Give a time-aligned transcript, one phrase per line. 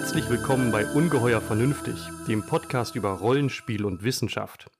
[0.00, 1.94] Herzlich willkommen bei Ungeheuer Vernünftig,
[2.26, 4.70] dem Podcast über Rollenspiel und Wissenschaft.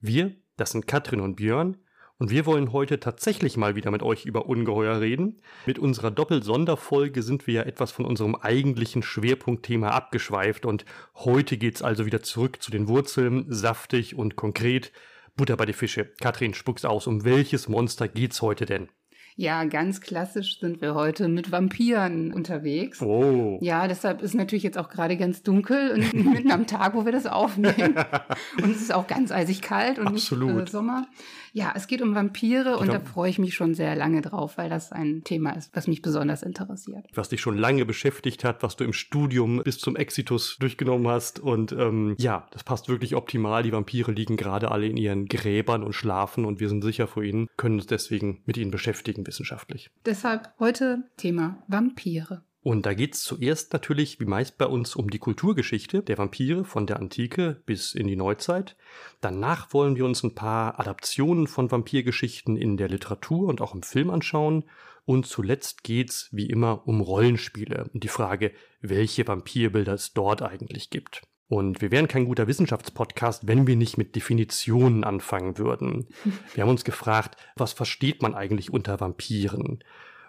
[0.00, 1.76] Wir, das sind Katrin und Björn,
[2.16, 5.42] und wir wollen heute tatsächlich mal wieder mit euch über Ungeheuer reden.
[5.66, 11.82] Mit unserer Doppelsonderfolge sind wir ja etwas von unserem eigentlichen Schwerpunktthema abgeschweift und heute geht's
[11.82, 14.90] also wieder zurück zu den Wurzeln, saftig und konkret.
[15.36, 16.06] Butter bei die Fische.
[16.18, 17.06] Katrin, spuck's aus.
[17.06, 18.88] Um welches Monster geht's heute denn?
[19.34, 23.00] Ja, ganz klassisch sind wir heute mit Vampiren unterwegs.
[23.00, 23.58] Oh.
[23.62, 27.12] Ja, deshalb ist natürlich jetzt auch gerade ganz dunkel und mitten am Tag, wo wir
[27.12, 27.94] das aufnehmen.
[28.62, 30.54] und es ist auch ganz eisig kalt und Absolut.
[30.54, 31.06] nicht äh, Sommer.
[31.52, 34.70] Ja, es geht um Vampire und da freue ich mich schon sehr lange drauf, weil
[34.70, 37.06] das ein Thema ist, was mich besonders interessiert.
[37.14, 41.40] Was dich schon lange beschäftigt hat, was du im Studium bis zum Exitus durchgenommen hast.
[41.40, 43.62] Und ähm, ja, das passt wirklich optimal.
[43.62, 47.22] Die Vampire liegen gerade alle in ihren Gräbern und schlafen und wir sind sicher vor
[47.22, 49.90] ihnen, können uns deswegen mit ihnen beschäftigen wissenschaftlich.
[50.06, 52.42] Deshalb heute Thema Vampire.
[52.62, 56.86] Und da geht's zuerst natürlich, wie meist bei uns, um die Kulturgeschichte der Vampire von
[56.86, 58.76] der Antike bis in die Neuzeit.
[59.20, 63.82] Danach wollen wir uns ein paar Adaptionen von Vampirgeschichten in der Literatur und auch im
[63.82, 64.64] Film anschauen.
[65.04, 70.90] Und zuletzt geht's, wie immer, um Rollenspiele und die Frage, welche Vampirbilder es dort eigentlich
[70.90, 71.22] gibt.
[71.48, 76.06] Und wir wären kein guter Wissenschaftspodcast, wenn wir nicht mit Definitionen anfangen würden.
[76.54, 79.84] Wir haben uns gefragt, was versteht man eigentlich unter Vampiren?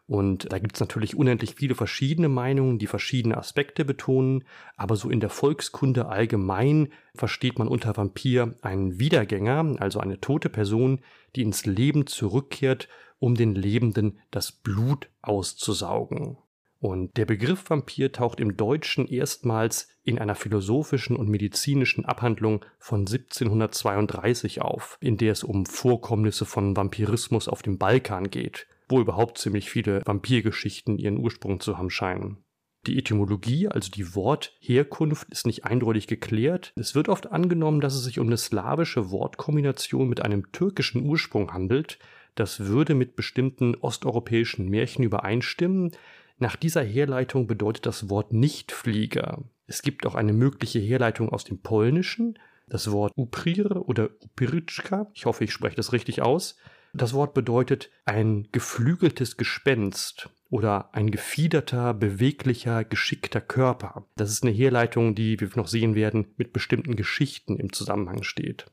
[0.05, 4.43] Und da gibt es natürlich unendlich viele verschiedene Meinungen, die verschiedene Aspekte betonen,
[4.75, 10.49] aber so in der Volkskunde allgemein versteht man unter Vampir einen Wiedergänger, also eine tote
[10.49, 10.99] Person,
[11.35, 16.37] die ins Leben zurückkehrt, um den Lebenden das Blut auszusaugen.
[16.79, 23.01] Und der Begriff Vampir taucht im Deutschen erstmals in einer philosophischen und medizinischen Abhandlung von
[23.07, 29.37] 1732 auf, in der es um Vorkommnisse von Vampirismus auf dem Balkan geht wo überhaupt
[29.37, 32.43] ziemlich viele Vampirgeschichten ihren Ursprung zu haben scheinen.
[32.85, 36.73] Die Etymologie, also die Wortherkunft, ist nicht eindeutig geklärt.
[36.75, 41.53] Es wird oft angenommen, dass es sich um eine slawische Wortkombination mit einem türkischen Ursprung
[41.53, 41.97] handelt.
[42.35, 45.91] Das würde mit bestimmten osteuropäischen Märchen übereinstimmen.
[46.39, 49.43] Nach dieser Herleitung bedeutet das Wort Nichtflieger.
[49.65, 52.37] Es gibt auch eine mögliche Herleitung aus dem Polnischen.
[52.67, 56.57] Das Wort Uprir oder Upiryczka, ich hoffe, ich spreche das richtig aus,
[56.93, 64.05] das Wort bedeutet ein geflügeltes Gespenst oder ein gefiederter, beweglicher, geschickter Körper.
[64.15, 68.67] Das ist eine Herleitung, die, wir noch sehen werden, mit bestimmten Geschichten im Zusammenhang steht.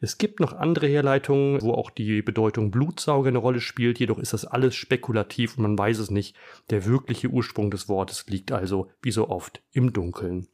[0.00, 4.32] Es gibt noch andere Herleitungen, wo auch die Bedeutung Blutsauger eine Rolle spielt, jedoch ist
[4.32, 6.34] das alles spekulativ und man weiß es nicht.
[6.70, 10.48] Der wirkliche Ursprung des Wortes liegt also, wie so oft, im Dunkeln.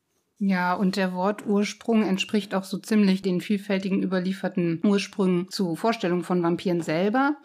[0.44, 6.42] Ja, und der Wortursprung entspricht auch so ziemlich den vielfältigen überlieferten Ursprüngen zu Vorstellungen von
[6.42, 7.36] Vampiren selber.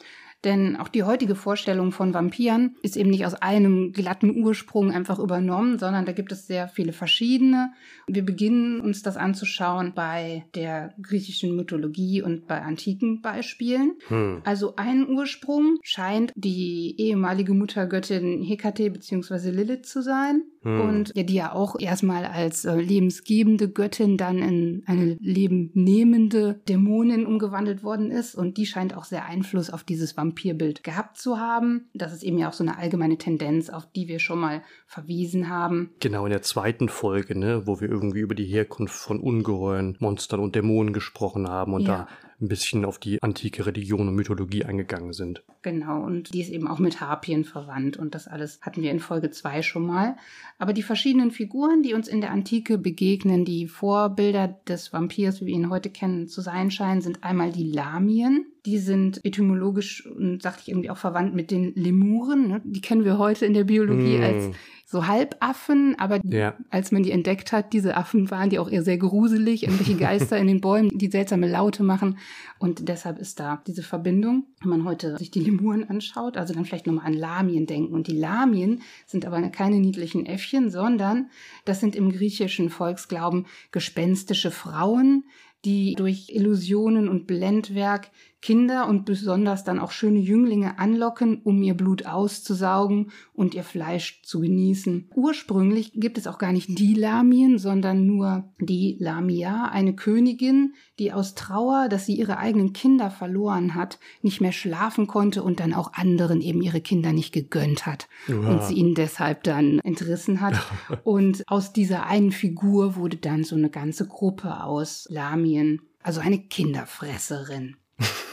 [0.43, 5.17] Denn auch die heutige Vorstellung von Vampiren ist eben nicht aus einem glatten Ursprung einfach
[5.19, 7.71] übernommen, sondern da gibt es sehr viele verschiedene.
[8.07, 13.93] Wir beginnen uns das anzuschauen bei der griechischen Mythologie und bei antiken Beispielen.
[14.09, 14.41] Hm.
[14.45, 19.49] Also ein Ursprung scheint die ehemalige Muttergöttin Hekate bzw.
[19.49, 20.43] Lilith zu sein.
[20.61, 20.81] Hm.
[20.81, 27.25] Und ja, die ja auch erstmal als äh, lebensgebende Göttin dann in eine lebennehmende Dämonin
[27.25, 28.35] umgewandelt worden ist.
[28.35, 31.89] Und die scheint auch sehr Einfluss auf dieses Vampirbild gehabt zu haben.
[31.93, 35.49] Das ist eben ja auch so eine allgemeine Tendenz, auf die wir schon mal verwiesen
[35.49, 35.91] haben.
[35.99, 40.39] Genau, in der zweiten Folge, ne, wo wir irgendwie über die Herkunft von Ungeheuren, Monstern
[40.39, 41.97] und Dämonen gesprochen haben und ja.
[41.97, 42.07] da
[42.39, 45.43] ein bisschen auf die antike Religion und Mythologie eingegangen sind.
[45.63, 48.99] Genau, und die ist eben auch mit Harpien verwandt und das alles hatten wir in
[48.99, 50.17] Folge zwei schon mal.
[50.59, 55.47] Aber die verschiedenen Figuren, die uns in der Antike begegnen, die Vorbilder des Vampirs, wie
[55.47, 58.45] wir ihn heute kennen, zu sein scheinen, sind einmal die Lamien.
[58.65, 62.47] Die sind etymologisch und sagte ich irgendwie auch verwandt mit den Lemuren.
[62.49, 62.61] Ne?
[62.65, 64.23] Die kennen wir heute in der Biologie mm.
[64.23, 64.49] als
[64.89, 66.55] so Halbaffen, aber ja.
[66.69, 70.37] als man die entdeckt hat, diese Affen waren die auch eher sehr gruselig, irgendwelche Geister
[70.37, 72.17] in den Bäumen, die seltsame Laute machen.
[72.57, 74.45] Und deshalb ist da diese Verbindung.
[74.61, 77.93] Wenn man heute sich die Lemuren anschaut, also dann vielleicht nochmal an Lamien denken.
[77.93, 81.29] Und die Lamien sind aber keine niedlichen Äffchen, sondern
[81.65, 85.25] das sind im griechischen Volksglauben gespenstische Frauen,
[85.65, 88.09] die durch Illusionen und Blendwerk
[88.41, 94.21] Kinder und besonders dann auch schöne Jünglinge anlocken, um ihr Blut auszusaugen und ihr Fleisch
[94.23, 95.09] zu genießen.
[95.15, 101.11] Ursprünglich gibt es auch gar nicht die Lamien, sondern nur die Lamia, eine Königin, die
[101.13, 105.73] aus Trauer, dass sie ihre eigenen Kinder verloren hat, nicht mehr schlafen konnte und dann
[105.73, 108.35] auch anderen eben ihre Kinder nicht gegönnt hat ja.
[108.35, 110.55] und sie ihnen deshalb dann entrissen hat.
[111.03, 116.39] und aus dieser einen Figur wurde dann so eine ganze Gruppe aus Lamien, also eine
[116.39, 117.75] Kinderfresserin.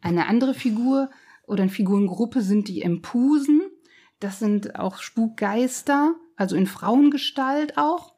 [0.00, 1.10] Eine andere Figur
[1.46, 3.62] oder eine Figurengruppe sind die Empusen.
[4.20, 8.14] Das sind auch Spukgeister, also in Frauengestalt auch,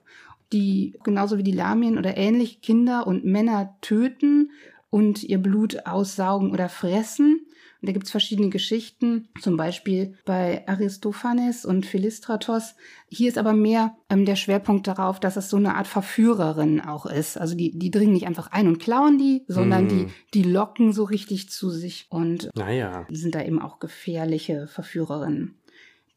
[0.53, 4.51] die genauso wie die Lamien oder ähnlich Kinder und Männer töten
[4.91, 7.47] und ihr Blut aussaugen oder fressen.
[7.83, 12.77] Und da gibt's verschiedene Geschichten, zum Beispiel bei Aristophanes und Philistratos.
[13.09, 17.07] Hier ist aber mehr ähm, der Schwerpunkt darauf, dass es so eine Art Verführerin auch
[17.07, 17.37] ist.
[17.37, 19.89] Also die, die dringen nicht einfach ein und klauen die, sondern mm.
[19.89, 23.05] die, die locken so richtig zu sich und naja.
[23.11, 25.59] sind da eben auch gefährliche Verführerinnen.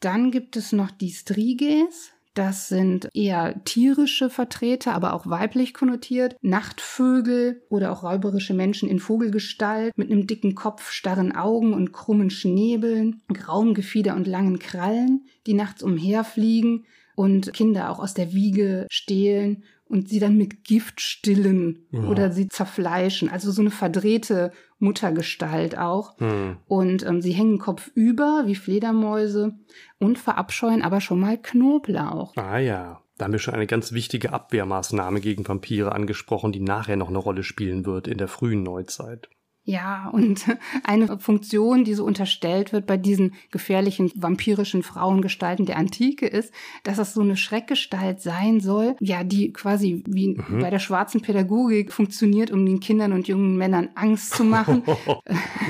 [0.01, 2.11] Dann gibt es noch die Striges.
[2.35, 6.35] Das sind eher tierische Vertreter, aber auch weiblich konnotiert.
[6.41, 12.29] Nachtvögel oder auch räuberische Menschen in Vogelgestalt mit einem dicken Kopf, starren Augen und krummen
[12.29, 16.85] Schnäbeln, grauem Gefieder und langen Krallen, die nachts umherfliegen
[17.15, 22.03] und Kinder auch aus der Wiege stehlen und sie dann mit Gift stillen ja.
[22.03, 23.29] oder sie zerfleischen.
[23.29, 26.17] Also so eine verdrehte Muttergestalt auch.
[26.19, 26.57] Hm.
[26.67, 29.53] Und ähm, sie hängen Kopf über wie Fledermäuse
[29.99, 32.35] und verabscheuen aber schon mal Knoblauch.
[32.35, 33.01] Ah ja.
[33.17, 37.17] Da haben wir schon eine ganz wichtige Abwehrmaßnahme gegen Vampire angesprochen, die nachher noch eine
[37.17, 39.29] Rolle spielen wird in der frühen Neuzeit.
[39.65, 40.45] Ja, und
[40.83, 46.53] eine Funktion, die so unterstellt wird bei diesen gefährlichen vampirischen Frauengestalten der Antike ist,
[46.83, 50.59] dass es so eine Schreckgestalt sein soll, ja, die quasi wie mhm.
[50.59, 54.83] bei der schwarzen Pädagogik funktioniert, um den Kindern und jungen Männern Angst zu machen.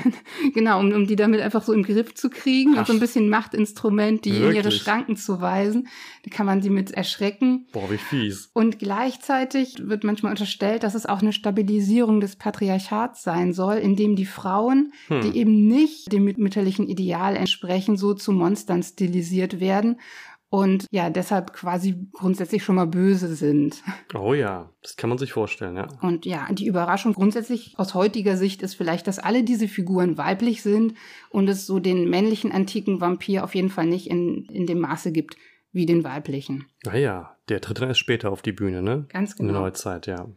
[0.53, 2.99] genau, um, um die damit einfach so im Griff zu kriegen Ach, und so ein
[2.99, 4.49] bisschen Machtinstrument, die wirklich?
[4.49, 5.87] in ihre Schranken zu weisen.
[6.23, 7.67] Da kann man sie mit erschrecken.
[7.71, 8.49] Boah, wie fies.
[8.53, 14.15] Und gleichzeitig wird manchmal unterstellt, dass es auch eine Stabilisierung des Patriarchats sein soll, indem
[14.15, 15.21] die Frauen, hm.
[15.21, 19.97] die eben nicht dem mütterlichen Ideal entsprechen, so zu Monstern stilisiert werden
[20.49, 23.83] und ja, deshalb quasi grundsätzlich schon mal böse sind.
[24.13, 25.87] Oh ja, das kann man sich vorstellen, ja.
[26.01, 30.61] Und ja, die Überraschung grundsätzlich aus heutiger Sicht ist vielleicht, dass alle diese Figuren weiblich
[30.61, 30.93] sind
[31.29, 35.11] und es so den männlichen antiken Vampir auf jeden Fall nicht in, in dem Maße
[35.11, 35.35] gibt
[35.73, 36.65] wie den weiblichen.
[36.85, 39.07] Naja, der tritt dann erst später auf die Bühne, ne?
[39.09, 39.41] Ganz genau.
[39.41, 39.67] In der genau.
[39.67, 40.27] Neuzeit, ja.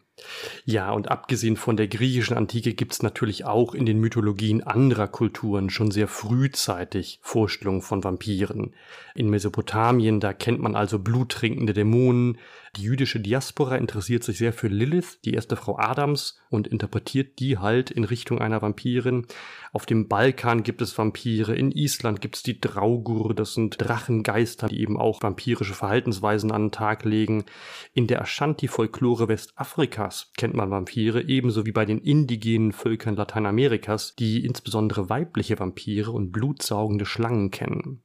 [0.64, 5.08] Ja, und abgesehen von der griechischen Antike gibt es natürlich auch in den Mythologien anderer
[5.08, 8.74] Kulturen schon sehr frühzeitig Vorstellungen von Vampiren.
[9.14, 12.38] In Mesopotamien, da kennt man also bluttrinkende Dämonen.
[12.78, 17.58] Die jüdische Diaspora interessiert sich sehr für Lilith, die erste Frau Adams, und interpretiert die
[17.58, 19.26] halt in Richtung einer Vampirin.
[19.72, 24.68] Auf dem Balkan gibt es Vampire, in Island gibt es die Draugur, das sind Drachengeister,
[24.68, 27.46] die eben auch vampirische Verhaltensweisen an den Tag legen.
[27.94, 34.46] In der Ashanti-Folklore Westafrikas kennt man Vampire, ebenso wie bei den indigenen Völkern Lateinamerikas, die
[34.46, 38.04] insbesondere weibliche Vampire und blutsaugende Schlangen kennen.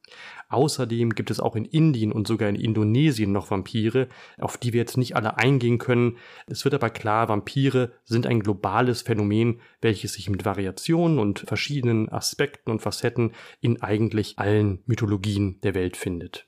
[0.53, 4.07] Außerdem gibt es auch in Indien und sogar in Indonesien noch Vampire,
[4.37, 6.17] auf die wir jetzt nicht alle eingehen können.
[6.45, 12.07] Es wird aber klar, Vampire sind ein globales Phänomen, welches sich mit Variationen und verschiedenen
[12.07, 16.47] Aspekten und Facetten in eigentlich allen Mythologien der Welt findet.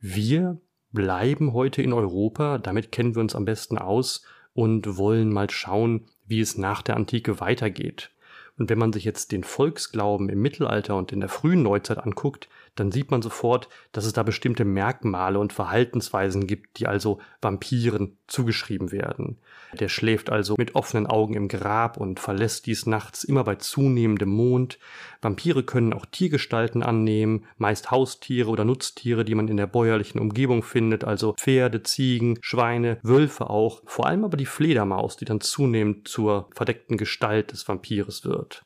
[0.00, 0.60] Wir
[0.90, 6.06] bleiben heute in Europa, damit kennen wir uns am besten aus und wollen mal schauen,
[6.26, 8.10] wie es nach der Antike weitergeht.
[8.58, 12.48] Und wenn man sich jetzt den Volksglauben im Mittelalter und in der frühen Neuzeit anguckt,
[12.76, 18.16] dann sieht man sofort, dass es da bestimmte Merkmale und Verhaltensweisen gibt, die also Vampiren
[18.26, 19.38] zugeschrieben werden.
[19.80, 24.28] Der schläft also mit offenen Augen im Grab und verlässt dies nachts immer bei zunehmendem
[24.28, 24.78] Mond.
[25.22, 30.62] Vampire können auch Tiergestalten annehmen, meist Haustiere oder Nutztiere, die man in der bäuerlichen Umgebung
[30.62, 36.08] findet, also Pferde, Ziegen, Schweine, Wölfe auch, vor allem aber die Fledermaus, die dann zunehmend
[36.08, 38.64] zur verdeckten Gestalt des Vampires wird.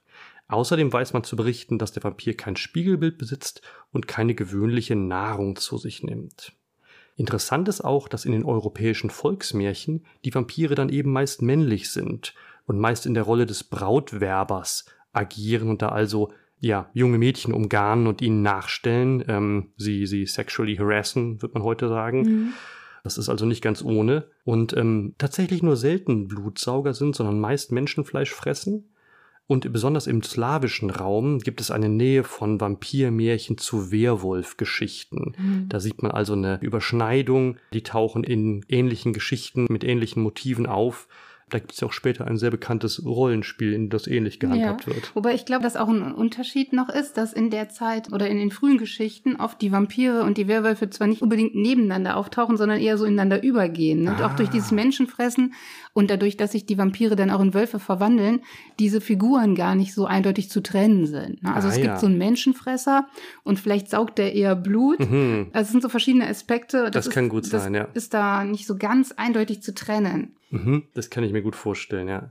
[0.50, 5.54] Außerdem weiß man zu berichten, dass der Vampir kein Spiegelbild besitzt und keine gewöhnliche Nahrung
[5.54, 6.52] zu sich nimmt.
[7.16, 12.34] Interessant ist auch, dass in den europäischen Volksmärchen die Vampire dann eben meist männlich sind
[12.66, 18.08] und meist in der Rolle des Brautwerbers agieren und da also ja junge Mädchen umgarnen
[18.08, 22.22] und ihnen nachstellen, ähm, sie sie sexually harassen, wird man heute sagen.
[22.22, 22.52] Mhm.
[23.04, 27.70] Das ist also nicht ganz ohne und ähm, tatsächlich nur selten Blutsauger sind, sondern meist
[27.70, 28.90] Menschenfleisch fressen
[29.50, 35.34] und besonders im slawischen Raum gibt es eine Nähe von Vampirmärchen zu Werwolf-Geschichten.
[35.36, 35.68] Mhm.
[35.68, 41.08] Da sieht man also eine Überschneidung, die tauchen in ähnlichen Geschichten mit ähnlichen Motiven auf.
[41.48, 44.94] Da gibt es ja auch später ein sehr bekanntes Rollenspiel, in das ähnlich gehandhabt ja.
[44.94, 45.16] wird.
[45.16, 48.38] Wobei ich glaube, dass auch ein Unterschied noch ist, dass in der Zeit oder in
[48.38, 52.78] den frühen Geschichten oft die Vampire und die Werwölfe zwar nicht unbedingt nebeneinander auftauchen, sondern
[52.78, 54.04] eher so ineinander übergehen.
[54.04, 54.12] Ne?
[54.12, 54.14] Ah.
[54.14, 54.52] Und auch durch ah.
[54.52, 55.54] dieses Menschenfressen
[55.92, 58.42] und dadurch, dass sich die Vampire dann auch in Wölfe verwandeln,
[58.78, 61.42] diese Figuren gar nicht so eindeutig zu trennen sind.
[61.42, 61.54] Ne?
[61.54, 61.98] Also ah, es gibt ja.
[61.98, 63.08] so einen Menschenfresser
[63.42, 65.00] und vielleicht saugt der eher Blut.
[65.00, 65.48] Mhm.
[65.52, 66.84] Also es sind so verschiedene Aspekte.
[66.84, 67.88] Das, das ist, kann gut sein, ja.
[67.94, 70.36] Ist da nicht so ganz eindeutig zu trennen.
[70.50, 72.30] Mhm, das kann ich mir gut vorstellen, ja.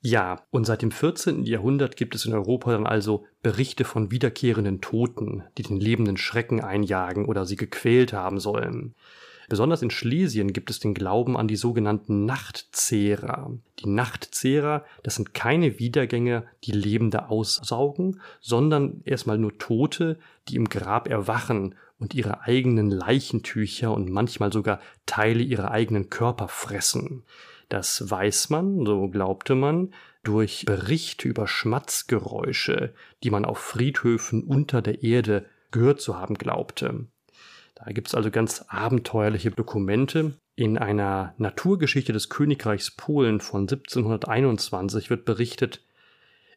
[0.00, 1.42] Ja, und seit dem 14.
[1.44, 6.60] Jahrhundert gibt es in Europa dann also Berichte von wiederkehrenden Toten, die den Lebenden Schrecken
[6.60, 8.94] einjagen oder sie gequält haben sollen.
[9.48, 13.52] Besonders in Schlesien gibt es den Glauben an die sogenannten Nachtzehrer.
[13.78, 20.68] Die Nachtzehrer, das sind keine Wiedergänge, die Lebende aussaugen, sondern erstmal nur Tote, die im
[20.68, 27.24] Grab erwachen und ihre eigenen Leichentücher und manchmal sogar Teile ihrer eigenen Körper fressen.
[27.68, 34.82] Das weiß man, so glaubte man, durch Berichte über Schmatzgeräusche, die man auf Friedhöfen unter
[34.82, 37.06] der Erde gehört zu haben glaubte.
[37.86, 40.34] Da gibt es also ganz abenteuerliche Dokumente.
[40.56, 45.84] In einer Naturgeschichte des Königreichs Polen von 1721 wird berichtet,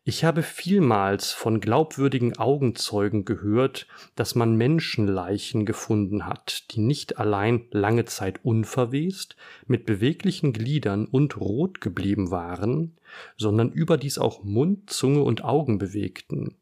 [0.04, 7.68] ich habe vielmals von glaubwürdigen Augenzeugen gehört, dass man Menschenleichen gefunden hat, die nicht allein
[7.70, 9.36] lange Zeit unverwest,
[9.68, 12.98] mit beweglichen Gliedern und rot geblieben waren,
[13.38, 16.56] sondern überdies auch Mund, Zunge und Augen bewegten,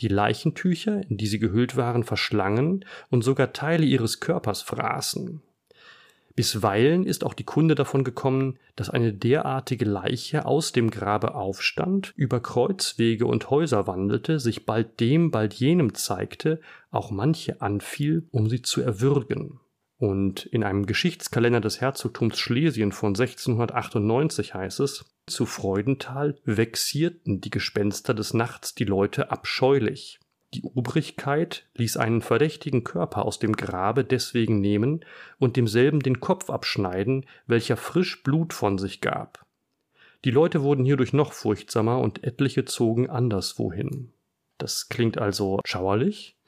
[0.00, 5.42] die Leichentücher, in die sie gehüllt waren, verschlangen und sogar Teile ihres Körpers fraßen.
[6.36, 12.14] Bisweilen ist auch die Kunde davon gekommen, dass eine derartige Leiche aus dem Grabe aufstand,
[12.16, 16.60] über Kreuzwege und Häuser wandelte, sich bald dem, bald jenem zeigte,
[16.90, 19.59] auch manche anfiel, um sie zu erwürgen.
[20.00, 27.50] Und in einem Geschichtskalender des Herzogtums Schlesien von 1698 heißt es, zu Freudenthal vexierten die
[27.50, 30.18] Gespenster des Nachts die Leute abscheulich.
[30.54, 35.04] Die Obrigkeit ließ einen verdächtigen Körper aus dem Grabe deswegen nehmen
[35.38, 39.44] und demselben den Kopf abschneiden, welcher frisch Blut von sich gab.
[40.24, 44.14] Die Leute wurden hierdurch noch furchtsamer und etliche zogen anderswohin.
[44.56, 46.38] Das klingt also schauerlich.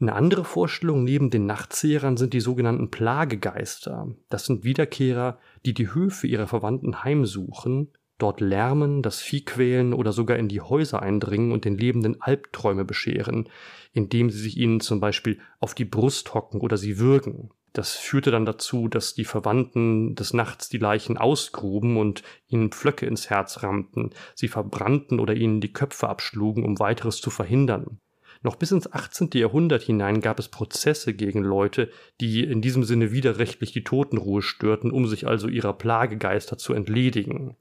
[0.00, 4.14] Eine andere Vorstellung neben den Nachtzehrern sind die sogenannten Plagegeister.
[4.28, 10.12] Das sind Wiederkehrer, die die Höfe ihrer Verwandten heimsuchen dort lärmen, das Vieh quälen oder
[10.12, 13.48] sogar in die Häuser eindringen und den Lebenden Albträume bescheren,
[13.92, 17.50] indem sie sich ihnen zum Beispiel auf die Brust hocken oder sie würgen.
[17.72, 23.06] Das führte dann dazu, dass die Verwandten des Nachts die Leichen ausgruben und ihnen Pflöcke
[23.06, 28.00] ins Herz rammten, sie verbrannten oder ihnen die Köpfe abschlugen, um weiteres zu verhindern.
[28.42, 29.30] Noch bis ins 18.
[29.34, 31.90] Jahrhundert hinein gab es Prozesse gegen Leute,
[32.20, 37.56] die in diesem Sinne widerrechtlich die Totenruhe störten, um sich also ihrer Plagegeister zu entledigen.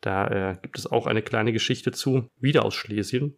[0.00, 3.36] Da äh, gibt es auch eine kleine Geschichte zu, wieder aus Schlesien.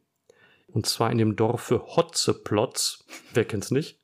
[0.66, 3.04] Und zwar in dem Dorfe Hotzeplotz,
[3.34, 3.98] wer kennt's nicht,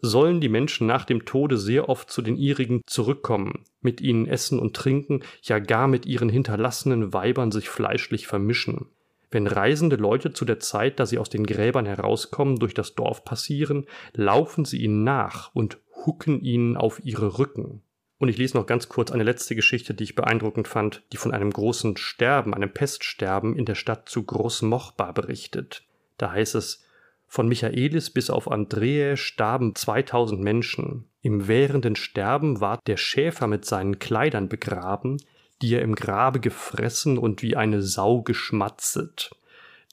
[0.00, 4.58] sollen die Menschen nach dem Tode sehr oft zu den ihrigen zurückkommen, mit ihnen essen
[4.58, 8.88] und trinken, ja gar mit ihren hinterlassenen Weibern sich fleischlich vermischen.
[9.32, 13.24] Wenn reisende Leute zu der Zeit, da sie aus den Gräbern herauskommen, durch das Dorf
[13.24, 17.82] passieren, laufen sie ihnen nach und hucken ihnen auf ihre Rücken.
[18.18, 21.32] Und ich lese noch ganz kurz eine letzte Geschichte, die ich beeindruckend fand, die von
[21.32, 25.84] einem großen Sterben, einem Peststerben in der Stadt zu Großmochba berichtet.
[26.18, 26.84] Da heißt es,
[27.26, 31.08] von Michaelis bis auf Andreae starben 2000 Menschen.
[31.22, 35.16] Im währenden Sterben ward der Schäfer mit seinen Kleidern begraben,
[35.62, 39.30] die er im Grabe gefressen und wie eine Sau geschmatzet.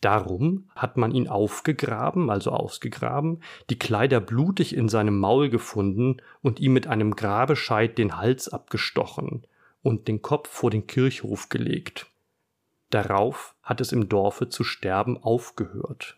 [0.01, 6.59] Darum hat man ihn aufgegraben, also ausgegraben, die Kleider blutig in seinem Maul gefunden und
[6.59, 9.45] ihm mit einem Grabescheit den Hals abgestochen
[9.83, 12.07] und den Kopf vor den Kirchhof gelegt.
[12.89, 16.17] Darauf hat es im Dorfe zu sterben aufgehört.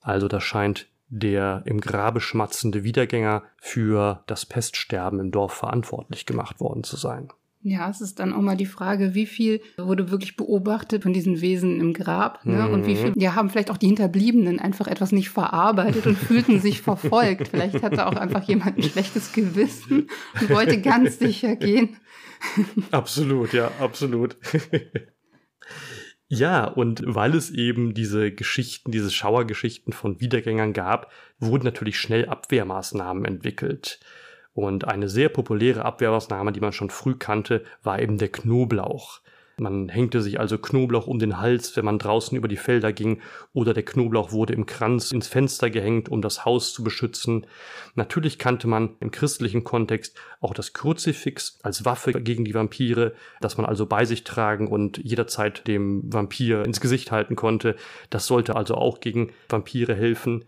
[0.00, 6.60] Also da scheint der im Grabe schmatzende Wiedergänger für das Peststerben im Dorf verantwortlich gemacht
[6.60, 7.32] worden zu sein.
[7.68, 11.40] Ja, es ist dann auch mal die Frage, wie viel wurde wirklich beobachtet von diesen
[11.40, 12.62] Wesen im Grab ne?
[12.62, 12.72] Mhm.
[12.72, 16.60] und wie viel ja, haben vielleicht auch die Hinterbliebenen einfach etwas nicht verarbeitet und fühlten
[16.60, 17.48] sich verfolgt.
[17.50, 20.06] Vielleicht hatte auch einfach jemand ein schlechtes Gewissen
[20.40, 21.96] und wollte ganz sicher gehen.
[22.92, 24.36] Absolut, ja, absolut.
[26.28, 32.26] Ja, und weil es eben diese Geschichten, diese Schauergeschichten von Wiedergängern gab, wurden natürlich schnell
[32.26, 33.98] Abwehrmaßnahmen entwickelt.
[34.56, 39.20] Und eine sehr populäre Abwehrmaßnahme, die man schon früh kannte, war eben der Knoblauch.
[39.58, 43.20] Man hängte sich also Knoblauch um den Hals, wenn man draußen über die Felder ging,
[43.52, 47.46] oder der Knoblauch wurde im Kranz ins Fenster gehängt, um das Haus zu beschützen.
[47.96, 53.58] Natürlich kannte man im christlichen Kontext auch das Kruzifix als Waffe gegen die Vampire, das
[53.58, 57.76] man also bei sich tragen und jederzeit dem Vampir ins Gesicht halten konnte.
[58.08, 60.46] Das sollte also auch gegen Vampire helfen.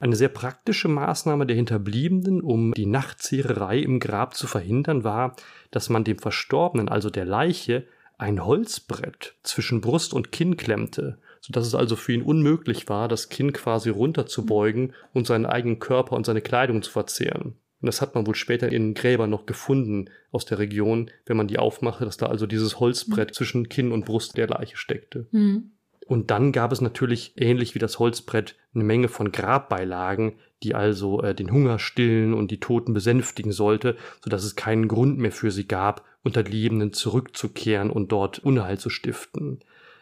[0.00, 5.36] Eine sehr praktische Maßnahme der Hinterbliebenen, um die Nachtzehrerei im Grab zu verhindern, war,
[5.70, 7.86] dass man dem Verstorbenen, also der Leiche,
[8.18, 13.08] ein Holzbrett zwischen Brust und Kinn klemmte, so dass es also für ihn unmöglich war,
[13.08, 17.56] das Kinn quasi runterzubeugen und seinen eigenen Körper und seine Kleidung zu verzehren.
[17.80, 21.48] Und das hat man wohl später in Gräbern noch gefunden aus der Region, wenn man
[21.48, 25.26] die aufmachte, dass da also dieses Holzbrett zwischen Kinn und Brust der Leiche steckte.
[25.32, 25.72] Mhm.
[26.06, 31.22] Und dann gab es natürlich, ähnlich wie das Holzbrett, eine Menge von Grabbeilagen, die also
[31.22, 35.32] äh, den Hunger stillen und die Toten besänftigen sollte, so dass es keinen Grund mehr
[35.32, 39.60] für sie gab, unter die Lebenden zurückzukehren und dort Unheil zu stiften.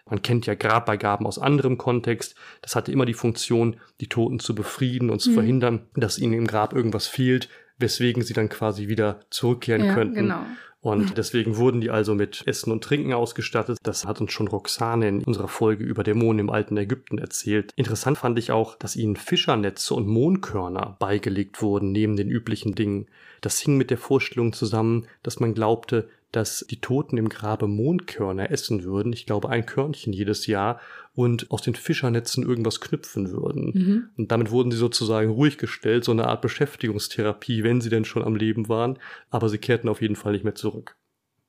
[0.08, 2.34] Man kennt ja Grabbeigaben aus anderem Kontext.
[2.60, 5.34] Das hatte immer die Funktion, die Toten zu befrieden und zu mhm.
[5.34, 10.14] verhindern, dass ihnen im Grab irgendwas fehlt, weswegen sie dann quasi wieder zurückkehren ja, könnten.
[10.14, 10.44] Genau.
[10.82, 13.78] Und deswegen wurden die also mit Essen und Trinken ausgestattet.
[13.84, 17.72] Das hat uns schon Roxane in unserer Folge über Dämonen im alten Ägypten erzählt.
[17.76, 23.06] Interessant fand ich auch, dass ihnen Fischernetze und Mohnkörner beigelegt wurden neben den üblichen Dingen.
[23.42, 28.50] Das hing mit der Vorstellung zusammen, dass man glaubte, dass die Toten im Grabe Mondkörner
[28.50, 30.80] essen würden, ich glaube ein Körnchen jedes Jahr,
[31.14, 33.72] und aus den Fischernetzen irgendwas knüpfen würden.
[33.74, 34.08] Mhm.
[34.16, 38.24] Und damit wurden sie sozusagen ruhig gestellt, so eine Art Beschäftigungstherapie, wenn sie denn schon
[38.24, 38.98] am Leben waren,
[39.28, 40.96] aber sie kehrten auf jeden Fall nicht mehr zurück.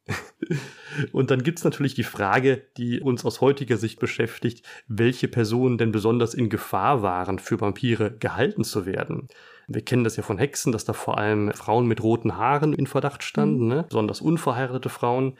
[1.13, 5.93] Und dann gibt's natürlich die Frage, die uns aus heutiger Sicht beschäftigt, welche Personen denn
[5.93, 9.29] besonders in Gefahr waren, für Vampire gehalten zu werden.
[9.67, 12.87] Wir kennen das ja von Hexen, dass da vor allem Frauen mit roten Haaren in
[12.87, 13.69] Verdacht standen, mhm.
[13.69, 13.85] ne?
[13.87, 15.37] besonders unverheiratete Frauen.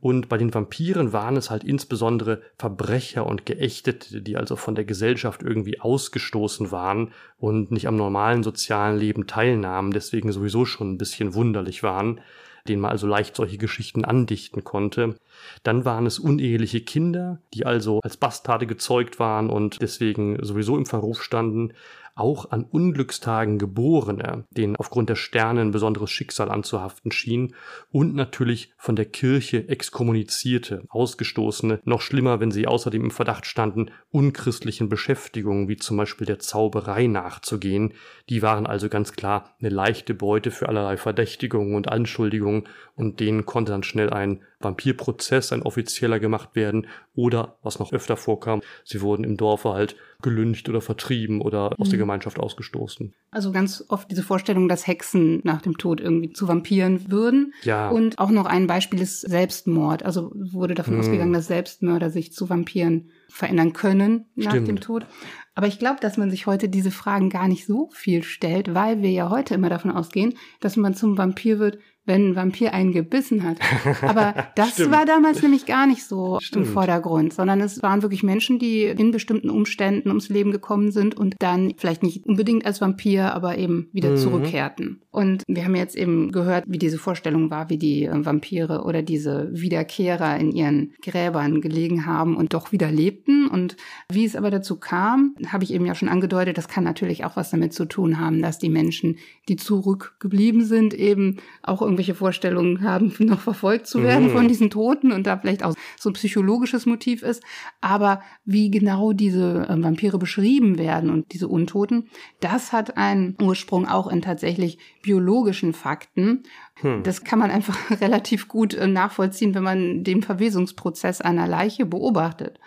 [0.00, 4.84] Und bei den Vampiren waren es halt insbesondere Verbrecher und Geächtete, die also von der
[4.84, 10.98] Gesellschaft irgendwie ausgestoßen waren und nicht am normalen sozialen Leben teilnahmen, deswegen sowieso schon ein
[10.98, 12.20] bisschen wunderlich waren
[12.66, 15.16] denen man also leicht solche Geschichten andichten konnte.
[15.62, 20.86] Dann waren es uneheliche Kinder, die also als Bastarde gezeugt waren und deswegen sowieso im
[20.86, 21.72] Verruf standen
[22.16, 27.54] auch an Unglückstagen Geborene, denen aufgrund der Sterne ein besonderes Schicksal anzuhaften schien,
[27.92, 33.90] und natürlich von der Kirche exkommunizierte, ausgestoßene, noch schlimmer, wenn sie außerdem im Verdacht standen,
[34.10, 37.92] unchristlichen Beschäftigungen wie zum Beispiel der Zauberei nachzugehen,
[38.28, 42.64] die waren also ganz klar eine leichte Beute für allerlei Verdächtigungen und Anschuldigungen,
[42.94, 48.16] und denen konnte dann schnell ein Vampirprozess, ein offizieller gemacht werden, oder, was noch öfter
[48.16, 52.02] vorkam, sie wurden im Dorfe halt gelüncht oder vertrieben oder aus der mhm.
[52.02, 53.14] Gemeinschaft ausgestoßen.
[53.30, 57.54] Also ganz oft diese Vorstellung, dass Hexen nach dem Tod irgendwie zu Vampiren würden.
[57.62, 57.90] Ja.
[57.90, 60.04] Und auch noch ein Beispiel ist Selbstmord.
[60.04, 61.00] Also wurde davon hm.
[61.00, 64.68] ausgegangen, dass Selbstmörder sich zu Vampiren verändern können nach Stimmt.
[64.68, 65.06] dem Tod.
[65.54, 69.00] Aber ich glaube, dass man sich heute diese Fragen gar nicht so viel stellt, weil
[69.00, 72.92] wir ja heute immer davon ausgehen, dass man zum Vampir wird, wenn ein Vampir einen
[72.92, 73.58] gebissen hat.
[74.02, 76.66] Aber das war damals nämlich gar nicht so Stimmt.
[76.66, 81.16] im Vordergrund, sondern es waren wirklich Menschen, die in bestimmten Umständen ums Leben gekommen sind
[81.16, 84.16] und dann vielleicht nicht unbedingt als Vampir, aber eben wieder mhm.
[84.16, 85.02] zurückkehrten.
[85.10, 89.02] Und wir haben jetzt eben gehört, wie diese Vorstellung war, wie die äh, Vampire oder
[89.02, 93.48] diese Wiederkehrer in ihren Gräbern gelegen haben und doch wieder lebten.
[93.48, 93.76] Und
[94.12, 97.34] wie es aber dazu kam, habe ich eben ja schon angedeutet, das kann natürlich auch
[97.36, 99.16] was damit zu tun haben, dass die Menschen,
[99.48, 104.32] die zurückgeblieben sind, eben auch irgendwie irgendwelche Vorstellungen haben, noch verfolgt zu werden mhm.
[104.32, 107.42] von diesen Toten und da vielleicht auch so ein psychologisches Motiv ist.
[107.80, 112.08] Aber wie genau diese äh, Vampire beschrieben werden und diese Untoten,
[112.40, 116.42] das hat einen Ursprung auch in tatsächlich biologischen Fakten.
[116.80, 117.02] Hm.
[117.02, 122.60] Das kann man einfach relativ gut äh, nachvollziehen, wenn man den Verwesungsprozess einer Leiche beobachtet.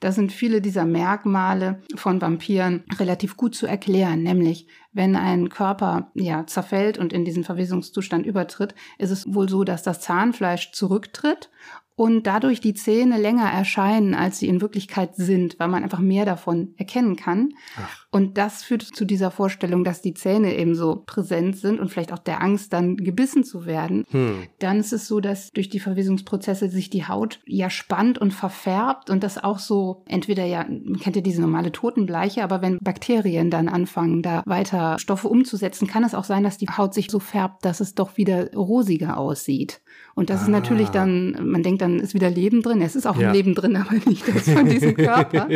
[0.00, 6.10] Da sind viele dieser Merkmale von Vampiren relativ gut zu erklären, nämlich wenn ein Körper
[6.14, 11.50] ja zerfällt und in diesen Verwesungszustand übertritt, ist es wohl so, dass das Zahnfleisch zurücktritt
[11.96, 16.26] und dadurch die Zähne länger erscheinen, als sie in Wirklichkeit sind, weil man einfach mehr
[16.26, 17.54] davon erkennen kann.
[17.76, 18.06] Ach.
[18.10, 22.12] Und das führt zu dieser Vorstellung, dass die Zähne eben so präsent sind und vielleicht
[22.12, 24.04] auch der Angst, dann gebissen zu werden.
[24.10, 24.44] Hm.
[24.58, 29.08] Dann ist es so, dass durch die Verwesungsprozesse sich die Haut ja spannt und verfärbt
[29.08, 33.50] und das auch so entweder ja, man kennt ja diese normale Totenbleiche, aber wenn Bakterien
[33.50, 37.20] dann anfangen, da weiter Stoffe umzusetzen, kann es auch sein, dass die Haut sich so
[37.20, 39.80] färbt, dass es doch wieder rosiger aussieht.
[40.16, 40.42] Und das ah.
[40.44, 40.92] ist natürlich ah.
[40.92, 42.80] dann, man denkt dann, ist wieder Leben drin.
[42.80, 43.28] Es ist auch ja.
[43.28, 45.46] ein Leben drin, aber nicht das von diesem Körper.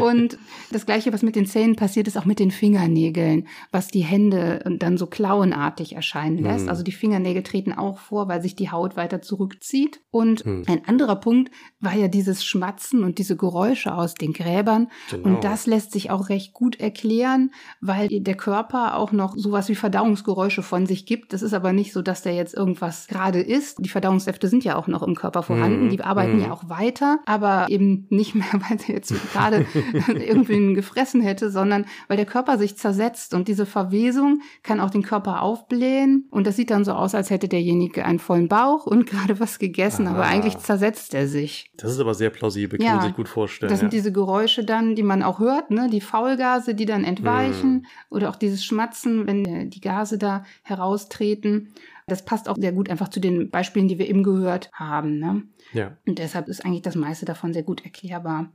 [0.00, 0.38] und
[0.70, 4.62] das Gleiche, was mit den Zähnen passiert, ist auch mit den Fingernägeln, was die Hände
[4.78, 6.64] dann so klauenartig erscheinen lässt.
[6.64, 6.68] Mhm.
[6.68, 10.00] Also die Fingernägel treten auch vor, weil sich die Haut weiter zurückzieht.
[10.12, 10.62] Und mhm.
[10.68, 11.50] ein anderer Punkt
[11.80, 14.88] war ja dieses Schmatzen und diese Geräusche aus den Gräbern.
[15.10, 15.28] Genau.
[15.28, 17.50] Und das lässt sich auch recht gut erklären,
[17.80, 21.32] weil der Körper auch noch sowas wie Verdauungsgeräusche von sich gibt.
[21.32, 23.79] Das ist aber nicht so, dass der jetzt irgendwas gerade ist.
[23.80, 25.86] Die Verdauungssäfte sind ja auch noch im Körper vorhanden.
[25.86, 25.90] Mhm.
[25.90, 26.42] Die arbeiten mhm.
[26.42, 29.66] ja auch weiter, aber eben nicht mehr, weil sie jetzt gerade
[30.08, 35.02] irgendwen gefressen hätte, sondern weil der Körper sich zersetzt und diese Verwesung kann auch den
[35.02, 39.06] Körper aufblähen und das sieht dann so aus, als hätte derjenige einen vollen Bauch und
[39.10, 40.14] gerade was gegessen, Aha.
[40.14, 41.70] aber eigentlich zersetzt er sich.
[41.76, 43.70] Das ist aber sehr plausibel, kann ja, man sich gut vorstellen.
[43.70, 45.88] Das sind diese Geräusche dann, die man auch hört, ne?
[45.90, 47.86] die Faulgase, die dann entweichen mhm.
[48.10, 51.72] oder auch dieses Schmatzen, wenn die Gase da heraustreten.
[52.10, 55.18] Das passt auch sehr gut einfach zu den Beispielen, die wir eben gehört haben.
[55.18, 55.42] Ne?
[55.72, 55.96] Ja.
[56.06, 58.50] Und deshalb ist eigentlich das meiste davon sehr gut erklärbar.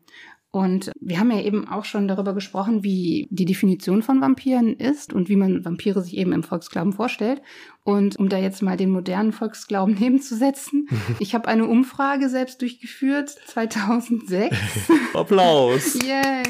[0.56, 5.12] Und wir haben ja eben auch schon darüber gesprochen, wie die Definition von Vampiren ist
[5.12, 7.42] und wie man Vampire sich eben im Volksglauben vorstellt.
[7.86, 13.30] Und um da jetzt mal den modernen Volksglauben nebenzusetzen, ich habe eine Umfrage selbst durchgeführt,
[13.46, 14.58] 2006.
[15.14, 15.94] Applaus.
[16.04, 16.44] Yay.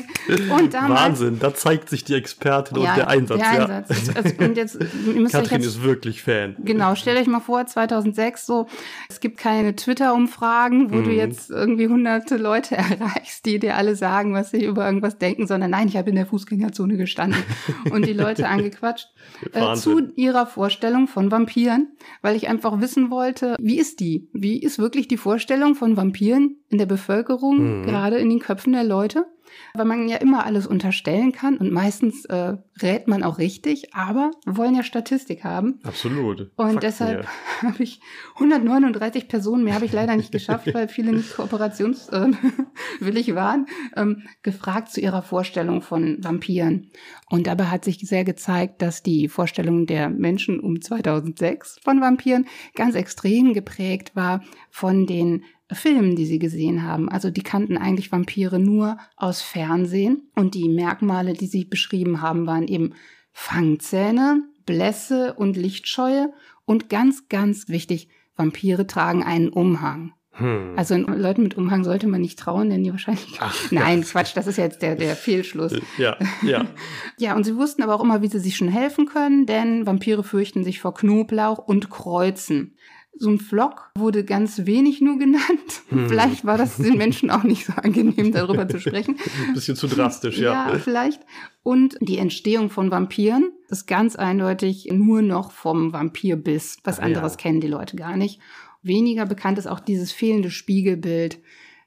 [0.50, 3.38] Und damals, Wahnsinn, da zeigt sich die Expertin ja, und der Einsatz.
[3.38, 4.08] Der Einsatz.
[4.08, 4.13] Ja.
[4.15, 6.56] Also, und jetzt, Katrin jetzt, ist wirklich Fan.
[6.63, 8.67] Genau, stellt euch mal vor, 2006 so,
[9.10, 11.04] es gibt keine Twitter-Umfragen, wo mhm.
[11.04, 15.48] du jetzt irgendwie hunderte Leute erreichst, die dir alle sagen, was sie über irgendwas denken,
[15.48, 17.43] sondern nein, ich habe in der Fußgängerzone gestanden
[17.91, 19.10] und die Leute angequatscht
[19.52, 21.88] äh, zu ihrer Vorstellung von von Vampiren,
[22.22, 24.28] weil ich einfach wissen wollte, wie ist die?
[24.34, 27.86] Wie ist wirklich die Vorstellung von Vampiren in der Bevölkerung, mhm.
[27.86, 29.26] gerade in den Köpfen der Leute?
[29.74, 34.32] Weil man ja immer alles unterstellen kann und meistens äh, rät man auch richtig, aber
[34.46, 35.80] wir wollen ja Statistik haben.
[35.84, 36.52] Absolut.
[36.56, 37.28] Und Fakten, deshalb
[37.62, 38.00] habe ich
[38.36, 44.24] 139 Personen, mehr habe ich leider nicht geschafft, weil viele nicht kooperationswillig äh, waren, ähm,
[44.44, 46.91] gefragt zu ihrer Vorstellung von Vampiren.
[47.30, 52.46] Und dabei hat sich sehr gezeigt, dass die Vorstellung der Menschen um 2006 von Vampiren
[52.76, 57.10] ganz extrem geprägt war von den Filmen, die sie gesehen haben.
[57.10, 62.45] Also die kannten eigentlich Vampire nur aus Fernsehen und die Merkmale, die sie beschrieben haben,
[62.45, 62.93] waren eben
[63.32, 66.32] Fangzähne, Blässe und Lichtscheue
[66.65, 70.13] und ganz, ganz wichtig, Vampire tragen einen Umhang.
[70.38, 70.73] Hm.
[70.75, 73.38] Also Leuten mit Umhang sollte man nicht trauen, denn die wahrscheinlich.
[73.39, 74.06] Ach, Nein, ja.
[74.06, 75.73] Quatsch, das ist jetzt der, der Fehlschluss.
[75.97, 76.65] Ja, ja.
[77.17, 80.23] ja, und sie wussten aber auch immer, wie sie sich schon helfen können, denn Vampire
[80.23, 82.75] fürchten sich vor Knoblauch und Kreuzen
[83.17, 85.43] so ein Vlog wurde ganz wenig nur genannt.
[85.89, 86.10] Hm.
[86.10, 89.17] Vielleicht war das den Menschen auch nicht so angenehm, darüber zu sprechen.
[89.47, 90.71] Ein bisschen zu drastisch, ja.
[90.71, 91.21] Ja, vielleicht.
[91.62, 96.78] Und die Entstehung von Vampiren ist ganz eindeutig nur noch vom Vampirbiss.
[96.84, 97.38] Was ah, anderes ja.
[97.38, 98.39] kennen die Leute gar nicht.
[98.82, 101.38] Weniger bekannt ist auch dieses fehlende Spiegelbild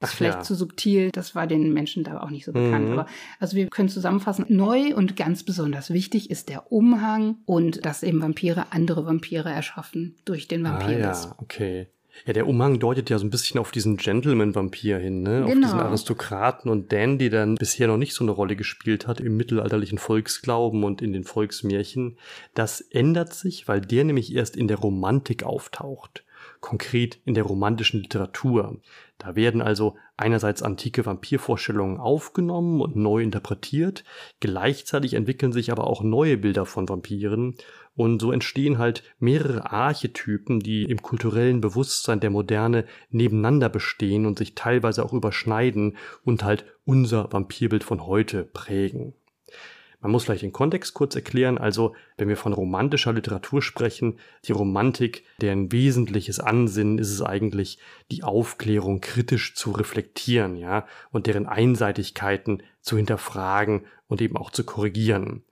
[0.00, 0.42] ist Ach, vielleicht ja.
[0.42, 2.86] zu subtil, das war den Menschen da auch nicht so bekannt.
[2.86, 2.92] Mhm.
[2.92, 3.06] Aber
[3.40, 8.22] also wir können zusammenfassen, neu und ganz besonders wichtig ist der Umhang und dass eben
[8.22, 11.26] Vampire andere Vampire erschaffen durch den Vampirbiss.
[11.26, 11.86] Ah, ja, okay.
[12.26, 15.44] Ja, der Umhang deutet ja so ein bisschen auf diesen Gentleman-Vampir hin, ne?
[15.46, 15.46] Genau.
[15.46, 19.20] Auf diesen Aristokraten und Dan, die dann bisher noch nicht so eine Rolle gespielt hat
[19.20, 22.18] im mittelalterlichen Volksglauben und in den Volksmärchen.
[22.54, 26.24] Das ändert sich, weil der nämlich erst in der Romantik auftaucht
[26.60, 28.80] konkret in der romantischen Literatur.
[29.18, 34.04] Da werden also einerseits antike Vampirvorstellungen aufgenommen und neu interpretiert,
[34.38, 37.56] gleichzeitig entwickeln sich aber auch neue Bilder von Vampiren
[37.96, 44.38] und so entstehen halt mehrere Archetypen, die im kulturellen Bewusstsein der Moderne nebeneinander bestehen und
[44.38, 49.14] sich teilweise auch überschneiden und halt unser Vampirbild von heute prägen.
[50.00, 51.58] Man muss vielleicht den Kontext kurz erklären.
[51.58, 57.78] Also, wenn wir von romantischer Literatur sprechen, die Romantik, deren wesentliches Ansinnen ist es eigentlich,
[58.12, 64.64] die Aufklärung kritisch zu reflektieren, ja, und deren Einseitigkeiten zu hinterfragen und eben auch zu
[64.64, 65.42] korrigieren.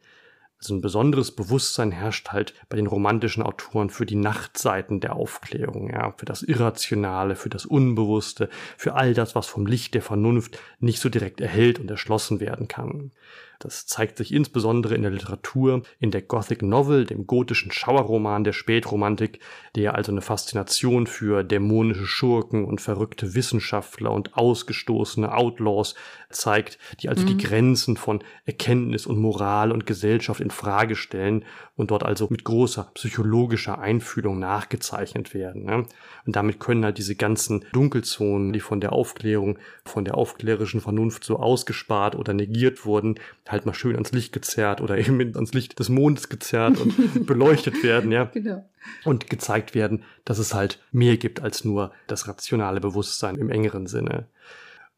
[0.58, 5.90] Also ein besonderes Bewusstsein herrscht halt bei den romantischen Autoren für die Nachtseiten der Aufklärung,
[5.90, 10.58] ja, für das Irrationale, für das Unbewusste, für all das, was vom Licht der Vernunft
[10.78, 13.12] nicht so direkt erhellt und erschlossen werden kann.
[13.58, 18.52] Das zeigt sich insbesondere in der Literatur, in der Gothic Novel, dem gotischen Schauerroman der
[18.52, 19.40] Spätromantik,
[19.74, 25.94] der also eine Faszination für dämonische Schurken und verrückte Wissenschaftler und ausgestoßene Outlaws
[26.30, 27.26] zeigt, die also mhm.
[27.28, 31.44] die Grenzen von Erkenntnis und Moral und Gesellschaft in Frage stellen
[31.76, 35.64] und dort also mit großer psychologischer Einfühlung nachgezeichnet werden.
[35.64, 35.86] Ne?
[36.26, 41.24] Und damit können halt diese ganzen Dunkelzonen, die von der Aufklärung, von der aufklärischen Vernunft
[41.24, 43.16] so ausgespart oder negiert wurden,
[43.48, 47.82] halt mal schön ans Licht gezerrt oder eben ans Licht des Mondes gezerrt und beleuchtet
[47.82, 48.24] werden, ja.
[48.26, 48.68] Genau.
[49.04, 53.86] Und gezeigt werden, dass es halt mehr gibt als nur das rationale Bewusstsein im engeren
[53.86, 54.28] Sinne.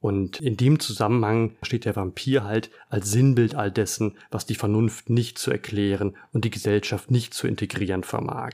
[0.00, 5.10] Und in dem Zusammenhang steht der Vampir halt als Sinnbild all dessen, was die Vernunft
[5.10, 8.52] nicht zu erklären und die Gesellschaft nicht zu integrieren vermag.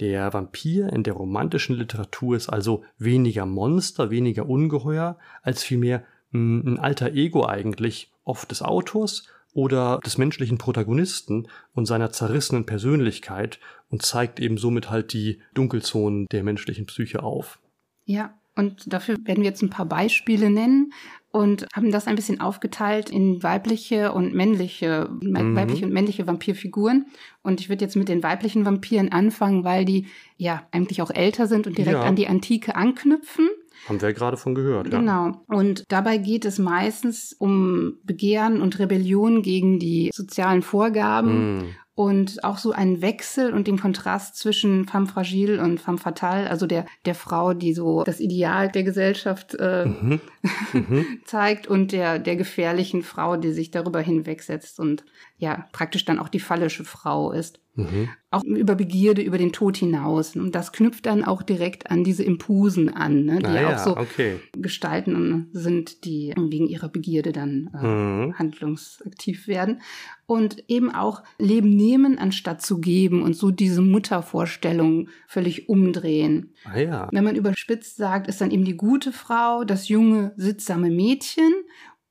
[0.00, 6.62] Der Vampir in der romantischen Literatur ist also weniger Monster, weniger Ungeheuer, als vielmehr hm,
[6.66, 13.58] ein alter Ego eigentlich, oft des Autors oder des menschlichen Protagonisten und seiner zerrissenen Persönlichkeit
[13.90, 17.58] und zeigt eben somit halt die Dunkelzonen der menschlichen Psyche auf.
[18.04, 20.92] Ja, Und dafür werden wir jetzt ein paar Beispiele nennen
[21.30, 25.54] und haben das ein bisschen aufgeteilt in weibliche und männliche, mhm.
[25.54, 27.06] weibliche und männliche Vampirfiguren.
[27.42, 31.46] Und ich würde jetzt mit den weiblichen Vampiren anfangen, weil die ja eigentlich auch älter
[31.46, 32.02] sind und direkt ja.
[32.02, 33.48] an die Antike anknüpfen.
[33.86, 34.98] Haben wir ja gerade von gehört, ja.
[34.98, 35.44] Genau.
[35.46, 41.58] Und dabei geht es meistens um Begehren und Rebellion gegen die sozialen Vorgaben.
[41.58, 41.64] Mm
[41.98, 46.68] und auch so ein Wechsel und den Kontrast zwischen femme fragile und femme fatale, also
[46.68, 50.20] der, der Frau, die so das Ideal der Gesellschaft äh, mhm.
[50.72, 51.20] Mhm.
[51.24, 55.04] zeigt und der, der gefährlichen Frau, die sich darüber hinwegsetzt und
[55.38, 57.58] ja praktisch dann auch die fallische Frau ist.
[57.78, 58.08] Mhm.
[58.30, 60.34] Auch über Begierde, über den Tod hinaus.
[60.34, 63.78] Und das knüpft dann auch direkt an diese Impusen an, ne, die ah, ja, auch
[63.78, 64.40] so okay.
[64.52, 68.38] Gestalten sind, die wegen ihrer Begierde dann äh, mhm.
[68.38, 69.80] handlungsaktiv werden.
[70.26, 76.52] Und eben auch Leben nehmen, anstatt zu geben und so diese Muttervorstellung völlig umdrehen.
[76.64, 77.08] Ah, ja.
[77.12, 81.54] Wenn man überspitzt sagt, ist dann eben die gute Frau, das junge, sittsame Mädchen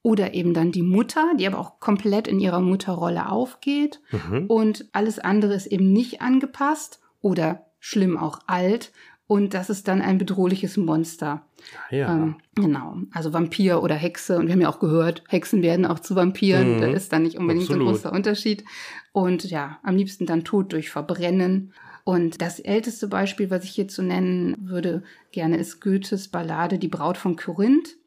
[0.08, 4.46] oder eben dann die Mutter, die aber auch komplett in ihrer Mutterrolle aufgeht mhm.
[4.48, 8.94] und alles andere ist eben nicht angepasst oder schlimm auch alt
[9.28, 11.42] und das ist dann ein bedrohliches Monster.
[11.90, 12.14] Ah, ja.
[12.14, 16.00] Ähm, genau, also Vampir oder Hexe und wir haben ja auch gehört, Hexen werden auch
[16.00, 16.80] zu Vampiren, mhm.
[16.80, 17.84] da ist dann nicht unbedingt Absolut.
[17.84, 18.64] so ein großer Unterschied
[19.12, 21.74] und ja, am liebsten dann tot durch Verbrennen.
[22.06, 26.88] Und das älteste Beispiel, was ich hier zu nennen würde, gerne ist Goethes Ballade Die
[26.88, 27.98] Braut von Korinth.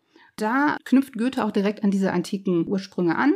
[0.40, 3.32] Da knüpft Goethe auch direkt an diese antiken Ursprünge an.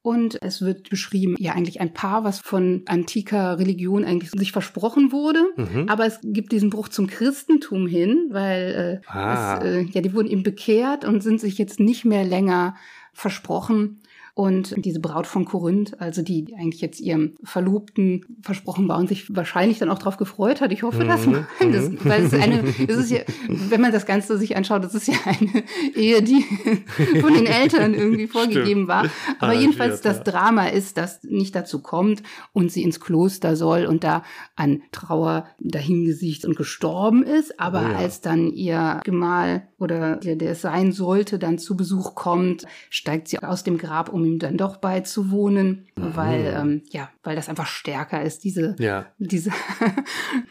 [0.00, 5.12] Und es wird beschrieben, ja, eigentlich ein Paar, was von antiker Religion eigentlich sich versprochen
[5.12, 5.44] wurde.
[5.56, 5.88] Mhm.
[5.88, 9.58] Aber es gibt diesen Bruch zum Christentum hin, weil äh, ah.
[9.58, 12.76] es, äh, ja, die wurden eben bekehrt und sind sich jetzt nicht mehr länger
[13.12, 14.00] versprochen.
[14.38, 19.34] Und diese Braut von Korinth, also die eigentlich jetzt ihrem Verlobten versprochen war und sich
[19.34, 20.70] wahrscheinlich dann auch darauf gefreut hat.
[20.70, 21.08] Ich hoffe mhm.
[21.08, 21.46] das mal.
[21.58, 21.98] Das, mhm.
[22.04, 25.16] weil es eine, es ist ja, wenn man das Ganze sich anschaut, das ist ja
[25.24, 25.64] eine
[25.96, 26.40] Ehe, die
[27.20, 29.06] von den Eltern irgendwie vorgegeben war.
[29.40, 32.22] Aber jedenfalls das Drama ist, dass nicht dazu kommt
[32.52, 34.22] und sie ins Kloster soll und da
[34.54, 37.58] an Trauer dahingesicht und gestorben ist.
[37.58, 37.96] Aber oh ja.
[37.96, 43.26] als dann ihr Gemahl oder der, der es sein sollte, dann zu Besuch kommt, steigt
[43.26, 46.16] sie aus dem Grab, um ihm dann doch beizuwohnen, mhm.
[46.16, 49.06] weil ähm, ja, weil das einfach stärker ist, diese ja.
[49.18, 49.50] diese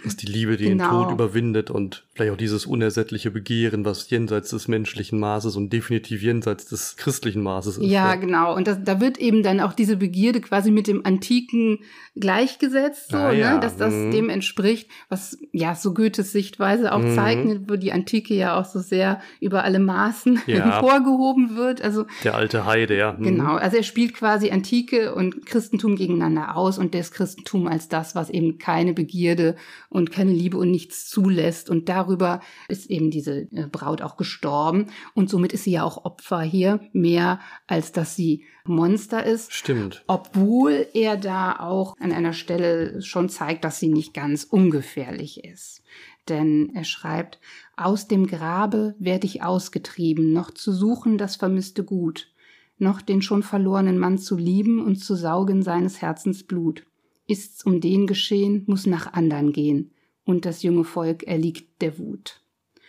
[0.03, 0.83] dass die Liebe, die genau.
[0.83, 5.71] den Tod überwindet und vielleicht auch dieses unersättliche Begehren, was jenseits des menschlichen Maßes und
[5.71, 7.83] definitiv jenseits des christlichen Maßes ist.
[7.85, 8.15] Ja, ja.
[8.15, 8.55] genau.
[8.55, 11.79] Und das, da wird eben dann auch diese Begierde quasi mit dem Antiken
[12.15, 13.57] gleichgesetzt, so, ah, ne, ja.
[13.59, 14.11] dass das mhm.
[14.11, 17.15] dem entspricht, was ja so Goethes Sichtweise auch mhm.
[17.15, 20.65] zeichnet, wo die Antike ja auch so sehr über alle Maßen ja.
[20.65, 21.81] hervorgehoben wird.
[21.81, 23.13] Also der alte Heide, ja.
[23.13, 23.23] Mhm.
[23.23, 28.15] Genau, also er spielt quasi Antike und Christentum gegeneinander aus und das Christentum als das,
[28.15, 29.55] was eben keine Begierde
[29.89, 31.69] und keine Liebe und nichts zulässt.
[31.69, 34.87] Und darüber ist eben diese äh, Braut auch gestorben.
[35.13, 39.53] Und somit ist sie ja auch Opfer hier, mehr als dass sie Monster ist.
[39.53, 40.03] Stimmt.
[40.07, 45.83] Obwohl er da auch an einer Stelle schon zeigt, dass sie nicht ganz ungefährlich ist.
[46.29, 47.39] Denn er schreibt,
[47.77, 52.31] aus dem Grabe werde ich ausgetrieben, noch zu suchen das vermisste Gut
[52.79, 56.85] noch den schon verlorenen Mann zu lieben und zu saugen seines Herzens Blut.
[57.25, 59.91] Ist's um den geschehen, muss nach andern gehen,
[60.27, 62.41] und das junge Volk erliegt der Wut.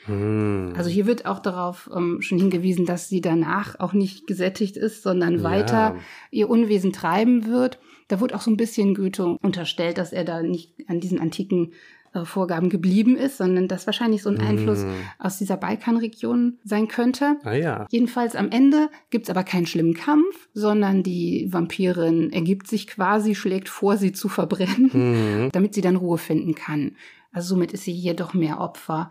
[0.05, 0.73] Hm.
[0.77, 5.03] Also hier wird auch darauf ähm, schon hingewiesen, dass sie danach auch nicht gesättigt ist,
[5.03, 5.43] sondern ja.
[5.43, 5.97] weiter
[6.31, 7.79] ihr Unwesen treiben wird.
[8.09, 11.73] Da wird auch so ein bisschen Goethe unterstellt, dass er da nicht an diesen antiken
[12.15, 14.89] äh, Vorgaben geblieben ist, sondern dass wahrscheinlich so ein Einfluss mm.
[15.19, 17.37] aus dieser Balkanregion sein könnte.
[17.45, 17.87] Ah, ja.
[17.91, 23.69] Jedenfalls am Ende gibt's aber keinen schlimmen Kampf, sondern die Vampirin ergibt sich quasi, schlägt
[23.69, 25.51] vor, sie zu verbrennen, mm.
[25.53, 26.93] damit sie dann Ruhe finden kann.
[27.33, 29.11] Also somit ist sie hier doch mehr Opfer.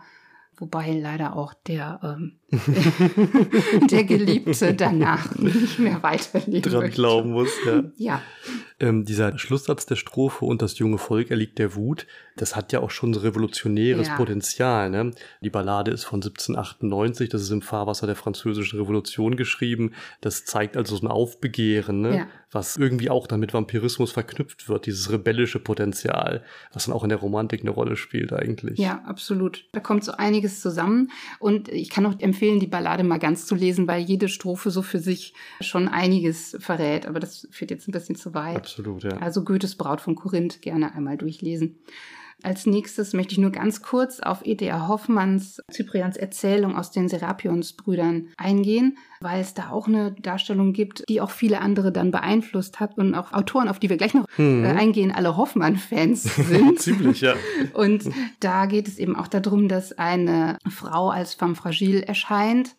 [0.56, 2.40] Wobei leider auch der, ähm,
[3.90, 6.94] der Geliebte danach nicht mehr weiterleben Dran möchte.
[6.94, 7.84] glauben muss, ja.
[7.96, 8.22] Ja.
[8.80, 12.06] Ähm, dieser Schlusssatz der Strophe und das junge Volk erliegt der Wut,
[12.36, 14.16] das hat ja auch schon so revolutionäres ja.
[14.16, 14.88] Potenzial.
[14.88, 15.10] Ne?
[15.40, 19.92] Die Ballade ist von 1798, das ist im Fahrwasser der französischen Revolution geschrieben.
[20.20, 22.16] Das zeigt also so ein Aufbegehren, ne?
[22.16, 22.26] Ja.
[22.50, 27.10] was irgendwie auch dann mit Vampirismus verknüpft wird, dieses rebellische Potenzial, was dann auch in
[27.10, 28.78] der Romantik eine Rolle spielt eigentlich.
[28.78, 29.66] Ja, absolut.
[29.72, 33.54] Da kommt so einiges zusammen und ich kann auch empfehlen, die Ballade mal ganz zu
[33.54, 37.92] lesen, weil jede Strophe so für sich schon einiges verrät, aber das führt jetzt ein
[37.92, 38.56] bisschen zu weit.
[38.56, 39.16] Absolut, ja.
[39.18, 41.78] Also Goethes Braut von Korinth gerne einmal durchlesen.
[42.42, 44.86] Als nächstes möchte ich nur ganz kurz auf E.T.A.
[44.86, 51.20] Hoffmanns Cyprians Erzählung aus den Serapionsbrüdern eingehen, weil es da auch eine Darstellung gibt, die
[51.20, 54.64] auch viele andere dann beeinflusst hat und auch Autoren, auf die wir gleich noch mhm.
[54.64, 56.78] äh, eingehen, alle Hoffmann-Fans sind.
[56.80, 57.34] Ziemlich, ja.
[57.74, 58.04] Und
[58.38, 62.76] da geht es eben auch darum, dass eine Frau als femme fragile erscheint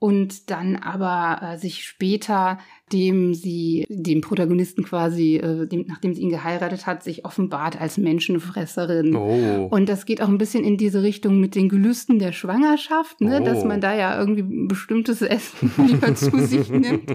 [0.00, 2.58] und dann aber äh, sich später,
[2.90, 7.98] dem sie, dem Protagonisten quasi, äh, dem, nachdem sie ihn geheiratet hat, sich offenbart als
[7.98, 9.14] Menschenfresserin.
[9.14, 9.68] Oh.
[9.70, 13.40] Und das geht auch ein bisschen in diese Richtung mit den Gelüsten der Schwangerschaft, ne?
[13.42, 13.44] Oh.
[13.44, 17.14] dass man da ja irgendwie bestimmtes Essen lieber zu sich nimmt.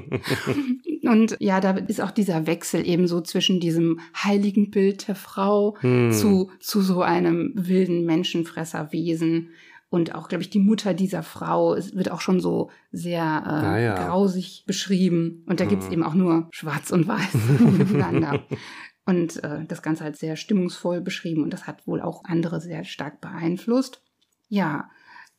[1.02, 5.76] Und ja, da ist auch dieser Wechsel eben so zwischen diesem heiligen Bild der Frau
[5.80, 6.12] hm.
[6.12, 9.50] zu, zu so einem wilden Menschenfresserwesen.
[9.96, 13.50] Und auch, glaube ich, die Mutter dieser Frau es wird auch schon so sehr äh,
[13.50, 13.96] ah, ja.
[13.96, 15.46] grausig beschrieben.
[15.48, 15.70] Und da mhm.
[15.70, 18.44] gibt's eben auch nur Schwarz und Weiß miteinander.
[19.06, 21.44] Und äh, das Ganze halt sehr stimmungsvoll beschrieben.
[21.44, 24.02] Und das hat wohl auch andere sehr stark beeinflusst.
[24.50, 24.90] Ja,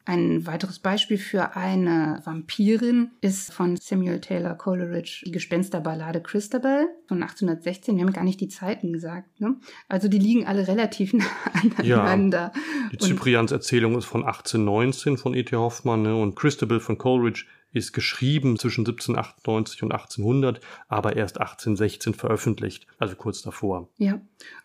[0.07, 7.23] ein weiteres Beispiel für eine Vampirin ist von Samuel Taylor Coleridge die Gespensterballade Christabel von
[7.23, 7.97] 1816.
[7.97, 9.41] Wir haben gar nicht die Zeiten gesagt.
[9.41, 9.57] Ne?
[9.89, 12.53] Also die liegen alle relativ nah aneinander.
[12.55, 15.57] Ja, die Cyprians Erzählung ist von 1819 von E.T.
[15.57, 16.15] Hoffmann ne?
[16.15, 23.17] und Christabel von Coleridge ist geschrieben zwischen 1798 und 1800, aber erst 1816 veröffentlicht, also
[23.17, 23.89] kurz davor.
[23.99, 24.21] Ja,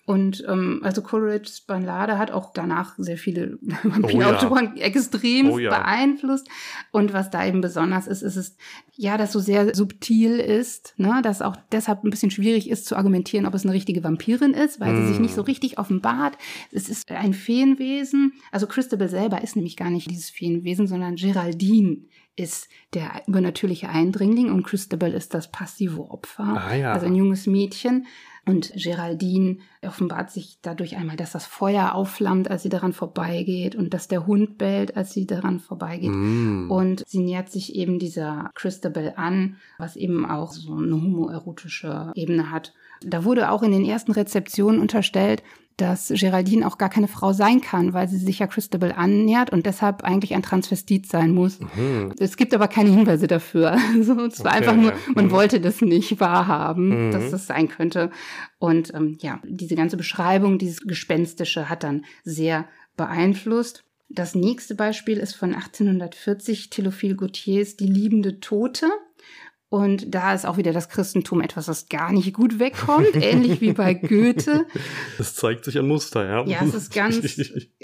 [0.05, 4.85] und ähm, also Coleridge's Ballade hat auch danach sehr viele Vampirautoren oh ja.
[4.85, 5.69] extrem oh ja.
[5.69, 6.47] beeinflusst.
[6.91, 8.57] Und was da eben besonders ist, ist es,
[8.95, 12.95] ja, dass so sehr subtil ist, ne, dass auch deshalb ein bisschen schwierig ist zu
[12.95, 15.01] argumentieren, ob es eine richtige Vampirin ist, weil mm.
[15.01, 16.37] sie sich nicht so richtig offenbart.
[16.71, 18.33] Es ist ein Feenwesen.
[18.51, 21.99] Also Christabel selber ist nämlich gar nicht dieses Feenwesen, sondern Geraldine
[22.41, 26.93] ist der übernatürliche Eindringling und Christabel ist das passive Opfer, ah, ja.
[26.93, 28.07] also ein junges Mädchen.
[28.43, 33.93] Und Geraldine offenbart sich dadurch einmal, dass das Feuer aufflammt, als sie daran vorbeigeht und
[33.93, 36.09] dass der Hund bellt, als sie daran vorbeigeht.
[36.11, 36.71] Mm.
[36.71, 42.49] Und sie nähert sich eben dieser Christabel an, was eben auch so eine homoerotische Ebene
[42.49, 42.73] hat.
[43.03, 45.43] Da wurde auch in den ersten Rezeptionen unterstellt,
[45.77, 49.65] dass Geraldine auch gar keine Frau sein kann, weil sie sich ja Christabel annähert und
[49.65, 51.59] deshalb eigentlich ein Transvestit sein muss.
[51.59, 52.13] Mhm.
[52.19, 53.77] Es gibt aber keine Hinweise dafür.
[54.01, 55.31] Also es war okay, einfach nur, man mhm.
[55.31, 57.11] wollte das nicht wahrhaben, mhm.
[57.11, 58.09] dass das sein könnte.
[58.57, 63.83] Und ähm, ja, diese ganze Beschreibung, dieses Gespenstische hat dann sehr beeinflusst.
[64.13, 68.87] Das nächste Beispiel ist von 1840 Theophile Gautiers Die liebende Tote.
[69.71, 73.71] Und da ist auch wieder das Christentum etwas, das gar nicht gut wegkommt, ähnlich wie
[73.71, 74.65] bei Goethe.
[75.17, 76.45] Das zeigt sich ein Muster, ja.
[76.45, 77.21] Ja, es ist ganz,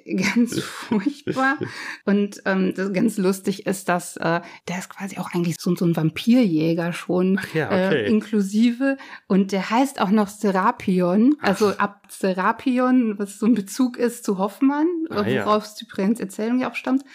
[0.05, 1.57] ganz furchtbar.
[2.03, 5.85] Und ähm, das ganz lustig ist, dass äh, der ist quasi auch eigentlich so, so
[5.85, 8.03] ein Vampirjäger schon ja, okay.
[8.03, 8.97] äh, inklusive.
[9.27, 11.79] Und der heißt auch noch Serapion, also Ach.
[11.79, 15.69] ab Serapion, was so ein Bezug ist zu Hoffmann, ah, worauf ja.
[15.73, 17.05] Cypriens Erzählung ja auch stammt.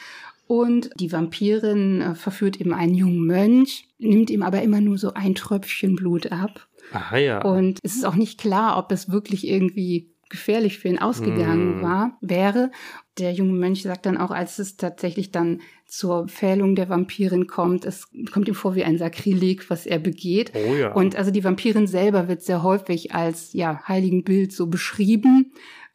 [0.46, 5.14] Und die Vampirin äh, verführt eben einen jungen Mönch, nimmt ihm aber immer nur so
[5.14, 6.68] ein Tröpfchen Blut ab.
[6.92, 7.42] Aha, ja.
[7.42, 11.82] Und es ist auch nicht klar, ob es wirklich irgendwie gefährlich für ihn ausgegangen mm.
[11.82, 12.70] war, wäre.
[13.18, 17.84] Der junge Mönch sagt dann auch, als es tatsächlich dann zur Fählung der Vampirin kommt,
[17.84, 20.52] es kommt ihm vor wie ein Sakrileg, was er begeht.
[20.54, 20.92] Oh ja.
[20.94, 25.52] Und also die Vampirin selber wird sehr häufig als ja heiligen Bild so beschrieben.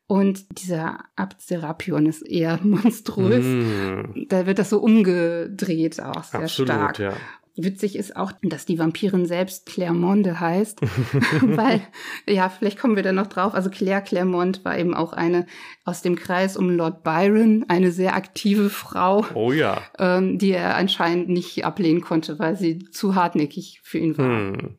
[0.07, 3.45] Und dieser Abt Serapion ist eher monströs.
[3.45, 4.27] Mm.
[4.29, 6.99] Da wird das so umgedreht auch sehr Absolut, stark.
[6.99, 7.13] Ja.
[7.59, 10.79] Witzig ist auch, dass die Vampirin selbst Clermonde heißt,
[11.41, 11.81] weil,
[12.29, 13.55] ja, vielleicht kommen wir da noch drauf.
[13.55, 15.47] Also Claire Clermont war eben auch eine
[15.83, 19.25] aus dem Kreis um Lord Byron, eine sehr aktive Frau.
[19.33, 19.81] Oh ja.
[19.97, 24.27] Ähm, die er anscheinend nicht ablehnen konnte, weil sie zu hartnäckig für ihn war.
[24.27, 24.77] Hm.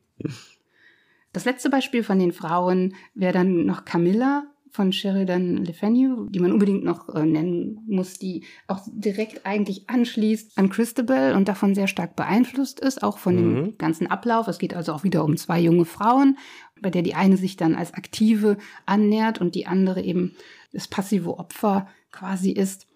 [1.33, 6.39] Das letzte Beispiel von den Frauen wäre dann noch Camilla, von Sheridan Le Fanu, die
[6.39, 11.75] man unbedingt noch äh, nennen muss, die auch direkt eigentlich anschließt an Christabel und davon
[11.75, 13.55] sehr stark beeinflusst ist, auch von mhm.
[13.55, 14.47] dem ganzen Ablauf.
[14.47, 16.37] Es geht also auch wieder um zwei junge Frauen,
[16.81, 20.35] bei der die eine sich dann als Aktive annähert und die andere eben
[20.71, 22.87] das passive Opfer quasi ist.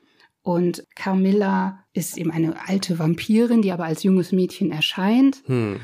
[0.42, 5.48] Und Carmilla ist eben eine alte Vampirin, die aber als junges Mädchen erscheint.
[5.48, 5.80] Mhm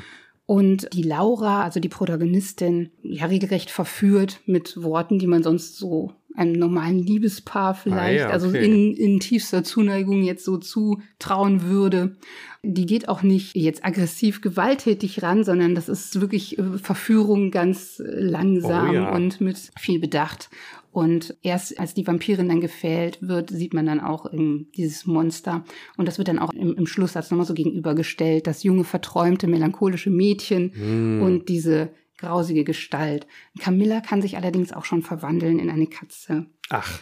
[0.49, 6.13] und die Laura, also die Protagonistin, ja regelrecht verführt mit Worten, die man sonst so
[6.35, 8.33] einem normalen Liebespaar vielleicht, ah, ja, okay.
[8.33, 12.15] also in, in tiefster Zuneigung jetzt so zutrauen würde.
[12.63, 18.01] Die geht auch nicht jetzt aggressiv gewalttätig ran, sondern das ist wirklich äh, Verführung ganz
[18.03, 19.15] langsam oh, ja.
[19.15, 20.49] und mit viel Bedacht.
[20.91, 25.63] Und erst als die Vampirin dann gefällt wird, sieht man dann auch dieses Monster.
[25.97, 30.09] Und das wird dann auch im, im Schlusssatz nochmal so gegenübergestellt, das junge, verträumte, melancholische
[30.09, 31.21] Mädchen mm.
[31.21, 33.27] und diese grausige Gestalt.
[33.59, 36.47] Camilla kann sich allerdings auch schon verwandeln in eine Katze.
[36.69, 36.99] Ach.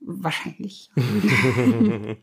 [0.00, 0.90] Wahrscheinlich.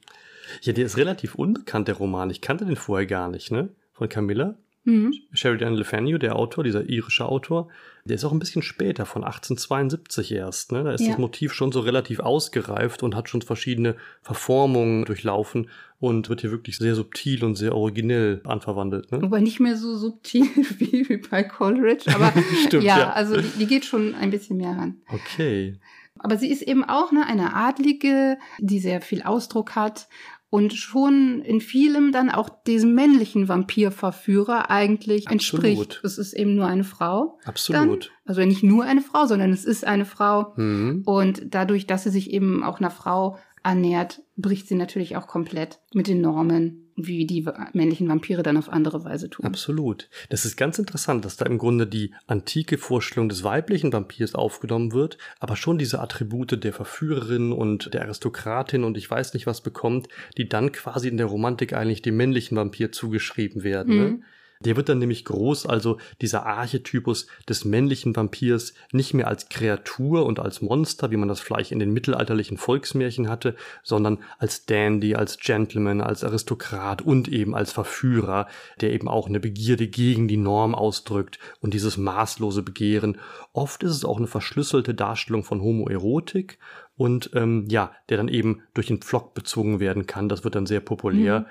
[0.61, 2.29] ja, der ist relativ unbekannt, der Roman.
[2.29, 3.69] Ich kannte den vorher gar nicht, ne?
[3.93, 4.57] Von Camilla.
[4.85, 5.13] Mhm.
[5.33, 7.67] Sheridan Le Fanu, der Autor, dieser irische Autor,
[8.05, 10.71] der ist auch ein bisschen später, von 1872 erst.
[10.71, 10.83] Ne?
[10.83, 11.09] Da ist ja.
[11.09, 15.69] das Motiv schon so relativ ausgereift und hat schon verschiedene Verformungen durchlaufen
[15.99, 19.11] und wird hier wirklich sehr subtil und sehr originell anverwandelt.
[19.11, 19.23] Ne?
[19.23, 20.43] Aber nicht mehr so subtil
[20.77, 22.31] wie, wie bei Coleridge, aber
[22.67, 24.97] Stimmt, ja, ja, also die, die geht schon ein bisschen mehr ran.
[25.07, 25.79] Okay.
[26.19, 30.07] Aber sie ist eben auch ne, eine Adlige, die sehr viel Ausdruck hat
[30.55, 35.65] und schon in vielem dann auch diesem männlichen Vampirverführer eigentlich Absolut.
[35.65, 36.01] entspricht.
[36.01, 37.37] Es ist eben nur eine Frau.
[37.43, 38.05] Absolut.
[38.05, 38.11] Dann.
[38.25, 40.53] Also nicht nur eine Frau, sondern es ist eine Frau.
[40.55, 41.03] Mhm.
[41.05, 45.79] Und dadurch, dass sie sich eben auch einer Frau annähert, bricht sie natürlich auch komplett
[45.93, 49.45] mit den Normen wie die männlichen Vampire dann auf andere Weise tun.
[49.45, 50.09] Absolut.
[50.29, 54.93] Das ist ganz interessant, dass da im Grunde die antike Vorstellung des weiblichen Vampirs aufgenommen
[54.93, 59.59] wird, aber schon diese Attribute der Verführerin und der Aristokratin und ich weiß nicht was
[59.59, 60.07] bekommt,
[60.37, 63.95] die dann quasi in der Romantik eigentlich dem männlichen Vampir zugeschrieben werden.
[63.95, 64.03] Ne?
[64.03, 64.11] Mhm.
[64.11, 64.21] Ne?
[64.61, 70.25] Der wird dann nämlich groß, also dieser Archetypus des männlichen Vampirs, nicht mehr als Kreatur
[70.25, 75.15] und als Monster, wie man das vielleicht in den mittelalterlichen Volksmärchen hatte, sondern als Dandy,
[75.15, 78.47] als Gentleman, als Aristokrat und eben als Verführer,
[78.81, 83.17] der eben auch eine Begierde gegen die Norm ausdrückt und dieses maßlose Begehren.
[83.53, 86.59] Oft ist es auch eine verschlüsselte Darstellung von Homoerotik
[86.97, 90.29] und ähm, ja, der dann eben durch den Pflock bezogen werden kann.
[90.29, 91.41] Das wird dann sehr populär.
[91.41, 91.45] Mhm.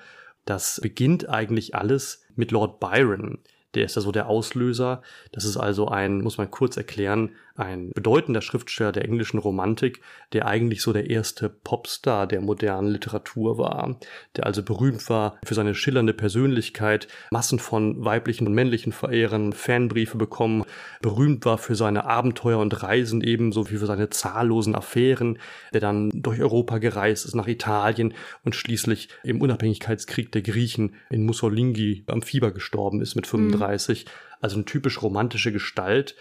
[0.45, 3.39] Das beginnt eigentlich alles mit Lord Byron.
[3.75, 5.03] Der ist ja so der Auslöser.
[5.33, 10.01] Das ist also ein, muss man kurz erklären, ein bedeutender Schriftsteller der englischen Romantik,
[10.33, 13.99] der eigentlich so der erste Popstar der modernen Literatur war,
[14.37, 20.19] der also berühmt war für seine schillernde Persönlichkeit, Massen von weiblichen und männlichen Verehrern, Fanbriefe
[20.19, 20.65] bekommen,
[21.01, 25.39] berühmt war für seine Abenteuer und Reisen ebenso wie für seine zahllosen Affären,
[25.73, 31.25] der dann durch Europa gereist ist, nach Italien und schließlich im Unabhängigkeitskrieg der Griechen in
[31.25, 34.05] Mussolini am Fieber gestorben ist mit 35.
[34.05, 34.11] Mhm.
[34.41, 36.17] Also eine typisch romantische Gestalt.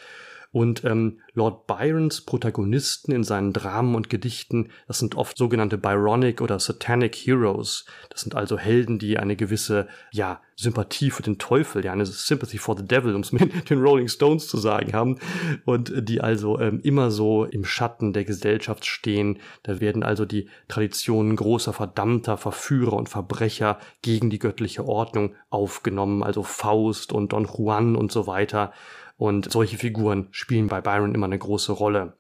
[0.54, 6.42] Und ähm, Lord Byrons Protagonisten in seinen Dramen und Gedichten, das sind oft sogenannte Byronic
[6.42, 7.86] oder Satanic Heroes.
[8.12, 12.60] Das sind also Helden, die eine gewisse, ja, Sympathie für den Teufel, ja, eine Sympathy
[12.60, 15.18] for the Devil, um es mit den Rolling Stones zu sagen haben.
[15.66, 19.40] Und die also ähm, immer so im Schatten der Gesellschaft stehen.
[19.64, 26.22] Da werden also die Traditionen großer Verdammter, Verführer und Verbrecher gegen die göttliche Ordnung aufgenommen.
[26.22, 28.72] Also Faust und Don Juan und so weiter.
[29.24, 32.18] Und solche Figuren spielen bei Byron immer eine große Rolle.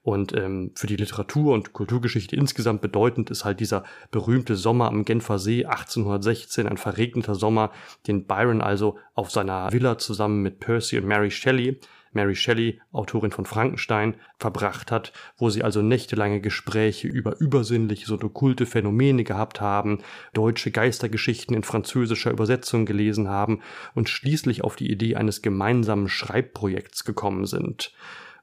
[0.00, 5.04] Und ähm, für die Literatur und Kulturgeschichte insgesamt bedeutend ist halt dieser berühmte Sommer am
[5.04, 7.72] Genfer See 1816, ein verregneter Sommer,
[8.06, 11.78] den Byron also auf seiner Villa zusammen mit Percy und Mary Shelley
[12.12, 18.24] Mary Shelley, Autorin von Frankenstein, verbracht hat, wo sie also nächtelange Gespräche über übersinnliche und
[18.24, 20.00] okkulte Phänomene gehabt haben,
[20.32, 23.60] deutsche Geistergeschichten in französischer Übersetzung gelesen haben
[23.94, 27.92] und schließlich auf die Idee eines gemeinsamen Schreibprojekts gekommen sind.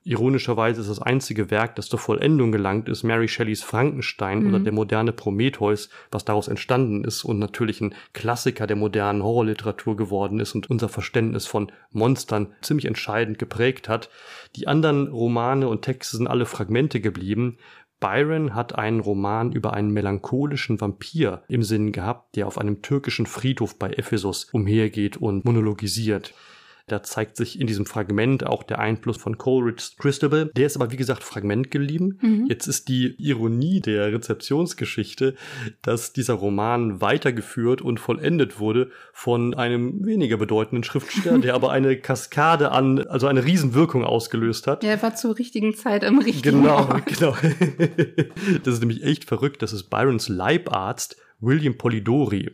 [0.07, 4.47] Ironischerweise ist das einzige Werk, das zur Vollendung gelangt ist, Mary Shelleys Frankenstein mhm.
[4.47, 9.97] oder der moderne Prometheus, was daraus entstanden ist und natürlich ein Klassiker der modernen Horrorliteratur
[9.97, 14.09] geworden ist und unser Verständnis von Monstern ziemlich entscheidend geprägt hat.
[14.55, 17.57] Die anderen Romane und Texte sind alle Fragmente geblieben.
[17.99, 23.25] Byron hat einen Roman über einen melancholischen Vampir im Sinn gehabt, der auf einem türkischen
[23.25, 26.33] Friedhof bei Ephesus umhergeht und monologisiert.
[26.88, 30.51] Da zeigt sich in diesem Fragment auch der Einfluss von Coleridge's Christabel.
[30.55, 32.17] Der ist aber, wie gesagt, Fragment geblieben.
[32.21, 32.45] Mhm.
[32.47, 35.35] Jetzt ist die Ironie der Rezeptionsgeschichte,
[35.81, 41.97] dass dieser Roman weitergeführt und vollendet wurde von einem weniger bedeutenden Schriftsteller, der aber eine
[41.99, 44.81] Kaskade an, also eine Riesenwirkung ausgelöst hat.
[44.81, 47.05] Der war zur richtigen Zeit am richtigen genau, Ort.
[47.05, 48.29] Genau, genau.
[48.63, 49.61] das ist nämlich echt verrückt.
[49.61, 52.49] Das ist Byrons Leibarzt William Polidori.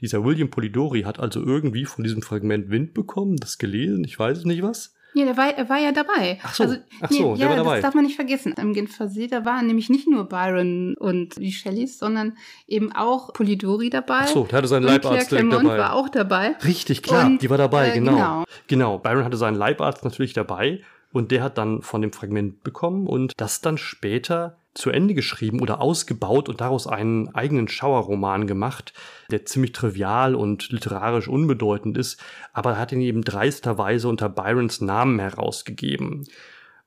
[0.00, 4.44] Dieser William Polidori hat also irgendwie von diesem Fragment Wind bekommen, das gelesen, ich weiß
[4.44, 4.94] nicht was.
[5.16, 6.40] Ja, der war, er war ja dabei.
[6.42, 7.74] Ach so, also, ach so nee, der ja, war dabei.
[7.76, 8.52] Das darf man nicht vergessen.
[8.58, 12.36] Im Genfer See, da waren nämlich nicht nur Byron und die Shelleys, sondern
[12.66, 14.22] eben auch Polidori dabei.
[14.22, 15.78] Ach so, der hatte seinen Leibarzt direkt dabei.
[15.78, 16.56] war auch dabei.
[16.64, 18.10] Richtig, klar, und, die war dabei, äh, genau.
[18.12, 18.44] genau.
[18.66, 20.80] Genau, Byron hatte seinen Leibarzt natürlich dabei
[21.12, 25.60] und der hat dann von dem Fragment bekommen und das dann später zu Ende geschrieben
[25.60, 28.92] oder ausgebaut und daraus einen eigenen Schauerroman gemacht,
[29.30, 32.20] der ziemlich trivial und literarisch unbedeutend ist,
[32.52, 36.26] aber er hat ihn eben dreisterweise unter Byrons Namen herausgegeben.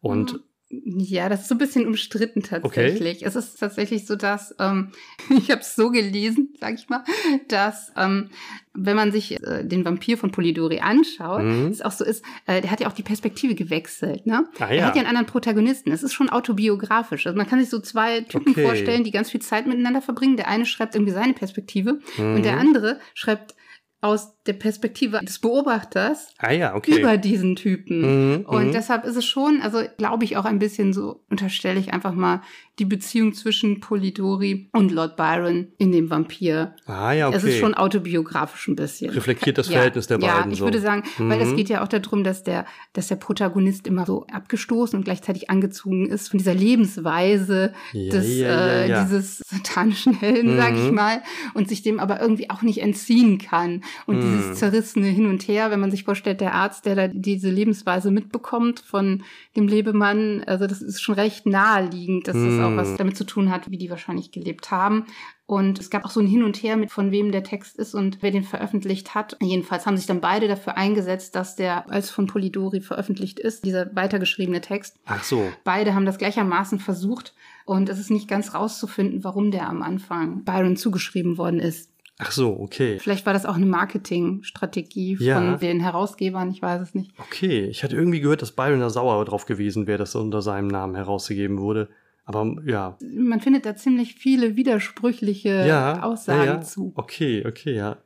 [0.02, 0.40] Und mhm.
[0.70, 3.18] Ja, das ist so ein bisschen umstritten tatsächlich.
[3.18, 3.26] Okay.
[3.26, 4.92] Es ist tatsächlich so, dass ähm,
[5.30, 7.06] ich habe es so gelesen, sag ich mal,
[7.48, 8.30] dass ähm,
[8.74, 11.68] wenn man sich äh, den Vampir von Polidori anschaut, mhm.
[11.68, 14.26] es auch so ist, äh, der hat ja auch die Perspektive gewechselt.
[14.26, 14.46] Ne?
[14.60, 14.82] Ah, ja.
[14.82, 15.92] Er hat ja einen anderen Protagonisten.
[15.92, 17.26] Es ist schon autobiografisch.
[17.26, 18.64] Also man kann sich so zwei Typen okay.
[18.64, 20.36] vorstellen, die ganz viel Zeit miteinander verbringen.
[20.36, 22.36] Der eine schreibt irgendwie seine Perspektive mhm.
[22.36, 22.60] und der mhm.
[22.60, 23.56] andere schreibt
[24.02, 27.00] aus der Perspektive des Beobachters ah ja, okay.
[27.00, 28.02] über diesen Typen.
[28.02, 28.72] Mhm, und mhm.
[28.72, 32.42] deshalb ist es schon, also glaube ich auch ein bisschen so, unterstelle ich einfach mal
[32.80, 36.76] die Beziehung zwischen Polidori und Lord Byron in dem Vampir.
[36.86, 37.38] Ah ja, okay.
[37.38, 39.10] Es ist schon autobiografisch ein bisschen.
[39.10, 40.46] Reflektiert das Verhältnis der beiden.
[40.46, 40.66] Ja, ich so.
[40.66, 41.30] würde sagen, mhm.
[41.30, 45.06] weil es geht ja auch darum, dass der, dass der Protagonist immer so abgestoßen und
[45.06, 50.58] gleichzeitig angezogen ist von dieser Lebensweise ja, des, ja, äh, dieses satanischen Helden, mhm.
[50.58, 51.24] sag ich mal,
[51.56, 53.82] und sich dem aber irgendwie auch nicht entziehen kann.
[54.06, 54.56] Und dieses dieses hm.
[54.56, 58.80] zerrissene Hin und Her, wenn man sich vorstellt, der Arzt, der da diese Lebensweise mitbekommt
[58.80, 59.24] von
[59.56, 62.98] dem Lebemann, also das ist schon recht naheliegend, dass das auch was hm.
[62.98, 65.06] damit zu tun hat, wie die wahrscheinlich gelebt haben.
[65.48, 67.96] Und es gab auch so ein Hin und Her mit, von wem der Text ist
[67.96, 69.38] und wer den veröffentlicht hat.
[69.42, 73.96] Jedenfalls haben sich dann beide dafür eingesetzt, dass der als von Polidori veröffentlicht ist, dieser
[73.96, 74.98] weitergeschriebene Text.
[75.06, 75.50] Ach so.
[75.64, 77.34] Beide haben das gleichermaßen versucht.
[77.64, 81.90] Und es ist nicht ganz rauszufinden, warum der am Anfang Byron zugeschrieben worden ist.
[82.20, 82.98] Ach so, okay.
[83.00, 85.36] Vielleicht war das auch eine Marketingstrategie ja.
[85.36, 87.12] von den Herausgebern, ich weiß es nicht.
[87.20, 90.42] Okay, ich hatte irgendwie gehört, dass Byron da sauer drauf gewesen wäre, dass er unter
[90.42, 91.90] seinem Namen herausgegeben wurde.
[92.26, 92.98] Aber ja.
[93.02, 96.62] Man findet da ziemlich viele widersprüchliche ja, Aussagen ja.
[96.62, 96.92] zu.
[96.96, 97.98] Okay, okay, ja.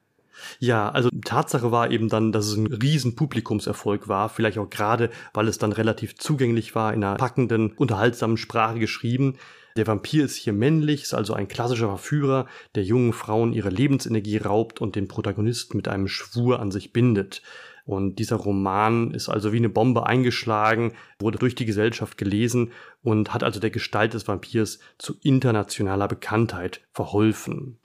[0.59, 5.09] Ja, also Tatsache war eben dann, dass es ein riesen Publikumserfolg war, vielleicht auch gerade,
[5.33, 9.37] weil es dann relativ zugänglich war, in einer packenden, unterhaltsamen Sprache geschrieben.
[9.77, 14.37] Der Vampir ist hier männlich, ist also ein klassischer Verführer, der jungen Frauen ihre Lebensenergie
[14.37, 17.41] raubt und den Protagonisten mit einem Schwur an sich bindet.
[17.85, 23.33] Und dieser Roman ist also wie eine Bombe eingeschlagen, wurde durch die Gesellschaft gelesen und
[23.33, 27.77] hat also der Gestalt des Vampirs zu internationaler Bekanntheit verholfen.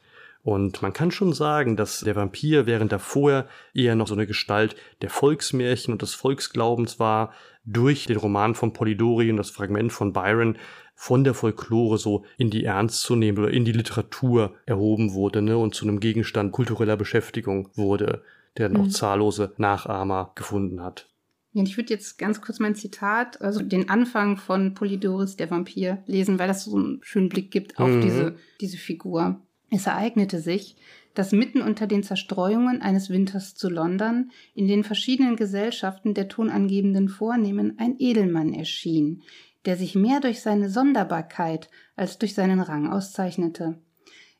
[0.43, 4.29] Und man kann schon sagen, dass der Vampir während er vorher eher noch so eine
[4.29, 7.33] Gestalt der Volksmärchen und des Volksglaubens war,
[7.65, 10.57] durch den Roman von Polidori und das Fragment von Byron
[10.99, 15.43] von der Folklore so in die Ernst zu nehmen oder in die Literatur erhoben wurde
[15.43, 18.23] ne, und zu einem Gegenstand kultureller Beschäftigung wurde,
[18.57, 18.89] der dann mhm.
[18.89, 21.07] auch zahllose Nachahmer gefunden hat.
[21.53, 26.39] Ich würde jetzt ganz kurz mein Zitat, also den Anfang von Polydoris, der Vampir, lesen,
[26.39, 28.01] weil das so einen schönen Blick gibt auf mhm.
[28.01, 29.41] diese, diese Figur.
[29.71, 30.77] Es ereignete sich,
[31.17, 37.09] dass mitten unter den Zerstreuungen eines Winters zu London in den verschiedenen Gesellschaften der tonangebenden
[37.09, 39.23] Vornehmen ein Edelmann erschien,
[39.67, 43.79] der sich mehr durch seine Sonderbarkeit als durch seinen Rang auszeichnete.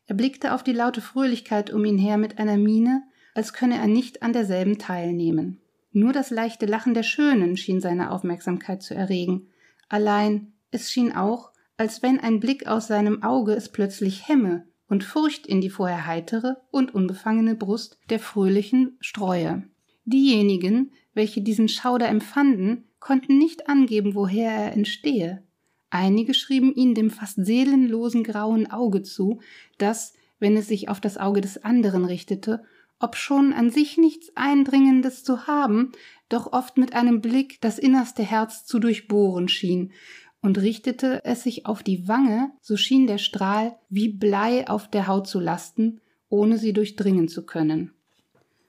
[0.05, 3.03] Er blickte auf die laute Fröhlichkeit um ihn her mit einer Miene,
[3.35, 5.59] als könne er nicht an derselben teilnehmen.
[5.91, 9.47] Nur das leichte Lachen der Schönen schien seine Aufmerksamkeit zu erregen.
[9.89, 15.03] Allein es schien auch, als wenn ein Blick aus seinem Auge es plötzlich hemme und
[15.03, 19.63] Furcht in die vorher heitere und unbefangene Brust der Fröhlichen streue.
[20.05, 25.43] Diejenigen, welche diesen Schauder empfanden, konnten nicht angeben, woher er entstehe.
[25.89, 29.39] Einige schrieben ihn dem fast seelenlosen grauen Auge zu,
[29.77, 32.63] das, wenn es sich auf das Auge des anderen richtete,
[32.99, 35.91] obschon an sich nichts Eindringendes zu haben,
[36.29, 39.93] doch oft mit einem Blick das innerste Herz zu durchbohren schien,
[40.41, 45.07] und richtete es sich auf die Wange, so schien der Strahl wie Blei auf der
[45.07, 47.93] Haut zu lasten, ohne sie durchdringen zu können.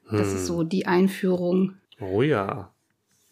[0.06, 0.18] Hm.
[0.18, 0.46] Das ist hm.
[0.46, 1.74] so die Einführung.
[2.00, 2.72] Oh ja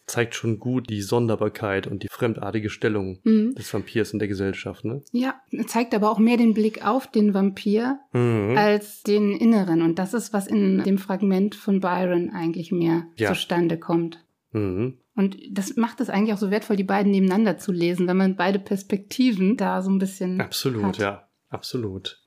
[0.07, 3.55] zeigt schon gut die Sonderbarkeit und die fremdartige Stellung mhm.
[3.55, 4.85] des Vampirs in der Gesellschaft.
[4.85, 5.03] Ne?
[5.13, 5.35] Ja,
[5.67, 8.57] zeigt aber auch mehr den Blick auf den Vampir mhm.
[8.57, 9.83] als den Inneren.
[9.83, 13.29] Und das ist, was in dem Fragment von Byron eigentlich mehr ja.
[13.29, 14.25] zustande kommt.
[14.53, 14.99] Mhm.
[15.17, 18.37] Und das macht es eigentlich auch so wertvoll, die beiden nebeneinander zu lesen, wenn man
[18.37, 20.41] beide Perspektiven da so ein bisschen.
[20.41, 20.99] Absolut, hat.
[20.99, 22.21] ja, absolut.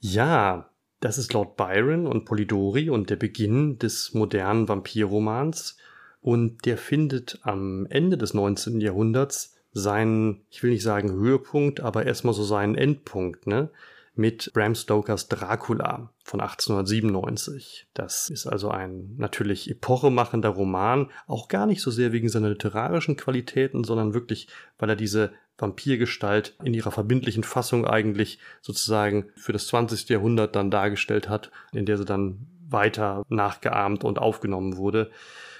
[0.00, 5.78] Ja, das ist Lord Byron und Polidori und der Beginn des modernen Vampirromans.
[6.24, 8.80] Und der findet am Ende des 19.
[8.80, 13.68] Jahrhunderts seinen, ich will nicht sagen Höhepunkt, aber erstmal so seinen Endpunkt, ne?
[14.14, 17.88] Mit Bram Stokers Dracula von 1897.
[17.92, 23.16] Das ist also ein natürlich epochemachender Roman, auch gar nicht so sehr wegen seiner literarischen
[23.16, 24.48] Qualitäten, sondern wirklich,
[24.78, 30.08] weil er diese Vampirgestalt in ihrer verbindlichen Fassung eigentlich sozusagen für das 20.
[30.08, 35.10] Jahrhundert dann dargestellt hat, in der sie dann weiter nachgeahmt und aufgenommen wurde.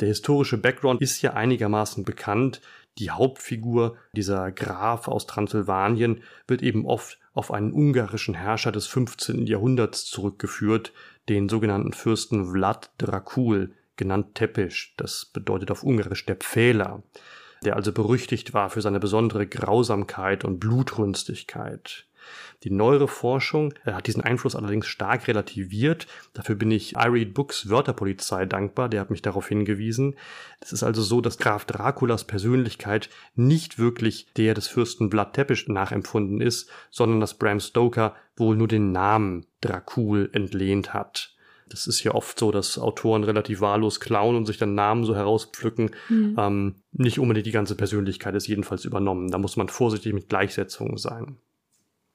[0.00, 2.60] Der historische Background ist ja einigermaßen bekannt.
[2.98, 9.46] Die Hauptfigur, dieser Graf aus Transsilvanien, wird eben oft auf einen ungarischen Herrscher des 15.
[9.46, 10.92] Jahrhunderts zurückgeführt,
[11.28, 17.02] den sogenannten Fürsten Vlad Dracul, genannt Tepisch, das bedeutet auf Ungarisch der Pfähler.
[17.64, 22.06] der also berüchtigt war für seine besondere Grausamkeit und Blutrünstigkeit.
[22.62, 26.06] Die neuere Forschung äh, hat diesen Einfluss allerdings stark relativiert.
[26.32, 30.14] Dafür bin ich iRead Books Wörterpolizei dankbar, der hat mich darauf hingewiesen.
[30.60, 35.68] Es ist also so, dass Graf Draculas Persönlichkeit nicht wirklich der des Fürsten Vlad Tepes
[35.68, 41.34] nachempfunden ist, sondern dass Bram Stoker wohl nur den Namen Dracul entlehnt hat.
[41.68, 45.16] Das ist ja oft so, dass Autoren relativ wahllos klauen und sich dann Namen so
[45.16, 45.90] herauspflücken.
[46.08, 46.36] Mhm.
[46.38, 49.30] Ähm, nicht unbedingt die ganze Persönlichkeit ist jedenfalls übernommen.
[49.30, 51.38] Da muss man vorsichtig mit Gleichsetzungen sein.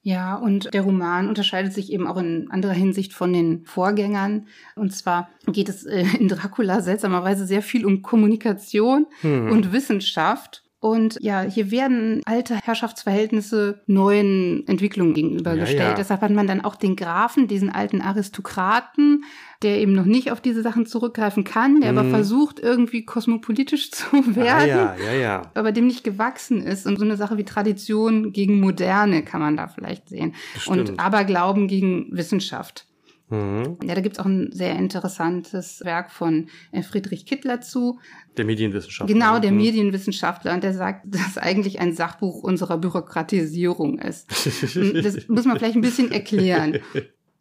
[0.02, 4.46] Ja, und der Roman unterscheidet sich eben auch in anderer Hinsicht von den Vorgängern.
[4.74, 9.50] Und zwar geht es äh, in Dracula seltsamerweise sehr viel um Kommunikation hm.
[9.50, 10.62] und Wissenschaft.
[10.80, 15.78] Und ja, hier werden alte Herrschaftsverhältnisse neuen Entwicklungen gegenübergestellt.
[15.78, 15.94] Ja, ja.
[15.94, 19.24] Deshalb hat man dann auch den Grafen, diesen alten Aristokraten,
[19.62, 21.98] der eben noch nicht auf diese Sachen zurückgreifen kann, der mhm.
[21.98, 25.42] aber versucht, irgendwie kosmopolitisch zu werden, ah, ja, ja, ja.
[25.52, 26.86] aber dem nicht gewachsen ist.
[26.86, 30.34] Und so eine Sache wie Tradition gegen Moderne kann man da vielleicht sehen.
[30.54, 30.88] Bestimmt.
[30.88, 32.86] Und Aberglauben gegen Wissenschaft.
[33.30, 33.78] Mhm.
[33.84, 37.98] Ja, da gibt's auch ein sehr interessantes Werk von äh, Friedrich Kittler zu.
[38.36, 39.14] Der Medienwissenschaftler.
[39.14, 39.58] Genau, der mhm.
[39.58, 40.54] Medienwissenschaftler.
[40.54, 44.30] Und der sagt, dass eigentlich ein Sachbuch unserer Bürokratisierung ist.
[44.30, 44.74] das
[45.28, 46.80] muss man vielleicht ein bisschen erklären.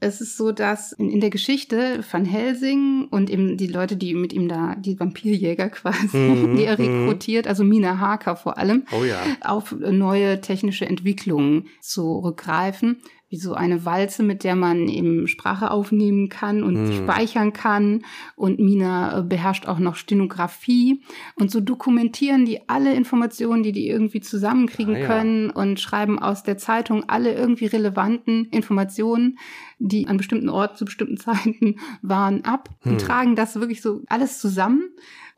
[0.01, 4.13] Es ist so, dass in, in, der Geschichte Van Helsing und eben die Leute, die
[4.13, 7.03] mit ihm da, die Vampirjäger quasi, mhm, die er mhm.
[7.03, 9.21] rekrutiert, also Mina Harker vor allem, oh ja.
[9.41, 16.29] auf neue technische Entwicklungen zurückgreifen wie so eine Walze, mit der man eben Sprache aufnehmen
[16.29, 16.93] kann und hm.
[16.93, 18.03] speichern kann.
[18.35, 21.03] Und Mina äh, beherrscht auch noch Stenografie.
[21.35, 25.05] Und so dokumentieren die alle Informationen, die die irgendwie zusammenkriegen ah, ja.
[25.05, 29.37] können und schreiben aus der Zeitung alle irgendwie relevanten Informationen,
[29.77, 32.93] die an bestimmten Orten zu bestimmten Zeiten waren, ab hm.
[32.93, 34.89] und tragen das wirklich so alles zusammen.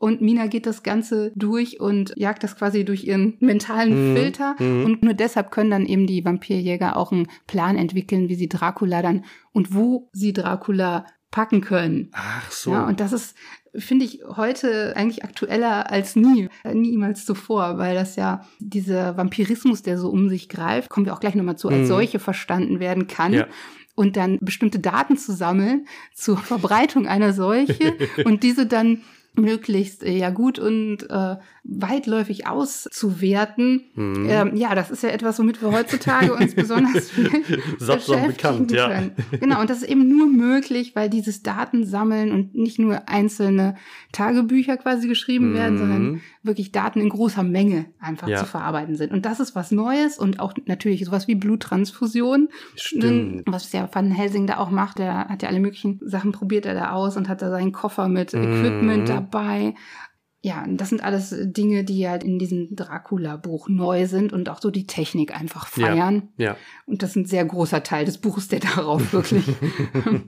[0.02, 4.16] Und Mina geht das Ganze durch und jagt das quasi durch ihren mentalen mhm.
[4.16, 4.56] Filter.
[4.58, 4.84] Mhm.
[4.84, 9.00] Und nur deshalb können dann eben die Vampirjäger auch einen Plan entwickeln, wie sie Dracula
[9.00, 12.10] dann und wo sie Dracula packen können.
[12.14, 12.72] Ach so.
[12.72, 13.36] Ja, und das ist,
[13.76, 19.98] finde ich, heute eigentlich aktueller als nie, niemals zuvor, weil das ja dieser Vampirismus, der
[19.98, 21.86] so um sich greift, kommen wir auch gleich nochmal zu, als mhm.
[21.86, 23.34] solche verstanden werden kann.
[23.34, 23.46] Ja
[23.94, 27.92] und dann bestimmte Daten zu sammeln zur Verbreitung einer Seuche
[28.24, 29.02] und diese dann
[29.34, 33.84] möglichst äh, ja gut und äh, weitläufig auszuwerten.
[33.94, 34.26] Mhm.
[34.28, 38.88] Ähm, ja, das ist ja etwas, womit wir heutzutage uns besonders viel beschäftigen bekannt, ja.
[38.88, 39.12] können.
[39.40, 43.76] Genau, und das ist eben nur möglich, weil dieses Datensammeln und nicht nur einzelne
[44.12, 45.54] Tagebücher quasi geschrieben mhm.
[45.54, 48.38] werden, sondern wirklich Daten in großer Menge einfach ja.
[48.38, 49.12] zu verarbeiten sind.
[49.12, 53.44] Und das ist was Neues und auch natürlich sowas wie Bluttransfusion, Stimmt.
[53.46, 54.98] was der Van Helsing da auch macht.
[54.98, 58.08] Der hat ja alle möglichen Sachen probiert er da aus und hat da seinen Koffer
[58.08, 58.42] mit mhm.
[58.42, 59.74] Equipment dabei
[60.44, 64.72] ja, das sind alles Dinge, die halt in diesem Dracula-Buch neu sind und auch so
[64.72, 66.30] die Technik einfach feiern.
[66.36, 66.56] Ja, ja.
[66.84, 69.46] Und das ist ein sehr großer Teil des Buches, der darauf wirklich,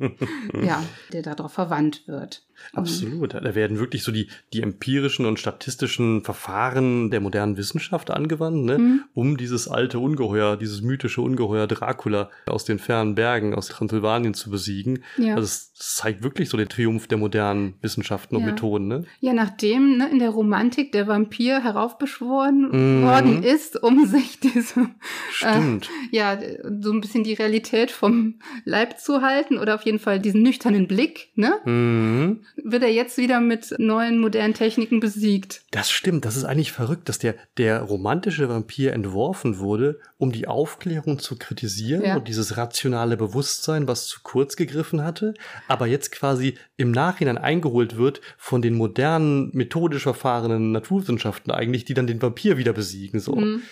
[0.62, 0.82] ja,
[1.12, 2.47] der darauf verwandt wird.
[2.72, 3.34] Absolut.
[3.34, 8.78] Da werden wirklich so die, die empirischen und statistischen Verfahren der modernen Wissenschaft angewandt, ne?
[8.78, 9.05] Mhm.
[9.14, 14.50] um dieses alte Ungeheuer, dieses mythische Ungeheuer Dracula aus den fernen Bergen, aus Transsilvanien zu
[14.50, 15.02] besiegen.
[15.16, 15.34] Ja.
[15.34, 18.48] Also es zeigt wirklich so den Triumph der modernen Wissenschaften und ja.
[18.48, 18.88] Methoden.
[18.88, 19.05] Ne?
[19.20, 23.02] Ja, nachdem ne, in der Romantik der Vampir heraufbeschworen mhm.
[23.02, 24.90] worden ist, um sich diese,
[25.30, 25.90] Stimmt.
[26.12, 26.38] Äh, ja,
[26.80, 28.34] so ein bisschen die Realität vom
[28.64, 31.61] Leib zu halten oder auf jeden Fall diesen nüchternen Blick, ne?
[31.64, 35.62] Mhm wird er jetzt wieder mit neuen modernen Techniken besiegt.
[35.70, 40.47] Das stimmt, das ist eigentlich verrückt, dass der, der romantische Vampir entworfen wurde, um die
[40.47, 42.16] Aufklärung zu kritisieren ja.
[42.16, 45.34] und dieses rationale Bewusstsein, was zu kurz gegriffen hatte,
[45.68, 51.95] aber jetzt quasi im Nachhinein eingeholt wird von den modernen, methodisch verfahrenen Naturwissenschaften eigentlich, die
[51.95, 53.34] dann den Vampir wieder besiegen, so.
[53.36, 53.62] Mhm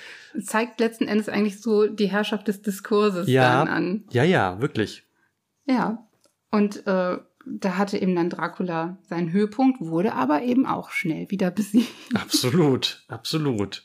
[0.40, 4.04] zeigt letzten Endes eigentlich so die Herrschaft des Diskurses ja, dann an.
[4.12, 5.04] Ja, ja, wirklich.
[5.66, 6.06] Ja.
[6.50, 11.50] Und äh, da hatte eben dann Dracula seinen Höhepunkt, wurde aber eben auch schnell wieder
[11.50, 11.92] besiegt.
[12.14, 13.84] Absolut, absolut.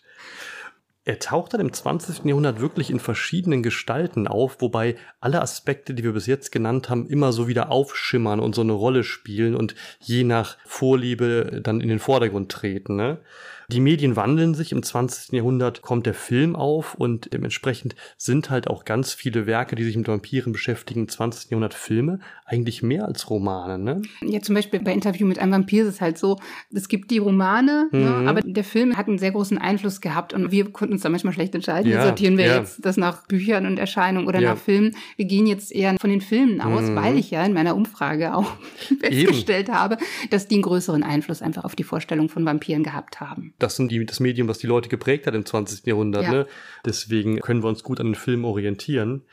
[1.05, 2.25] Er taucht dann im 20.
[2.25, 7.07] Jahrhundert wirklich in verschiedenen Gestalten auf, wobei alle Aspekte, die wir bis jetzt genannt haben,
[7.07, 11.87] immer so wieder aufschimmern und so eine Rolle spielen und je nach Vorliebe dann in
[11.87, 12.97] den Vordergrund treten.
[12.97, 13.21] Ne?
[13.69, 14.71] Die Medien wandeln sich.
[14.71, 15.33] Im 20.
[15.33, 19.97] Jahrhundert kommt der Film auf und dementsprechend sind halt auch ganz viele Werke, die sich
[19.97, 21.51] mit Vampiren beschäftigen, im 20.
[21.51, 24.01] Jahrhundert Filme, eigentlich mehr als Romane, ne?
[24.21, 26.39] Ja, zum Beispiel bei Interview mit einem Vampir ist es halt so,
[26.73, 28.23] es gibt die Romane, ne, mhm.
[28.23, 31.09] ne, aber der Film hat einen sehr großen Einfluss gehabt und wir konnten uns da
[31.09, 31.91] manchmal schlecht entscheiden.
[31.91, 32.59] Ja, sortieren wir ja.
[32.59, 34.51] jetzt das nach Büchern und Erscheinungen oder ja.
[34.51, 34.95] nach Filmen.
[35.17, 36.95] Wir gehen jetzt eher von den Filmen aus, mhm.
[36.95, 38.49] weil ich ja in meiner Umfrage auch
[39.01, 39.97] festgestellt habe,
[40.29, 43.53] dass die einen größeren Einfluss einfach auf die Vorstellung von Vampiren gehabt haben.
[43.59, 45.85] Das sind die, das Medium, was die Leute geprägt hat im 20.
[45.85, 46.23] Jahrhundert.
[46.23, 46.31] Ja.
[46.31, 46.47] Ne?
[46.85, 49.23] Deswegen können wir uns gut an den Film orientieren.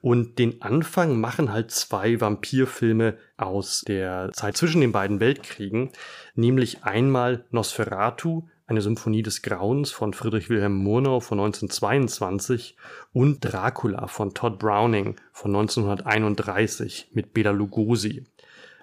[0.00, 5.90] Und den Anfang machen halt zwei Vampirfilme aus der Zeit zwischen den beiden Weltkriegen,
[6.34, 12.76] nämlich einmal Nosferatu eine Symphonie des Grauens von Friedrich Wilhelm Murnau von 1922
[13.12, 18.24] und Dracula von Todd Browning von 1931 mit Bela Lugosi.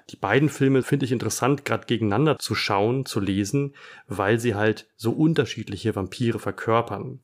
[0.10, 3.76] Die beiden Filme finde ich interessant, gerade gegeneinander zu schauen, zu lesen,
[4.08, 7.20] weil sie halt so unterschiedliche Vampire verkörpern.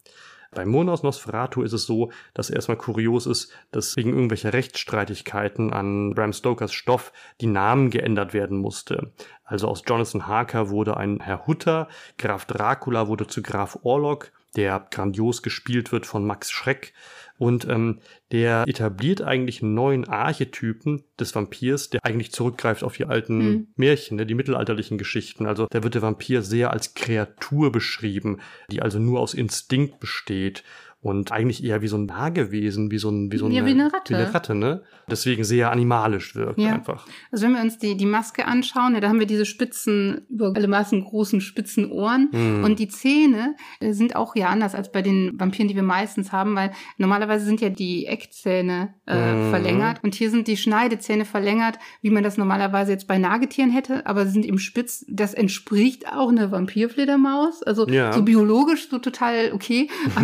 [0.52, 6.14] Bei Monos Nosferatu ist es so, dass erstmal kurios ist, dass wegen irgendwelcher Rechtsstreitigkeiten an
[6.14, 7.12] Bram Stokers Stoff
[7.42, 9.12] die Namen geändert werden musste.
[9.44, 14.88] Also aus Jonathan Harker wurde ein Herr Hutter, Graf Dracula wurde zu Graf Orlok, der
[14.92, 16.94] grandios gespielt wird von Max Schreck.
[17.38, 18.00] Und ähm,
[18.32, 23.68] der etabliert eigentlich einen neuen Archetypen des Vampirs, der eigentlich zurückgreift auf die alten mhm.
[23.76, 25.46] Märchen, ne, die mittelalterlichen Geschichten.
[25.46, 28.40] Also da wird der Vampir sehr als Kreatur beschrieben,
[28.72, 30.64] die also nur aus Instinkt besteht
[31.06, 33.80] und eigentlich eher wie so ein Nagewesen, wie so ein, wie so ja, eine, wie
[33.80, 34.12] eine Ratte.
[34.12, 34.82] Wie eine Ratte, ne?
[35.08, 36.74] Deswegen sehr animalisch wirkt ja.
[36.74, 37.06] einfach.
[37.32, 40.54] Also wenn wir uns die, die Maske anschauen, ja, da haben wir diese spitzen, über
[40.56, 42.64] alle Maßen großen spitzen Ohren mm.
[42.64, 46.32] und die Zähne äh, sind auch ja anders als bei den Vampiren, die wir meistens
[46.32, 49.50] haben, weil normalerweise sind ja die Eckzähne äh, mm.
[49.52, 54.08] verlängert und hier sind die Schneidezähne verlängert, wie man das normalerweise jetzt bei Nagetieren hätte,
[54.08, 55.06] aber sie sind eben spitz.
[55.08, 58.12] Das entspricht auch einer Vampirfledermaus, also ja.
[58.12, 59.88] so biologisch so total okay,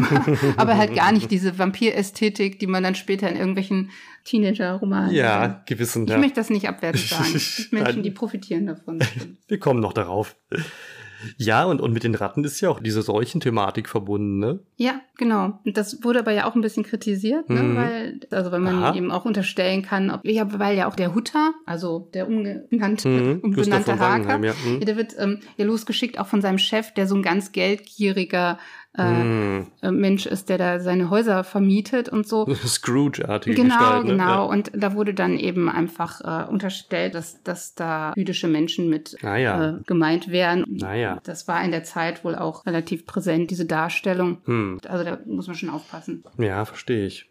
[0.57, 3.91] aber, aber aber halt gar nicht diese Vampirästhetik, die man dann später in irgendwelchen
[4.26, 5.13] Teenager-Romanen.
[5.13, 6.05] Ja, gewissen.
[6.05, 6.17] Ich ja.
[6.17, 7.41] möchte das nicht abwertend sagen.
[7.72, 8.99] Menschen, die profitieren davon.
[9.47, 10.36] Wir kommen noch darauf.
[11.38, 14.59] Ja, und, und mit den Ratten ist ja auch diese Seuchenthematik verbunden, ne?
[14.78, 15.59] Ja, genau.
[15.65, 17.61] Das wurde aber ja auch ein bisschen kritisiert, ne?
[17.61, 17.76] Mhm.
[17.76, 18.95] weil, also weil man Aha.
[18.95, 23.39] eben auch unterstellen kann, ob, ja, weil ja auch der Hutter, also der umgenannte, mhm.
[23.41, 24.53] umbenannte Haker, ja.
[24.65, 24.80] Mhm.
[24.80, 28.57] der wird ähm, ja losgeschickt auch von seinem Chef, der so ein ganz geldgieriger
[28.97, 29.67] äh, mm.
[29.91, 32.45] Mensch ist, der da seine Häuser vermietet und so.
[32.65, 34.11] Scrooge-artige Genau, Gestalt, ne?
[34.11, 34.25] genau.
[34.25, 34.41] Ja.
[34.41, 39.37] Und da wurde dann eben einfach äh, unterstellt, dass, dass da jüdische Menschen mit ah,
[39.37, 39.69] ja.
[39.69, 40.65] äh, gemeint wären.
[40.83, 41.19] Ah, ja.
[41.23, 44.39] Das war in der Zeit wohl auch relativ präsent, diese Darstellung.
[44.45, 44.79] Hm.
[44.87, 46.23] Also da muss man schon aufpassen.
[46.37, 47.30] Ja, verstehe ich.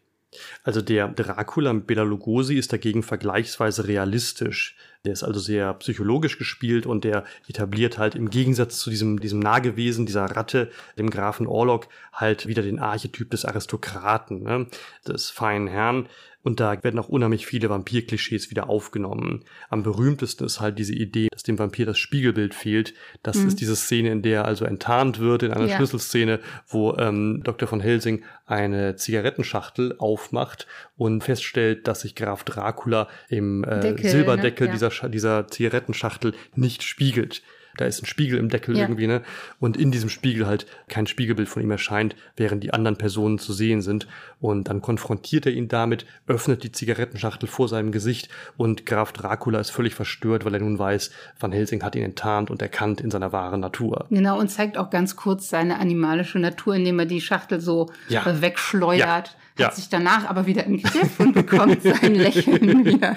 [0.62, 4.76] Also der Dracula mit Bela Lugosi ist dagegen vergleichsweise realistisch.
[5.04, 9.40] Der ist also sehr psychologisch gespielt und der etabliert halt im Gegensatz zu diesem, diesem
[9.40, 14.66] Nahgewesen, dieser Ratte, dem Grafen Orlok, halt wieder den Archetyp des Aristokraten, ne?
[15.08, 16.06] des feinen Herrn.
[16.42, 19.44] Und da werden auch unheimlich viele Vampir-Klischees wieder aufgenommen.
[19.68, 22.94] Am berühmtesten ist halt diese Idee, dass dem Vampir das Spiegelbild fehlt.
[23.22, 23.48] Das mhm.
[23.48, 25.76] ist diese Szene, in der also enttarnt wird, in einer ja.
[25.76, 27.68] Schlüsselszene, wo ähm, Dr.
[27.68, 30.66] von Helsing eine Zigarettenschachtel aufmacht
[30.96, 34.08] und feststellt, dass sich Graf Dracula im äh, Deckel?
[34.10, 34.74] Silberdeckel ne?
[34.74, 34.88] ja.
[34.88, 37.42] dieser, dieser Zigarettenschachtel nicht spiegelt
[37.76, 38.84] da ist ein Spiegel im Deckel ja.
[38.84, 39.22] irgendwie, ne?
[39.58, 43.52] Und in diesem Spiegel halt kein Spiegelbild von ihm erscheint, während die anderen Personen zu
[43.52, 44.06] sehen sind.
[44.40, 49.60] Und dann konfrontiert er ihn damit, öffnet die Zigarettenschachtel vor seinem Gesicht und Graf Dracula
[49.60, 53.10] ist völlig verstört, weil er nun weiß, Van Helsing hat ihn enttarnt und erkannt in
[53.10, 54.06] seiner wahren Natur.
[54.10, 58.26] Genau, und zeigt auch ganz kurz seine animalische Natur, indem er die Schachtel so ja.
[58.26, 59.36] Äh, wegschleudert.
[59.58, 59.66] Ja.
[59.66, 63.14] Hat sich danach aber wieder im Griff und bekommt sein Lächeln wieder.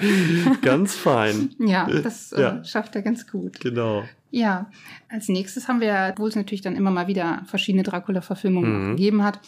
[0.60, 1.54] Ganz fein.
[1.58, 3.60] Ja, das äh, schafft er ganz gut.
[3.60, 4.04] Genau.
[4.34, 4.68] Ja,
[5.08, 8.96] als nächstes haben wir, obwohl es natürlich dann immer mal wieder verschiedene Dracula-Verfilmungen mhm.
[8.96, 9.38] gegeben hat,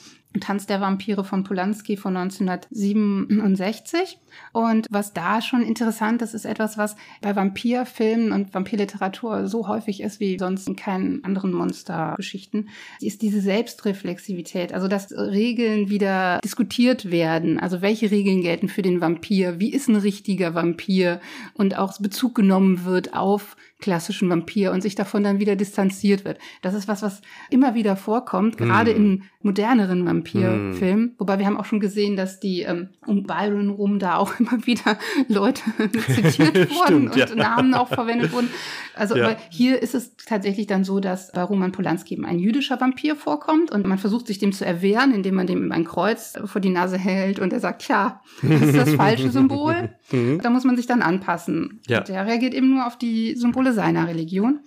[0.40, 4.18] Tanz der Vampire von Polanski von 1967.
[4.52, 10.02] Und was da schon interessant ist, ist etwas, was bei Vampirfilmen und Vampirliteratur so häufig
[10.02, 12.68] ist wie sonst in keinen anderen Monstergeschichten,
[13.00, 14.74] ist diese Selbstreflexivität.
[14.74, 17.58] Also, dass Regeln wieder diskutiert werden.
[17.58, 19.58] Also, welche Regeln gelten für den Vampir?
[19.58, 21.20] Wie ist ein richtiger Vampir?
[21.54, 26.38] Und auch Bezug genommen wird auf klassischen Vampir und sich davon dann wieder distanziert wird.
[26.62, 27.20] Das ist was, was
[27.50, 28.96] immer wieder vorkommt, gerade mm.
[28.96, 31.06] in moderneren Vampirfilmen.
[31.06, 31.14] Mm.
[31.18, 34.66] Wobei wir haben auch schon gesehen, dass die ähm, um Byron rum da auch immer
[34.66, 34.98] wieder
[35.28, 35.62] Leute
[36.06, 37.34] zitiert wurden und ja.
[37.34, 38.50] Namen auch verwendet wurden.
[38.94, 39.36] Also ja.
[39.50, 43.70] hier ist es tatsächlich dann so, dass bei Roman Polanski eben ein jüdischer Vampir vorkommt
[43.70, 46.96] und man versucht sich dem zu erwehren, indem man dem ein Kreuz vor die Nase
[46.96, 49.90] hält und er sagt, ja, das ist das falsche Symbol.
[50.10, 50.40] Mhm.
[50.42, 51.80] Da muss man sich dann anpassen.
[51.88, 51.98] Ja.
[51.98, 54.60] Und er reagiert eben nur auf die Symbole seiner Religion.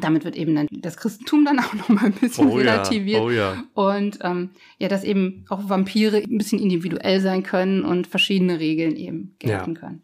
[0.00, 3.18] Damit wird eben dann das Christentum dann auch noch mal ein bisschen oh relativiert.
[3.18, 3.64] Ja, oh ja.
[3.74, 8.96] Und ähm, ja, dass eben auch Vampire ein bisschen individuell sein können und verschiedene Regeln
[8.96, 9.80] eben gelten ja.
[9.80, 10.02] können.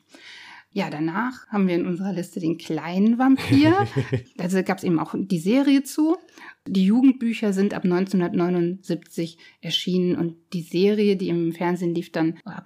[0.71, 3.87] Ja, danach haben wir in unserer Liste den kleinen Vampir.
[4.39, 6.19] also gab es eben auch die Serie zu.
[6.67, 12.65] Die Jugendbücher sind ab 1979 erschienen und die Serie, die im Fernsehen lief, dann ab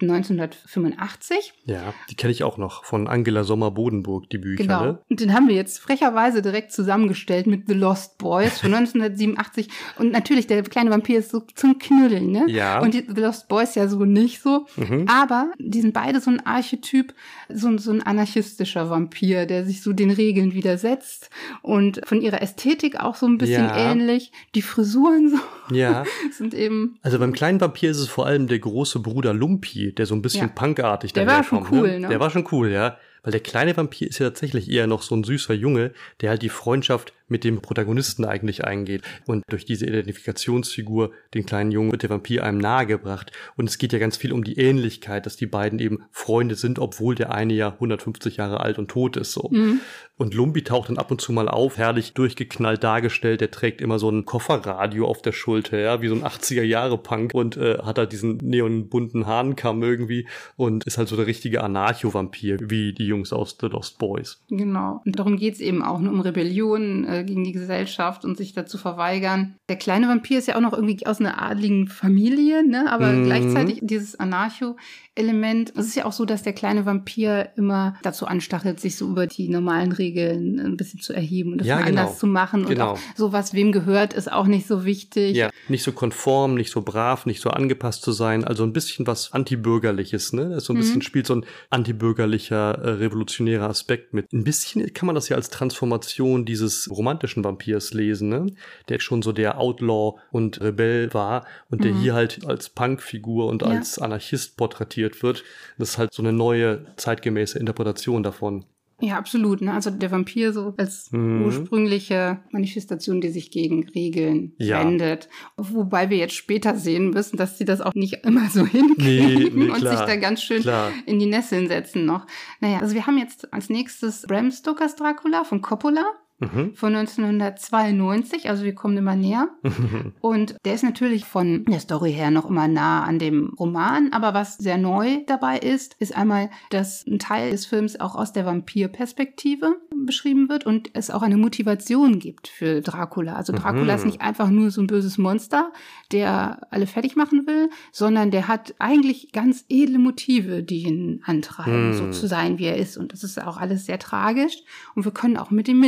[0.66, 1.53] 1985.
[1.64, 4.62] Ja, die kenne ich auch noch von Angela Sommer-Bodenburg, die Bücher.
[4.62, 4.85] Genau.
[4.85, 4.99] Ne?
[5.09, 9.68] Und den haben wir jetzt frecherweise direkt zusammengestellt mit The Lost Boys von 1987.
[9.99, 12.45] Und natürlich, der kleine Vampir ist so zum Knüddeln, ne?
[12.49, 12.80] Ja.
[12.80, 14.66] Und die The Lost Boys ja so nicht so.
[14.76, 15.07] Mhm.
[15.09, 17.14] Aber die sind beide so ein Archetyp,
[17.53, 21.30] so, so ein anarchistischer Vampir, der sich so den Regeln widersetzt
[21.62, 23.93] und von ihrer Ästhetik auch so ein bisschen Ja.
[23.93, 24.33] ähnlich.
[24.55, 26.05] Die Frisuren so Ja.
[26.33, 30.06] sind eben Also beim kleinen Vampir ist es vor allem der große Bruder Lumpi, der
[30.06, 30.52] so ein bisschen Ja.
[30.54, 32.08] punkartig Der war schon cool, ne?
[32.08, 32.98] Der war schon cool, ja.
[33.22, 36.42] Weil der kleine Vampir ist ja tatsächlich eher noch so ein süßer Junge, der halt
[36.42, 39.03] die Freundschaft mit dem Protagonisten eigentlich eingeht.
[39.26, 43.33] Und durch diese Identifikationsfigur, den kleinen Jungen, wird der Vampir einem nahegebracht.
[43.57, 46.78] Und es geht ja ganz viel um die Ähnlichkeit, dass die beiden eben Freunde sind,
[46.78, 49.49] obwohl der eine ja 150 Jahre alt und tot ist, so.
[49.51, 49.80] Mhm.
[50.16, 53.41] Und Lumbi taucht dann ab und zu mal auf, herrlich durchgeknallt dargestellt.
[53.41, 57.57] Der trägt immer so ein Kofferradio auf der Schulter, ja, wie so ein 80er-Jahre-Punk und
[57.57, 62.93] äh, hat da diesen neonbunten Hahnkamm irgendwie und ist halt so der richtige Anarcho-Vampir, wie
[62.93, 64.43] die Jungs aus The Lost Boys.
[64.49, 65.01] Genau.
[65.05, 68.78] Und darum geht's eben auch, nur um Rebellion äh, gegen die Gesellschaft und sich dazu
[68.78, 69.56] verweigern.
[69.68, 72.90] Der kleine Vampir ist ja auch noch irgendwie aus einer adligen Familie, ne?
[72.90, 73.24] aber Mhm.
[73.24, 75.72] gleichzeitig dieses Anarcho-Element.
[75.76, 79.26] Es ist ja auch so, dass der kleine Vampir immer dazu anstachelt, sich so über
[79.26, 82.02] die normalen Regeln ein bisschen zu erheben und das Ja, mal genau.
[82.02, 82.64] anders zu machen.
[82.66, 82.92] Genau.
[82.92, 85.36] Und auch sowas, wem gehört, ist auch nicht so wichtig.
[85.36, 89.06] Ja, nicht so konform, nicht so brav, nicht so angepasst zu sein, also ein bisschen
[89.06, 90.50] was antibürgerliches, ne?
[90.50, 91.02] Das so ein bisschen Mhm.
[91.02, 94.32] spielt so ein antibürgerlicher, äh, revolutionärer Aspekt mit.
[94.32, 98.46] Ein bisschen kann man das ja als Transformation dieses romantischen Vampirs lesen, ne?
[98.88, 101.98] Der schon so der Outlaw und Rebell war und der Mhm.
[102.00, 103.68] hier halt als Punkfigur und Ja.
[103.68, 105.44] als Anarchist porträtiert wird.
[105.78, 108.64] Das ist halt so eine neue zeitgemäße Interpretation davon.
[109.04, 109.62] Ja, absolut.
[109.62, 109.72] Ne?
[109.72, 111.44] Also der Vampir so als Mhm.
[111.44, 114.78] ursprüngliche Manifestation, die sich gegen Regeln Ja.
[114.78, 115.28] wendet.
[115.56, 119.64] Wobei wir jetzt später sehen müssen, dass sie das auch nicht immer so hinkriegen Nee,
[119.64, 120.92] nee, und klar, sich da ganz schön klar.
[121.06, 122.28] in die Nesseln setzen noch.
[122.60, 126.04] Naja, also wir haben jetzt als nächstes Bram Stokers Dracula von Coppola
[126.41, 126.74] Mhm.
[126.74, 129.49] von 1992, also wir kommen immer näher.
[130.20, 134.35] Und der ist natürlich von der Story her noch immer nah an dem Roman, aber
[134.35, 138.45] was sehr neu dabei ist, ist einmal, dass ein Teil des Films auch aus der
[138.47, 143.35] Vampirperspektive beschrieben wird und es auch eine Motivation gibt für Dracula.
[143.35, 143.99] Also Dracula Mhm.
[143.99, 145.72] ist nicht einfach nur so ein böses Monster,
[146.11, 151.91] der alle fertig machen will, sondern der hat eigentlich ganz edle Motive, die ihn antreiben,
[151.91, 151.93] Mhm.
[151.95, 152.97] so zu sein, wie er ist.
[152.97, 154.57] Und das ist auch alles sehr tragisch
[154.97, 155.78] und wir können auch mit ihm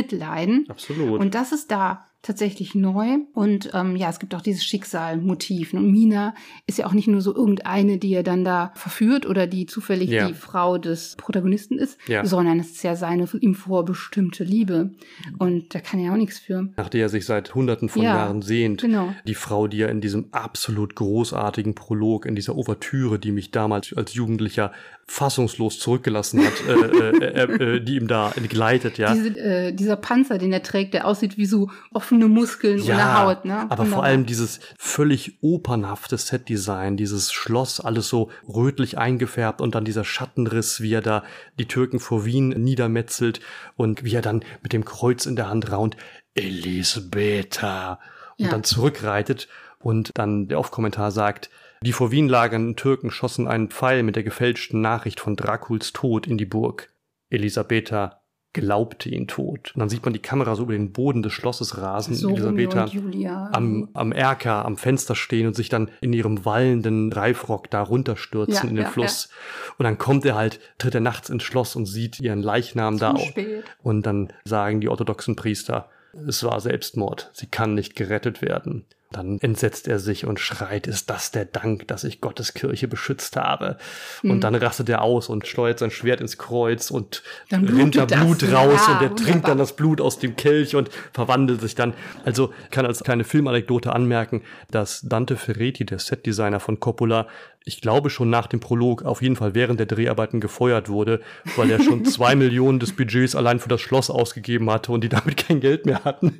[0.45, 0.69] mitleiden.
[0.69, 1.19] Absolut.
[1.19, 3.17] Und das ist da tatsächlich neu.
[3.33, 5.73] Und ähm, ja, es gibt auch dieses Schicksalmotiv.
[5.73, 6.33] Und Mina
[6.67, 10.09] ist ja auch nicht nur so irgendeine, die er dann da verführt oder die zufällig
[10.09, 10.27] Ja.
[10.27, 12.25] die Frau des Protagonisten ist, Ja.
[12.25, 14.91] sondern es ist ja seine ihm vorbestimmte Liebe.
[15.37, 16.69] Und da kann er auch nichts für.
[16.77, 18.81] nach der er sich seit hunderten von Ja, Jahren sehnt.
[18.81, 19.13] genau.
[19.27, 23.93] Die Frau, die er in diesem absolut großartigen Prolog, in dieser Ouvertüre, die mich damals
[23.95, 24.71] als Jugendlicher
[25.07, 29.13] fassungslos zurückgelassen hat, äh, äh, äh, äh, die ihm da entgleitet, ja.
[29.13, 31.69] Diese, äh, dieser Panzer, den er trägt, der aussieht wie so
[32.15, 33.45] offene Muskeln ohne Haut.
[33.45, 33.55] Ne?
[33.59, 34.03] aber vor Wunderbar.
[34.05, 40.81] allem dieses völlig opernhafte Setdesign, dieses Schloss, alles so rötlich eingefärbt und dann dieser Schattenriss,
[40.81, 41.23] wie er da
[41.59, 43.39] die Türken vor Wien niedermetzelt
[43.75, 45.97] und wie er dann mit dem Kreuz in der Hand raunt,
[46.33, 47.99] Elisabetta,
[48.37, 48.51] und Ja.
[48.51, 49.47] dann zurückreitet
[49.79, 51.49] und dann der Aufkommentar sagt,
[51.81, 56.27] die vor Wien lagernden Türken schossen einen Pfeil mit der gefälschten Nachricht von Draculs Tod
[56.27, 56.89] in die Burg.
[57.29, 58.21] Elisabetta
[58.55, 59.71] glaubte ihn tot.
[59.75, 62.15] Und dann sieht man die Kamera so über den Boden des Schlosses rasen.
[62.15, 63.49] so Julia.
[63.51, 68.53] am, am Erker, am Fenster stehen und sich dann in ihrem wallenden Reifrock da runterstürzen
[68.55, 69.29] Ja, in den ja, Fluss.
[69.77, 73.13] Und dann kommt er halt, tritt er nachts ins Schloss und sieht ihren Leichnam da.
[73.13, 73.65] Zu au- spät.
[73.83, 75.89] Und dann sagen die orthodoxen Priester,
[76.25, 78.85] es war Selbstmord, sie kann nicht gerettet werden.
[79.15, 83.37] Dann entsetzt er sich und schreit, ist das der Dank, dass ich Gottes Kirche beschützt
[83.37, 83.77] habe?
[84.19, 84.31] Hm.
[84.31, 88.11] Und dann rastet er aus und schleudert sein Schwert ins Kreuz und rinnt da blutet
[88.11, 88.19] das.
[88.19, 89.49] Blut raus Ja, und er trinkt wunderbar.
[89.51, 91.93] dann das Blut aus dem Kelch und verwandelt sich dann.
[92.25, 97.27] Also kann als kleine Filmanekdote anmerken, dass Dante Ferretti, der Setdesigner von Coppola,
[97.67, 101.21] ich glaube schon nach dem Prolog auf jeden Fall während der Dreharbeiten gefeuert wurde,
[101.55, 105.09] weil er schon zwei Millionen des Budgets allein für das Schloss ausgegeben hatte und die
[105.09, 106.39] damit kein Geld mehr hatten.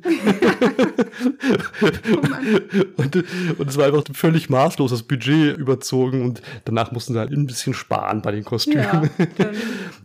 [2.96, 3.16] und,
[3.58, 7.46] und es war einfach völlig maßlos, das Budget überzogen und danach mussten sie halt ein
[7.46, 8.84] bisschen sparen bei den Kostümen.
[8.84, 9.02] Ja,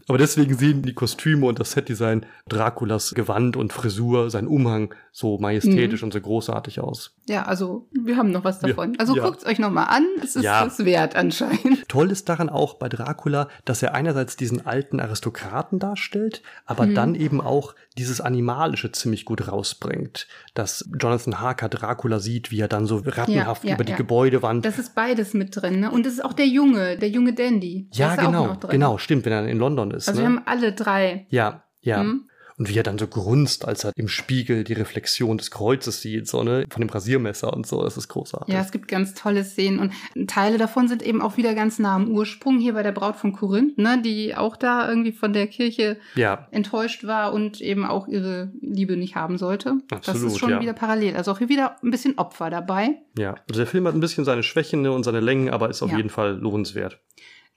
[0.08, 5.38] Aber deswegen sehen die Kostüme und das Setdesign Draculas Gewand und Frisur, sein Umhang so
[5.38, 7.14] majestätisch und so großartig aus.
[7.30, 8.96] Ja, also wir haben noch was davon.
[8.98, 9.24] also ja.
[9.24, 10.06] guckt's euch noch mal an.
[10.22, 10.66] Es ist Ja.
[10.66, 11.11] es wert.
[11.12, 11.88] Hat anscheinend.
[11.88, 16.96] Toll ist daran auch bei Dracula, dass er einerseits diesen alten Aristokraten darstellt, aber mhm.
[16.96, 20.28] dann eben auch dieses Animalische ziemlich gut rausbringt.
[20.54, 23.98] Dass Jonathan Harker Dracula sieht, wie er dann so rattenhaft ja, ja, über die ja.
[23.98, 24.66] Gebäudewand.
[24.66, 25.92] Das ist beides mit drin, ne?
[25.92, 27.90] Und es ist auch der Junge, der junge Dandy.
[27.92, 30.08] Ja, genau, genau, stimmt, wenn er in London ist.
[30.08, 30.28] Also ne?
[30.28, 31.26] wir haben alle drei.
[31.30, 32.04] Ja, ja.
[32.04, 32.28] Mhm
[32.58, 36.28] und wie er dann so grunzt, als er im Spiegel die Reflexion des Kreuzes sieht,
[36.28, 38.54] so, ne, von dem Rasiermesser und so, das ist großartig.
[38.54, 41.96] Ja, es gibt ganz tolle Szenen und Teile davon sind eben auch wieder ganz nah
[41.96, 45.48] am Ursprung, hier bei der Braut von Korinth, ne, die auch da irgendwie von der
[45.48, 46.48] Kirche ja.
[46.52, 49.78] enttäuscht war und eben auch ihre Liebe nicht haben sollte.
[49.92, 50.62] Absolut, das ist schon ja.
[50.62, 53.02] wieder parallel, also auch hier wieder ein bisschen Opfer dabei.
[53.18, 55.82] Ja, also der Film hat ein bisschen seine Schwächen ne, und seine Längen, aber ist
[55.82, 55.98] auf ja.
[55.98, 57.00] jeden Fall lohnenswert.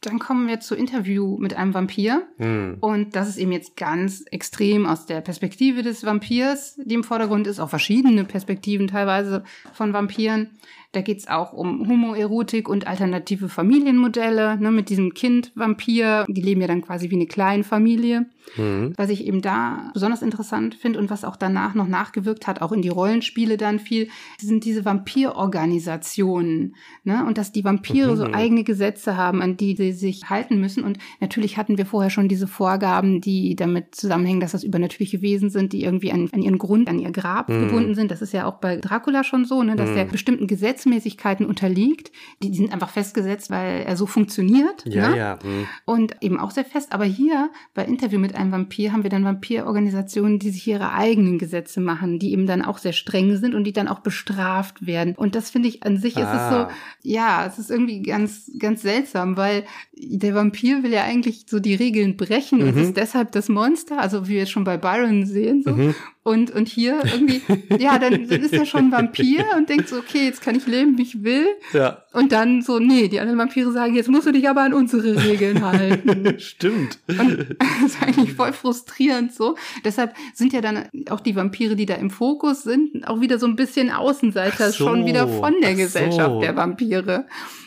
[0.05, 2.27] Dann kommen wir zu Interview mit einem Vampir.
[2.39, 2.77] Mhm.
[2.81, 7.47] Und das ist eben jetzt ganz extrem aus der Perspektive des Vampirs, die im Vordergrund
[7.47, 10.51] ist, auch verschiedene Perspektiven teilweise von Vampiren.
[10.93, 16.25] Da geht's auch um Homoerotik und alternative Familienmodelle, ne, mit diesem Kind-Vampir.
[16.29, 18.27] Die leben ja dann quasi wie eine Kleinfamilie.
[18.57, 18.93] Mhm.
[18.97, 22.73] Was ich eben da besonders interessant finde und was auch danach noch nachgewirkt hat, auch
[22.73, 26.77] in die Rollenspiele dann viel, sind diese Vampirorganisationen.
[27.05, 27.25] Ne?
[27.27, 28.17] Und dass die Vampire mhm.
[28.17, 30.85] so eigene Gesetze haben, an die sie sich halten müssen.
[30.85, 35.51] Und natürlich hatten wir vorher schon diese Vorgaben, die damit zusammenhängen, dass das übernatürliche Wesen
[35.51, 37.67] sind, die irgendwie an, an ihren Grund, an ihr Grab mhm.
[37.67, 38.11] gebunden sind.
[38.11, 39.77] Das ist ja auch bei Dracula schon so, ne?
[39.77, 39.97] dass mhm.
[39.97, 42.13] der bestimmten Gesetzmäßigkeiten unterliegt.
[42.43, 44.85] Die, die sind einfach festgesetzt, weil er so funktioniert.
[44.87, 45.17] Ja, ne?
[45.17, 45.39] ja.
[45.43, 45.67] Mhm.
[45.85, 46.93] Und eben auch sehr fest.
[46.93, 51.39] Aber hier bei Interview mit einem Vampir haben wir dann Vampirorganisationen, die sich ihre eigenen
[51.39, 55.15] Gesetze machen, die eben dann auch sehr streng sind und die dann auch bestraft werden.
[55.17, 56.21] Und das finde ich an sich ah.
[56.21, 61.05] ist es so, ja, es ist irgendwie ganz, ganz seltsam, weil der Vampir will ja
[61.05, 62.69] eigentlich so die Regeln brechen mhm.
[62.69, 65.73] und ist deshalb das Monster, also wie wir es schon bei Byron sehen, so.
[65.73, 65.95] Mhm.
[66.27, 67.43] Und, und hier irgendwie,
[67.79, 70.67] ja, dann, dann ist er schon ein Vampir und denkt so, okay, jetzt kann ich
[70.67, 71.47] leben, wie ich will.
[71.75, 71.99] Ja.
[72.15, 75.23] Und dann so, nee, die anderen Vampire sagen, jetzt musst du dich aber an unsere
[75.23, 76.35] Regeln halten.
[76.39, 76.99] Stimmt.
[77.09, 79.57] Und das ist eigentlich voll frustrierend so.
[79.85, 83.47] Deshalb sind ja dann auch die Vampire, die da im Fokus sind, auch wieder so
[83.47, 84.85] ein bisschen Außenseiter so.
[84.85, 86.41] schon wieder von der Gesellschaft so.
[86.41, 87.27] der Vampire.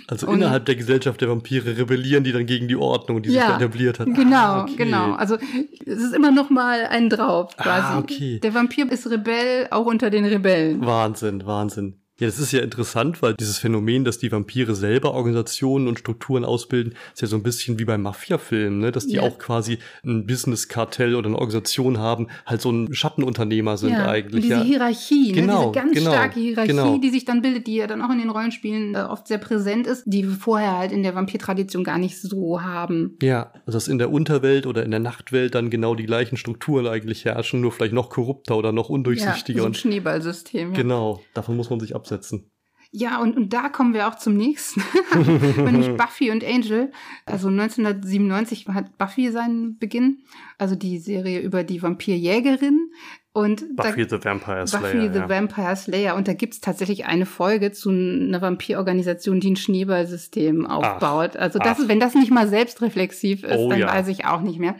[0.09, 3.47] Also und innerhalb der Gesellschaft der Vampire rebellieren die dann gegen die Ordnung, die ja,
[3.47, 4.07] sich etabliert hat.
[4.07, 4.75] Genau, ah, okay.
[4.77, 5.13] genau.
[5.13, 5.37] Also
[5.85, 7.87] es ist immer noch mal ein drauf ah, quasi.
[7.87, 8.39] Ah, okay.
[8.39, 10.85] Der Vampir ist Rebell auch unter den Rebellen.
[10.85, 11.99] Wahnsinn, Wahnsinn.
[12.19, 16.45] Ja, das ist ja interessant, weil dieses Phänomen, dass die Vampire selber Organisationen und Strukturen
[16.45, 18.91] ausbilden, ist ja so ein bisschen wie beim Mafia-Film, ne?
[18.91, 19.21] dass die ja.
[19.21, 24.45] auch quasi ein Business-Kartell oder eine Organisation haben, halt so ein Schattenunternehmer sind ja, eigentlich.
[24.45, 24.63] Und diese ja.
[24.63, 25.41] Hierarchie, ne?
[25.41, 25.71] genau, ne?
[25.71, 26.97] diese ganz genau, starke Hierarchie, genau.
[26.97, 29.85] die sich dann bildet, die ja dann auch in den Rollenspielen äh, oft sehr präsent
[29.85, 33.15] ist, die wir vorher halt in der Vampir-Tradition gar nicht so haben.
[33.21, 36.87] Ja, also dass in der Unterwelt oder in der Nachtwelt dann genau die gleichen Strukturen
[36.87, 39.57] eigentlich herrschen, nur vielleicht noch korrupter oder noch undurchsichtiger.
[39.57, 40.71] Ja, so ein Schneeballsystem.
[40.71, 40.75] Ja.
[40.75, 42.51] Genau, davon muss man sich ab absetzen.
[42.91, 44.81] Ja, und, und da kommen wir auch zum nächsten,
[45.57, 46.91] nämlich Buffy und Angel.
[47.25, 50.19] Also 1997 hat Buffy seinen Beginn,
[50.57, 52.91] also die Serie über die Vampirjägerin.
[53.33, 54.81] Und Buffy da, the Vampire Slayer.
[54.81, 55.29] Buffy the ja.
[55.29, 56.15] Vampire Slayer.
[56.15, 61.31] Und da gibt's tatsächlich eine Folge zu einer Vampirorganisation, die ein Schneeballsystem aufbaut.
[61.35, 63.87] Ach, also das, wenn das nicht mal selbstreflexiv ist, oh, dann ja.
[63.87, 64.75] weiß ich auch nicht mehr.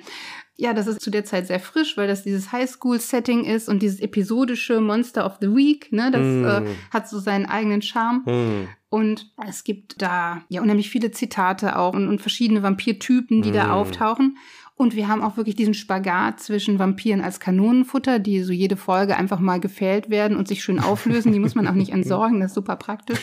[0.60, 4.00] Ja, das ist zu der Zeit sehr frisch, weil das dieses Highschool-Setting ist und dieses
[4.00, 6.46] episodische Monster of the Week, ne, das mm.
[6.46, 8.24] äh, hat so seinen eigenen Charme.
[8.26, 8.68] Mm.
[8.90, 13.54] Und es gibt da ja unheimlich viele Zitate auch und, und verschiedene Vampirtypen, die mm.
[13.54, 14.38] da auftauchen.
[14.78, 19.18] Und wir haben auch wirklich diesen Spagat zwischen Vampiren als Kanonenfutter, die so jede Folge
[19.18, 21.32] einfach mal gefällt werden und sich schön auflösen.
[21.34, 23.20] Die muss man auch nicht entsorgen, das ist super praktisch.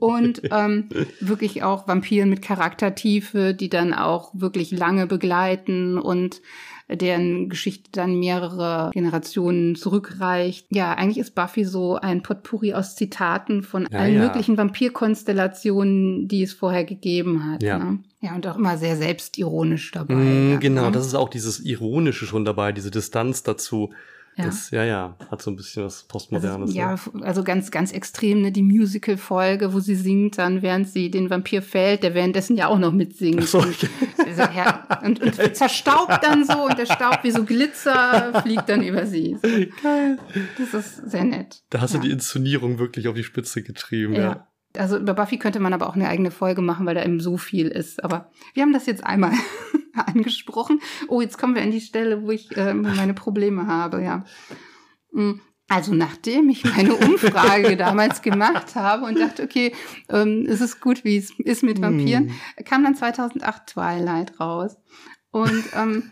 [0.00, 0.88] Und ähm,
[1.20, 6.42] wirklich auch Vampiren mit Charaktertiefe, die dann auch wirklich lange begleiten und
[6.90, 10.66] deren Geschichte dann mehrere Generationen zurückreicht.
[10.70, 14.26] Ja, eigentlich ist Buffy so ein Potpourri aus Zitaten von ja, allen ja.
[14.26, 17.62] möglichen Vampirkonstellationen, die es vorher gegeben hat.
[17.62, 17.78] Ja.
[17.78, 17.98] Ne?
[18.20, 20.14] Ja, und auch immer sehr selbstironisch dabei.
[20.14, 20.92] Mm, genau, ne?
[20.92, 23.92] das ist auch dieses Ironische schon dabei, diese Distanz dazu.
[24.36, 24.46] Ja.
[24.46, 26.70] Das, ja, ja, hat so ein bisschen was Postmodernes.
[26.70, 31.08] Also, ja, also ganz, ganz extrem, ne, die Musical-Folge, wo sie singt dann, während sie
[31.10, 33.44] den Vampir fällt, der währenddessen ja auch noch mitsingt.
[33.44, 33.76] So, und,
[34.26, 34.42] also,
[35.06, 39.36] und, und zerstaubt dann so und der Staub wie so Glitzer fliegt dann über sie.
[39.40, 39.48] So.
[39.82, 40.18] Geil.
[40.58, 41.62] Das ist sehr nett.
[41.70, 42.00] Da hast ja.
[42.00, 44.20] du die Inszenierung wirklich auf die Spitze getrieben, ja.
[44.20, 44.48] ja.
[44.76, 47.36] Also über Buffy könnte man aber auch eine eigene Folge machen, weil da eben so
[47.36, 48.02] viel ist.
[48.02, 49.32] Aber wir haben das jetzt einmal
[49.94, 50.80] angesprochen.
[51.08, 54.24] Oh, jetzt kommen wir an die Stelle, wo ich äh, meine Probleme habe, ja.
[55.12, 59.72] Mm, also nachdem ich meine Umfrage damals gemacht habe und dachte, okay,
[60.08, 62.64] ähm, es ist gut, wie es ist mit Vampiren, mm.
[62.64, 64.76] kam dann 2008 Twilight raus.
[65.30, 66.10] Und ähm,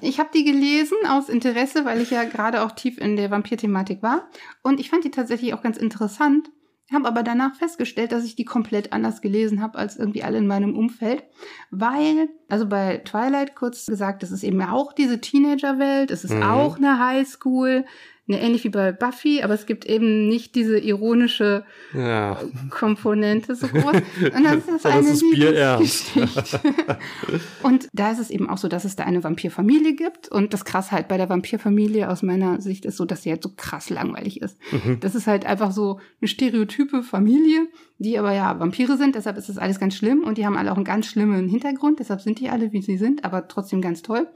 [0.00, 4.02] ich habe die gelesen aus Interesse, weil ich ja gerade auch tief in der Vampir-Thematik
[4.02, 4.28] war.
[4.62, 6.50] Und ich fand die tatsächlich auch ganz interessant
[6.92, 10.46] habe aber danach festgestellt, dass ich die komplett anders gelesen habe als irgendwie alle in
[10.46, 11.24] meinem Umfeld,
[11.70, 16.42] weil, also bei Twilight kurz gesagt, das ist eben auch diese Teenagerwelt, es ist mhm.
[16.42, 17.84] auch eine Highschool,
[18.30, 22.38] Ne, ähnlich wie bei Buffy, aber es gibt eben nicht diese ironische ja.
[22.70, 23.82] Komponente so groß.
[24.36, 26.12] Und das ist das eine ist Bierernst.
[27.64, 30.28] und da ist es eben auch so, dass es da eine Vampirfamilie gibt.
[30.28, 33.42] Und das krass halt bei der Vampirfamilie aus meiner Sicht ist so, dass sie halt
[33.42, 34.56] so krass langweilig ist.
[34.70, 35.00] Mhm.
[35.00, 37.66] Das ist halt einfach so eine stereotype Familie,
[37.98, 40.70] die aber ja Vampire sind, deshalb ist das alles ganz schlimm und die haben alle
[40.70, 44.02] auch einen ganz schlimmen Hintergrund, deshalb sind die alle, wie sie sind, aber trotzdem ganz
[44.02, 44.28] toll.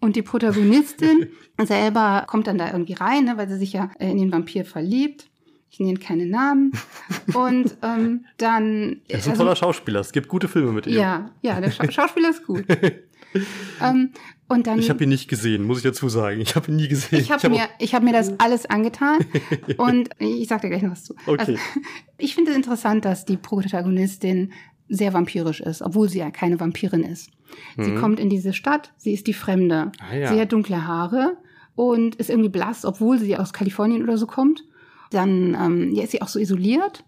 [0.00, 1.28] Und die Protagonistin
[1.62, 4.64] selber kommt dann da irgendwie rein, ne, weil sie sich ja äh, in den Vampir
[4.64, 5.26] verliebt.
[5.70, 6.72] Ich nenne keine Namen.
[7.32, 9.02] Und ähm, dann.
[9.08, 10.00] Er ist ein also, toller Schauspieler.
[10.00, 10.94] Es gibt gute Filme mit ihm.
[10.94, 12.64] Ja, ja, der Scha Schauspieler ist gut.
[13.80, 14.10] ähm,
[14.48, 16.40] und dann, ich habe ihn nicht gesehen, muss ich dazu sagen.
[16.40, 17.20] Ich habe ihn nie gesehen.
[17.20, 19.24] Ich habe hab mir, ich hab mir das alles angetan
[19.76, 21.14] und ich sage dir gleich noch was zu.
[21.26, 21.38] Okay.
[21.38, 21.54] Also,
[22.18, 24.52] ich finde es interessant, dass die Protagonistin
[24.88, 27.30] sehr vampirisch ist, obwohl sie ja keine Vampirin ist.
[27.76, 27.84] Mhm.
[27.84, 29.92] Sie kommt in diese Stadt, sie ist die Fremde.
[30.00, 30.32] Ah, ja.
[30.32, 31.36] Sie hat dunkle Haare
[31.74, 34.64] und ist irgendwie blass, obwohl sie aus Kalifornien oder so kommt.
[35.10, 37.04] Dann ähm, ja, ist sie auch so isoliert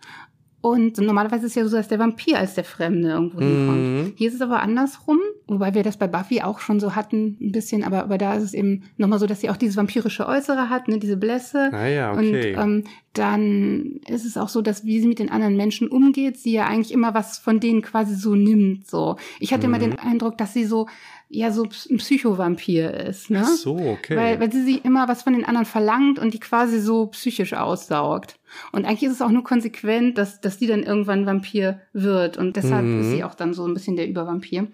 [0.63, 3.49] und normalerweise ist ja so, dass der Vampir als der Fremde irgendwo mhm.
[3.49, 4.13] hinkommt.
[4.17, 7.51] Hier ist es aber andersrum, wobei wir das bei Buffy auch schon so hatten, ein
[7.51, 10.71] bisschen, aber, aber da ist es eben nochmal so, dass sie auch dieses vampirische Äußere
[10.71, 11.71] hat, ne, diese Blässe.
[11.73, 12.55] Ah ja, okay.
[12.55, 16.39] Und ähm, dann ist es auch so, dass wie sie mit den anderen Menschen umgeht,
[16.39, 18.87] sie ja eigentlich immer was von denen quasi so nimmt.
[18.87, 19.75] So, ich hatte mhm.
[19.75, 20.87] immer den Eindruck, dass sie so
[21.35, 23.43] ja so ein Psychovampir ist, ne?
[23.45, 24.17] Ach so, okay.
[24.17, 27.55] Weil, weil sie sich immer was von den anderen verlangt und die quasi so psychisch
[27.55, 28.39] aussaugt.
[28.71, 32.37] Und eigentlich ist es auch nur konsequent, dass, dass die dann irgendwann Vampir wird.
[32.37, 33.01] Und deshalb mhm.
[33.01, 34.69] ist sie auch dann so ein bisschen der Übervampir.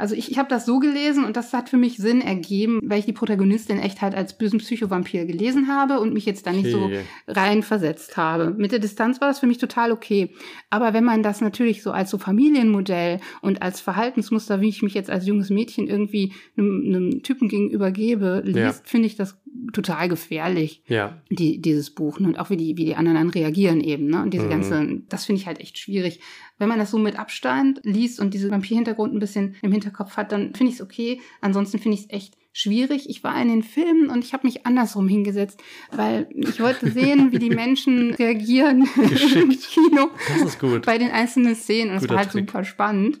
[0.00, 2.98] Also ich, ich habe das so gelesen und das hat für mich Sinn ergeben, weil
[2.98, 6.74] ich die Protagonistin echt halt als bösen Psychovampir gelesen habe und mich jetzt da nicht
[6.74, 7.00] okay.
[7.26, 8.54] so rein versetzt habe.
[8.56, 10.30] Mit der Distanz war das für mich total okay.
[10.70, 14.94] Aber wenn man das natürlich so als so Familienmodell und als Verhaltensmuster, wie ich mich
[14.94, 18.72] jetzt als junges Mädchen irgendwie einem, einem Typen gegenüber gebe, liest, ja.
[18.84, 19.36] finde ich das
[19.72, 21.20] total gefährlich, ja.
[21.30, 22.20] die, dieses Buch.
[22.20, 22.28] Ne?
[22.28, 24.06] Und auch wie die, wie die anderen dann reagieren eben.
[24.06, 24.22] Ne?
[24.22, 24.50] Und diese mhm.
[24.50, 26.20] ganze, das finde ich halt echt schwierig.
[26.60, 30.30] Wenn man das so mit Abstand liest und diesen Vampir-Hintergrund ein bisschen im Hinterkopf hat,
[30.30, 31.20] dann finde ich es okay.
[31.40, 33.08] Ansonsten finde ich es echt schwierig.
[33.08, 37.32] Ich war in den Filmen und ich habe mich andersrum hingesetzt, weil ich wollte sehen,
[37.32, 40.10] wie die Menschen reagieren im Kino.
[40.28, 40.84] Das ist gut.
[40.84, 41.92] Bei den einzelnen Szenen.
[41.92, 42.46] Und es war halt Trick.
[42.50, 43.18] super spannend.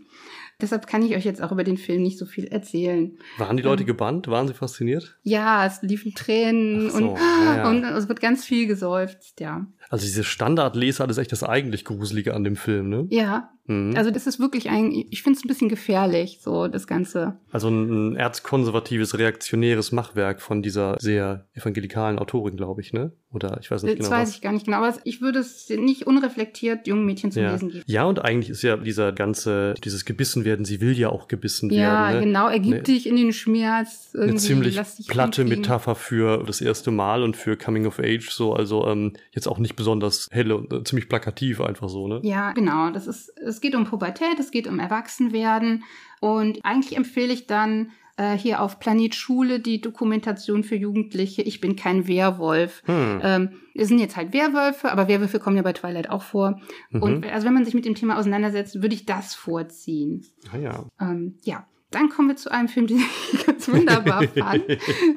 [0.60, 3.16] Deshalb kann ich euch jetzt auch über den Film nicht so viel erzählen.
[3.38, 4.28] Waren die Leute ähm, gebannt?
[4.28, 5.18] Waren sie fasziniert?
[5.22, 7.68] Ja, es liefen Tränen so, und, ja.
[7.70, 9.66] und es wird ganz viel geseufzt, ja.
[9.90, 13.06] Also diese Standardlesart ist echt das eigentlich Gruselige an dem Film, ne?
[13.10, 13.96] Ja, Mhm.
[13.96, 17.36] Also das ist wirklich ein, ich finde es ein bisschen gefährlich, so das Ganze.
[17.52, 23.12] Also ein, erzkonservatives, reaktionäres Machwerk von dieser sehr evangelikalen Autorin, glaube ich, ne?
[23.32, 24.10] Oder ich weiß nicht das genau.
[24.10, 24.34] Das weiß was.
[24.34, 27.52] ich gar nicht genau, aber ich würde es nicht unreflektiert jungen Mädchen zum ja.
[27.52, 27.84] Lesen geben.
[27.86, 31.70] Ja, und eigentlich ist ja dieser ganze, dieses gebissen werden, sie will ja auch gebissen
[31.70, 31.92] ja, werden.
[31.92, 32.26] Ja, ne?
[32.26, 34.16] genau, ergib ne, dich in den Schmerz.
[34.18, 38.88] Eine ziemlich platte Metapher für das erste Mal und für Coming of Age, so, also
[38.88, 42.18] ähm, jetzt auch nicht besonders helle und äh, ziemlich plakativ einfach so, ne?
[42.24, 45.84] Ja, genau, das ist, es geht um Pubertät, es geht um Erwachsenwerden
[46.20, 51.60] und eigentlich empfehle ich dann äh, hier auf Planet Schule die Dokumentation für Jugendliche Ich
[51.60, 52.82] bin kein Werwolf.
[52.86, 53.20] Hm.
[53.22, 56.58] Ähm, es sind jetzt halt Werwölfe, aber Werwölfe kommen ja bei Twilight auch vor.
[56.88, 57.02] Mhm.
[57.02, 60.24] Und also wenn man sich mit dem Thema auseinandersetzt, würde ich das vorziehen.
[60.50, 60.86] Ah ja.
[60.98, 61.66] Ähm, ja.
[61.90, 64.64] Dann kommen wir zu einem Film, den ich ganz wunderbar fand.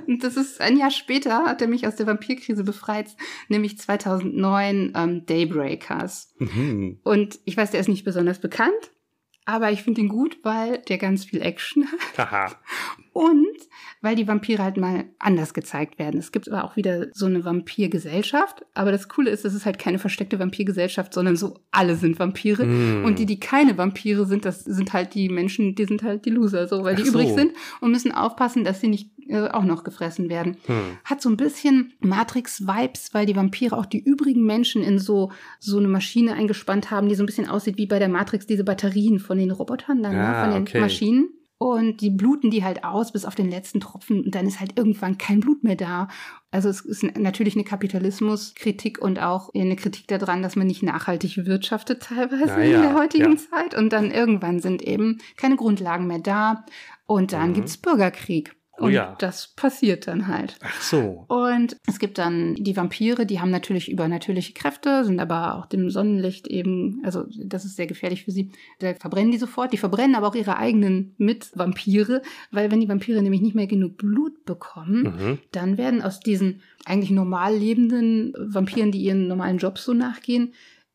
[0.08, 3.16] Und das ist ein Jahr später, hat er mich aus der Vampirkrise befreit,
[3.48, 6.34] nämlich 2009 ähm, Daybreakers.
[6.40, 7.00] Mhm.
[7.04, 8.92] Und ich weiß, der ist nicht besonders bekannt,
[9.46, 12.20] aber ich finde ihn gut, weil der ganz viel Action hat.
[12.20, 12.52] Aha.
[13.12, 13.58] Und
[14.04, 16.20] weil die Vampire halt mal anders gezeigt werden.
[16.20, 19.80] Es gibt aber auch wieder so eine Vampirgesellschaft, aber das Coole ist, es ist halt
[19.80, 22.66] keine versteckte Vampirgesellschaft, sondern so alle sind Vampire.
[22.66, 23.06] Mm.
[23.06, 26.32] Und die, die keine Vampire sind, das sind halt die Menschen, die sind halt die
[26.32, 27.12] Loser, so, weil die so.
[27.12, 30.58] übrig sind und müssen aufpassen, dass sie nicht äh, auch noch gefressen werden.
[30.66, 30.98] Hm.
[31.06, 35.78] Hat so ein bisschen Matrix-Vibes, weil die Vampire auch die übrigen Menschen in so, so
[35.78, 39.20] eine Maschine eingespannt haben, die so ein bisschen aussieht wie bei der Matrix, diese Batterien
[39.20, 40.82] von den Robotern dann, ne, ah, von den okay.
[40.82, 41.30] Maschinen.
[41.58, 44.78] Und die bluten die halt aus bis auf den letzten Tropfen und dann ist halt
[44.78, 46.10] irgendwann kein Blut mehr da.
[46.52, 51.46] Also es ist natürlich eine Kapitalismuskritik und auch eine Kritik daran, dass man nicht nachhaltig
[51.46, 53.38] wirtschaftet teilweise ja, in der heutigen ja.
[53.38, 53.76] Zeit.
[53.76, 56.66] Und dann irgendwann sind eben keine Grundlagen mehr da.
[57.06, 57.54] Und dann mhm.
[57.54, 58.56] gibt's Bürgerkrieg.
[58.80, 59.16] Oh und ja.
[59.20, 60.58] das passiert dann halt.
[60.64, 61.26] Ach so.
[61.28, 65.92] Und es gibt dann die Vampire, die haben natürlich übernatürliche Kräfte, sind aber auch dem
[65.92, 68.52] Sonnenlicht eben, also das ist sehr gefährlich für sie.
[68.80, 69.74] Da verbrennen die sofort.
[69.74, 73.98] Die verbrennen aber auch ihre eigenen Mitvampire, weil wenn die Vampire nämlich nicht mehr genug
[73.98, 75.38] Blut bekommen, Mhm.
[75.52, 80.54] dann werden aus diesen eigentlich normal lebenden Vampiren, die ihren normalen Jobs so nachgehen,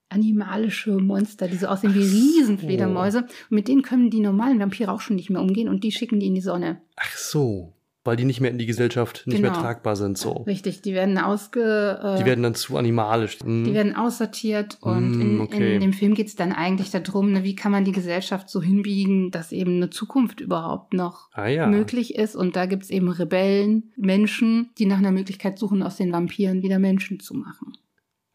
[0.09, 3.18] animalische Monster, die so aussehen wie Riesenfledermäuse.
[3.18, 6.20] Und mit denen können die normalen Vampire auch schon nicht mehr umgehen und die schicken
[6.20, 6.80] die in die Sonne.
[6.97, 7.74] Ach so
[8.09, 9.51] weil die nicht mehr in die Gesellschaft nicht genau.
[9.52, 10.16] mehr tragbar sind.
[10.16, 10.32] So.
[10.32, 12.01] Richtig, die werden ausge.
[12.02, 13.36] Äh, die werden dann zu animalisch.
[13.44, 13.64] Mhm.
[13.64, 15.74] Die werden aussortiert und mhm, in, okay.
[15.74, 18.62] in, dem Film geht es dann eigentlich darum, ne, wie kann man die Gesellschaft so
[18.62, 21.66] hinbiegen, dass eben eine Zukunft überhaupt noch ah, ja.
[21.66, 22.35] möglich ist.
[22.35, 26.62] Und da gibt es eben Rebellen, Menschen, die nach einer Möglichkeit suchen, aus den Vampiren
[26.62, 27.74] wieder Menschen zu machen.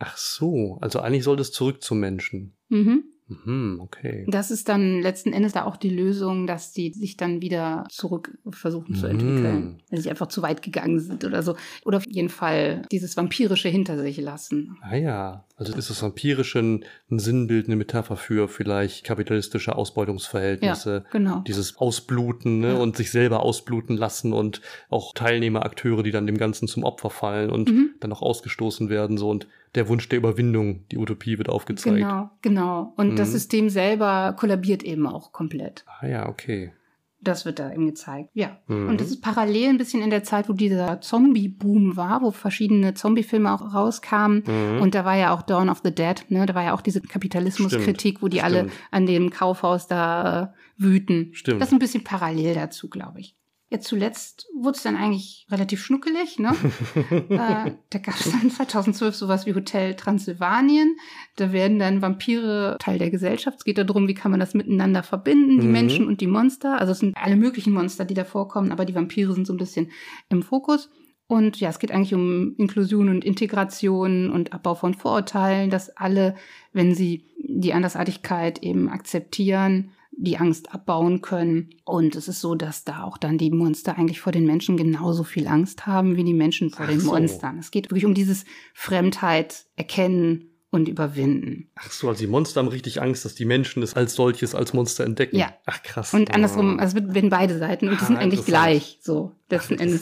[0.06, 2.54] Ach so, also eigentlich sollte es zurück zum Menschen.
[2.68, 3.06] Mhm.
[3.46, 4.26] Mhm, okay.
[4.28, 8.38] Das ist dann letzten Endes da auch die Lösung, dass die sich dann wieder zurück
[8.50, 9.64] versuchen zu entwickeln.
[9.64, 9.78] Mhm.
[9.90, 11.56] Wenn sie einfach zu weit gegangen sind oder so.
[11.86, 14.78] Oder auf jeden Fall dieses Vampirische hinter sich lassen.
[14.82, 15.46] Ah ja.
[15.56, 21.04] Also ist das Vampirische ein, ein Sinnbild, eine Metapher für vielleicht kapitalistische Ausbeutungsverhältnisse.
[21.06, 21.40] Ja, genau.
[21.48, 22.74] Dieses Ausbluten ne?
[22.74, 22.80] Ja.
[22.80, 27.10] und sich selber ausbluten lassen und auch Teilnehmer, Akteure, die dann dem Ganzen zum Opfer
[27.10, 27.92] fallen und mhm.
[28.00, 29.18] dann auch ausgestoßen werden.
[29.18, 31.98] So und der Wunsch der Überwindung, die Utopie wird aufgezeigt.
[31.98, 32.94] Genau, genau.
[32.98, 33.16] Und mhm.
[33.16, 35.84] das System selber kollabiert eben auch komplett.
[36.00, 36.74] Ah ja, okay.
[37.22, 38.30] Das wird da eben gezeigt.
[38.34, 38.58] Ja.
[38.68, 38.90] Mhm.
[38.90, 42.96] Und das ist parallel ein bisschen in der Zeit, wo dieser Zombie-Boom war, wo verschiedene
[42.96, 44.44] Zombie-Filme auch rauskamen.
[44.46, 44.82] Mhm.
[44.82, 46.46] Und da war ja auch Dawn of the Dead, ne?
[46.46, 48.56] Da war ja auch diese Kapitalismuskritik, wo die Stimmt.
[48.56, 50.48] alle an dem Kaufhaus da äh,
[50.84, 51.30] wüten.
[51.34, 51.62] Stimmt.
[51.62, 53.38] Das ist ein bisschen parallel dazu, glaube ich.
[53.74, 56.38] Jetzt zuletzt wurde es dann eigentlich relativ schnuckelig.
[56.38, 56.50] Ne?
[57.10, 60.96] äh, da gab es dann 2012 sowas wie Hotel Transsilvanien.
[61.38, 63.58] Da werden dann Vampire Teil der Gesellschaft.
[63.58, 65.72] Es geht darum, wie kann man das miteinander verbinden, die mhm.
[65.72, 66.80] Menschen und die Monster.
[66.80, 69.58] Also es sind alle möglichen Monster, die da vorkommen, aber die Vampire sind so ein
[69.58, 69.90] bisschen
[70.30, 70.92] im Fokus.
[71.26, 76.36] Und ja, es geht eigentlich um Inklusion und Integration und Abbau von Vorurteilen, dass alle,
[76.74, 81.70] wenn sie die Andersartigkeit eben akzeptieren, die Angst abbauen können.
[81.86, 85.24] Und es ist so, dass da auch dann die Monster eigentlich vor den Menschen genauso
[85.24, 87.12] viel Angst haben wie die Menschen vor Ach den so.
[87.12, 87.58] Monstern.
[87.58, 91.70] Es geht wirklich um dieses Fremdheit erkennen und überwinden.
[91.76, 94.74] Ach so, also die Monster haben richtig Angst, dass die Menschen es als solches als
[94.74, 95.38] Monster entdecken.
[95.38, 95.54] Ja.
[95.68, 96.16] Ach krass.
[96.16, 98.98] Und andersrum, also werden beide Seiten und die ah, sind eigentlich gleich.
[99.00, 100.02] So, letzten Endes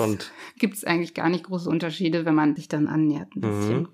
[0.58, 3.80] gibt es eigentlich gar nicht große Unterschiede, wenn man sich dann annähert ein bisschen.
[3.80, 3.88] Mhm.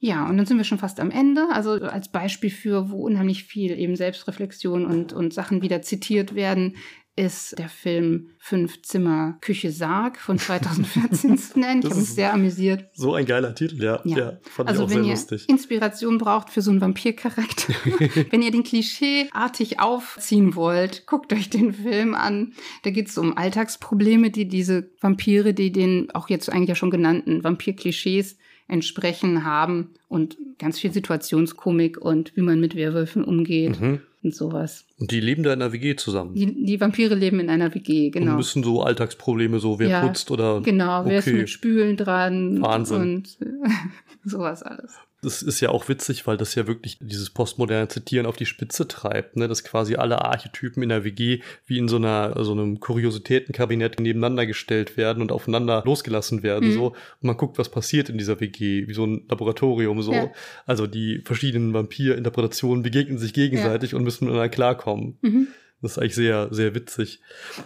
[0.00, 1.48] Ja, und dann sind wir schon fast am Ende.
[1.52, 6.76] Also als Beispiel für, wo unheimlich viel eben Selbstreflexion und, und Sachen wieder zitiert werden,
[7.18, 11.80] ist der Film Fünf Zimmer Küche Sarg von 2014 zu nennen.
[11.80, 12.84] Ich habe mich sehr amüsiert.
[12.94, 14.00] So ein geiler Titel, ja.
[14.04, 14.16] ja.
[14.16, 15.48] ja fand also ich auch wenn sehr ihr lustig.
[15.48, 17.74] Inspiration braucht für so einen Vampircharakter,
[18.30, 22.52] wenn ihr den klischeeartig aufziehen wollt, guckt euch den Film an.
[22.84, 26.92] Da geht es um Alltagsprobleme, die diese Vampire, die den auch jetzt eigentlich ja schon
[26.92, 28.36] genannten Vampirklischees
[28.68, 34.00] entsprechen haben und ganz viel Situationskomik und wie man mit Werwölfen umgeht mhm.
[34.22, 34.84] und sowas.
[34.98, 36.34] Und die leben da in einer WG zusammen.
[36.34, 38.32] Die, die Vampire leben in einer WG, genau.
[38.32, 40.60] Und müssen so Alltagsprobleme, so wer ja, putzt oder.
[40.60, 42.60] Genau, wer ist mit Spülen dran.
[42.60, 43.00] Wahnsinn.
[43.00, 43.38] Und
[44.24, 44.94] sowas alles.
[45.20, 48.86] Das ist ja auch witzig, weil das ja wirklich dieses postmoderne Zitieren auf die Spitze
[48.86, 49.48] treibt, ne?
[49.48, 54.46] dass quasi alle Archetypen in der WG wie in so einer so einem Kuriositätenkabinett nebeneinander
[54.46, 56.68] gestellt werden und aufeinander losgelassen werden.
[56.68, 56.72] Mhm.
[56.72, 56.86] So.
[56.86, 60.02] Und man guckt, was passiert in dieser WG, wie so ein Laboratorium.
[60.02, 60.12] so.
[60.12, 60.30] Ja.
[60.66, 63.98] Also die verschiedenen Vampirinterpretationen begegnen sich gegenseitig ja.
[63.98, 65.18] und müssen miteinander klarkommen.
[65.22, 65.48] Mhm.
[65.80, 67.20] Das ist eigentlich sehr, sehr witzig.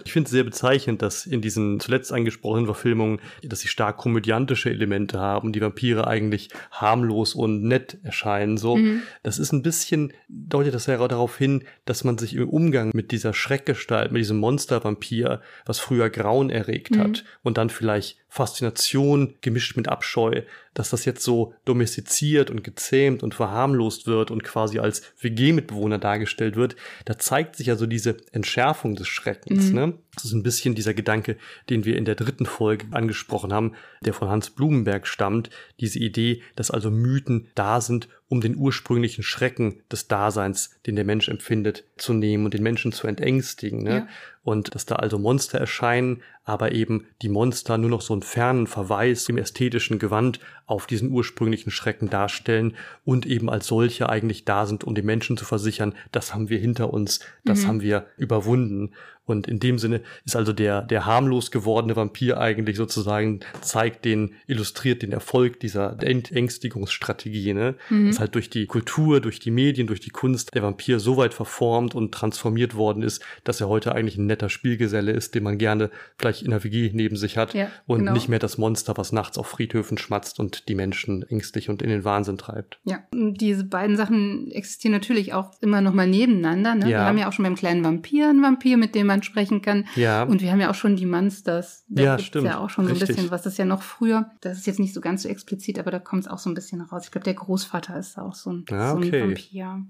[0.05, 4.69] Ich finde es sehr bezeichnend, dass in diesen zuletzt angesprochenen Verfilmungen, dass sie stark komödiantische
[4.69, 8.59] Elemente haben, die Vampire eigentlich harmlos und nett erscheinen.
[8.59, 9.03] So, mhm.
[9.23, 13.13] das ist ein bisschen, deutet das ja darauf hin, dass man sich im Umgang mit
[13.13, 17.01] dieser Schreckgestalt, mit diesem Monster-Vampir, was früher Grauen erregt mhm.
[17.01, 20.43] hat und dann vielleicht Faszination gemischt mit Abscheu,
[20.75, 26.57] dass das jetzt so domestiziert und gezähmt und verharmlost wird und quasi als WG-Mitbewohner dargestellt
[26.57, 29.69] wird, da zeigt sich also diese Entschärfung des Schreckens.
[29.69, 29.75] Mhm.
[29.75, 29.99] Ne?
[30.15, 31.37] Das ist ein bisschen dieser Gedanke,
[31.71, 33.73] den wir in der dritten Folge angesprochen haben,
[34.03, 35.51] der von Hans Blumenberg stammt,
[35.81, 41.05] diese Idee, dass also Mythen da sind, um den ursprünglichen Schrecken des Daseins, den der
[41.05, 43.83] Mensch empfindet, zu nehmen und den Menschen zu entängstigen.
[43.83, 43.91] Ne?
[43.91, 44.09] Ja.
[44.45, 48.67] Und dass da also Monster erscheinen, aber eben die Monster nur noch so einen fernen
[48.67, 52.75] Verweis im ästhetischen Gewand auf diesen ursprünglichen Schrecken darstellen
[53.05, 56.59] und eben als solche eigentlich da sind, um den Menschen zu versichern, das haben wir
[56.59, 57.67] hinter uns, das mhm.
[57.69, 58.95] haben wir überwunden.
[59.25, 64.35] Und in dem Sinne ist also der, der harmlos gewordene Vampir eigentlich sozusagen, zeigt den,
[64.47, 67.77] illustriert den Erfolg dieser Entängstigungsstrategie, ne?
[67.89, 68.09] Mhm.
[68.09, 71.35] Dass halt durch die Kultur, durch die Medien, durch die Kunst der Vampir so weit
[71.35, 75.57] verformt und transformiert worden ist, dass er heute eigentlich ein netter Spielgeselle ist, den man
[75.57, 78.13] gerne vielleicht in der WG neben sich hat ja, und genau.
[78.13, 81.91] nicht mehr das Monster, was nachts auf Friedhöfen schmatzt und die Menschen ängstlich und in
[81.91, 82.81] den Wahnsinn treibt.
[82.85, 86.75] Ja, und diese beiden Sachen existieren natürlich auch immer noch mal nebeneinander.
[86.75, 86.85] Ne?
[86.85, 86.89] Ja.
[86.89, 89.87] Wir haben ja auch schon beim kleinen Vampir einen Vampir, mit dem man sprechen kann.
[89.97, 90.23] Ja.
[90.25, 91.85] Und wir haben ja auch schon die Monsters.
[91.89, 92.47] Da Ja, stimmt.
[92.47, 93.17] ja auch schon so ein Richtig.
[93.17, 93.43] bisschen was.
[93.43, 94.31] Das ist ja noch früher.
[94.41, 96.55] Das ist jetzt nicht so ganz so explizit, aber da kommt es auch so ein
[96.55, 97.03] bisschen raus.
[97.05, 99.21] Ich glaube, der Großvater ist auch so ein, Ah, so ein okay.
[99.23, 99.87] Vampir.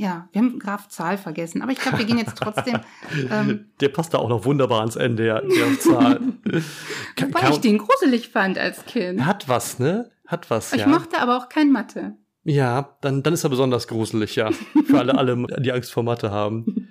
[0.00, 2.78] Ja, wir haben Graf Zahl vergessen, aber ich glaube, wir gehen jetzt trotzdem.
[3.32, 6.20] ähm, Der passt da auch noch wunderbar ans Ende, der, der Zahl.
[7.16, 9.26] Kann- wobei kann- ich den gruselig fand als Kind.
[9.26, 10.10] Hat was, ne?
[10.26, 10.86] Hat was, Ich ja.
[10.86, 12.14] mochte aber auch kein Mathe.
[12.44, 14.50] Ja, dann, dann ist er besonders gruselig, ja.
[14.86, 16.88] Für alle, alle, die Angst vor Mathe haben.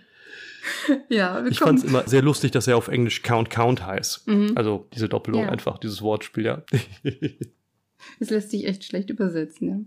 [1.10, 4.28] Ja, Ich fand es immer sehr lustig, dass er auf Englisch Count Count heißt.
[4.28, 4.54] Mhm.
[4.56, 5.50] Also diese Doppelung Ja.
[5.50, 6.64] einfach, dieses Wortspiel, ja.
[8.20, 9.80] Es lässt sich echt schlecht übersetzen, ja.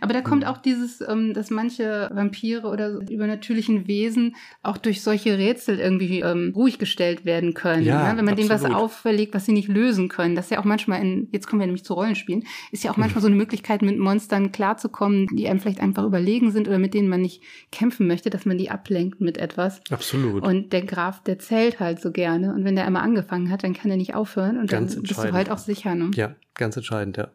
[0.00, 0.50] Aber da kommt Hm.
[0.50, 6.52] auch dieses, ähm, dass manche Vampire oder übernatürlichen Wesen auch durch solche Rätsel irgendwie ähm,
[6.54, 7.84] ruhig gestellt werden können.
[7.84, 8.18] Ja, ne?
[8.18, 10.34] Wenn man denen was auferlegt, was sie nicht lösen können.
[10.34, 12.96] Das ist ja auch manchmal in, jetzt kommen wir nämlich zu Rollenspielen, ist ja auch
[12.96, 16.94] manchmal so eine Möglichkeit, mit Monstern klarzukommen, die einem vielleicht einfach überlegen sind oder mit
[16.94, 19.80] denen man nicht kämpfen möchte, dass man die ablenkt mit etwas.
[19.90, 20.46] Absolut.
[20.46, 22.54] Und der Graf, der zählt halt so gerne.
[22.54, 24.58] Und wenn der einmal angefangen hat, dann kann er nicht aufhören.
[24.58, 25.94] Und Ganz dann bist du halt auch sicher.
[25.94, 26.10] Ne?
[26.14, 27.28] ja, ganz entscheidend, ja.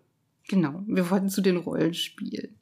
[0.47, 2.55] Genau, wir wollten zu den Rollenspielen.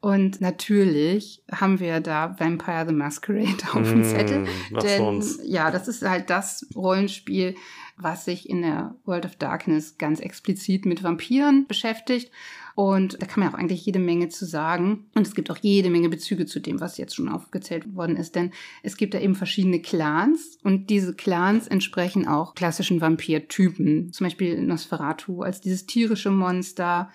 [0.00, 4.46] Und natürlich haben wir da Vampire the Masquerade auf dem Mm, Zettel.
[4.70, 5.40] was denn sonst?
[5.44, 7.56] ja, das ist halt das Rollenspiel,
[7.96, 12.30] was sich in der World of Darkness ganz explizit mit Vampiren beschäftigt.
[12.76, 15.06] Und da kann man auch eigentlich jede Menge zu sagen.
[15.14, 18.36] Und es gibt auch jede Menge Bezüge zu dem, was jetzt schon aufgezählt worden ist.
[18.36, 18.50] Denn
[18.82, 24.12] es gibt da eben verschiedene Clans und diese Clans entsprechen auch klassischen Vampirtypen.
[24.12, 27.08] Zum Beispiel Nosferatu als dieses tierische Monster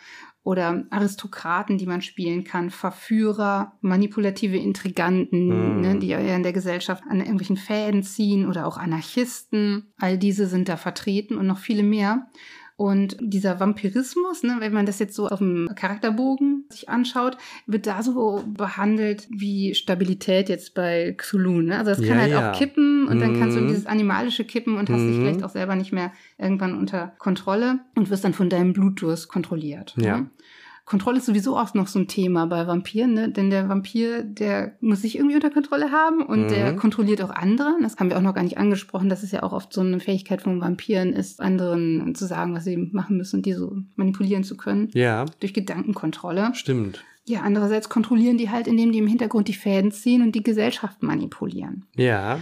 [0.43, 5.81] oder Aristokraten, die man spielen kann, Verführer, manipulative Intriganten, Hm.
[5.81, 9.93] ne, die ja in der Gesellschaft an irgendwelchen Fäden ziehen oder auch Anarchisten.
[9.97, 12.25] All diese sind da vertreten und noch viele mehr.
[12.81, 17.37] Und dieser Vampirismus, ne, wenn man das jetzt so auf dem Charakterbogen sich anschaut,
[17.67, 21.61] wird da so behandelt wie Stabilität jetzt bei Cthulhu.
[21.61, 21.77] Ne?
[21.77, 22.51] Also das kann Ja, halt ja.
[22.51, 23.67] auch kippen und dann kannst du Mhm.
[23.67, 25.21] dieses Animalische kippen und hast dich Mhm.
[25.21, 29.93] vielleicht auch selber nicht mehr irgendwann unter Kontrolle und wirst dann von deinem Blutdurst kontrolliert.
[29.97, 30.17] Ja.
[30.21, 30.29] Ne?
[30.85, 33.29] Kontrolle ist sowieso auch noch so ein Thema bei Vampiren, ne?
[33.29, 36.47] denn der Vampir, der muss sich irgendwie unter Kontrolle haben und Mhm.
[36.49, 37.75] der kontrolliert auch andere.
[37.81, 39.99] Das haben wir auch noch gar nicht angesprochen, dass es ja auch oft so eine
[39.99, 44.43] Fähigkeit von Vampiren ist, anderen zu sagen, was sie machen müssen und die so manipulieren
[44.43, 46.51] zu können Ja, durch Gedankenkontrolle.
[46.55, 47.03] stimmt.
[47.25, 51.03] Ja, andererseits kontrollieren die halt, indem die im Hintergrund die Fäden ziehen und die Gesellschaft
[51.03, 51.85] manipulieren.
[51.95, 52.39] Ja,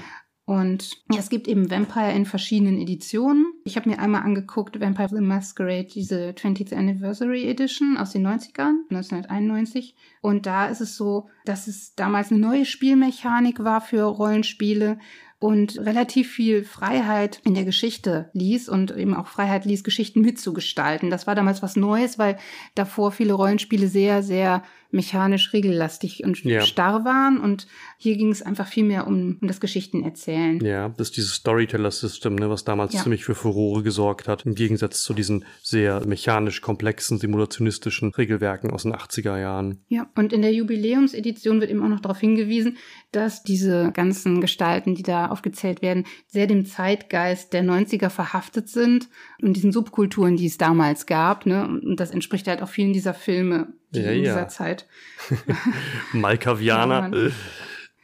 [0.49, 3.53] Und ja, es gibt eben Vampire in verschiedenen Editionen.
[3.65, 8.77] Ich habe mir einmal angeguckt, Vampire the Masquerade, diese 20th Anniversary Edition aus den 90ern,
[8.89, 9.93] 1991.
[10.21, 14.97] Und da ist es so, dass es damals eine neue Spielmechanik war für Rollenspiele
[15.38, 21.11] und relativ viel Freiheit in der Geschichte ließ und eben auch Freiheit ließ, Geschichten mitzugestalten.
[21.11, 22.39] Das war damals was Neues, weil
[22.73, 26.61] davor viele Rollenspiele sehr, sehr mechanisch, regellastig und Ja.
[26.61, 27.40] starr waren.
[27.40, 27.68] Und
[27.98, 30.60] hier ging es einfach viel mehr um, um das Geschichtenerzählen.
[30.64, 33.03] ja, das ist dieses Storyteller-System, ne, was damals Ja.
[33.03, 38.84] ziemlich für Furore gesorgt hat, im Gegensatz zu diesen sehr mechanisch komplexen, simulationistischen Regelwerken aus
[38.84, 39.80] den 80er Jahren.
[39.90, 42.78] Ja, und in der Jubiläumsedition wird eben auch noch darauf hingewiesen,
[43.11, 49.10] dass diese ganzen Gestalten, die da aufgezählt werden, sehr dem Zeitgeist der 90er verhaftet sind
[49.41, 51.45] und diesen Subkulturen, die es damals gab.
[51.45, 51.68] Ne?
[51.68, 54.34] Und das entspricht halt auch vielen dieser Filme, die Ja, in ja.
[54.34, 54.88] dieser Zeit.
[56.14, 56.95] Malkavianer.
[56.95, 57.34] Ja, Mann.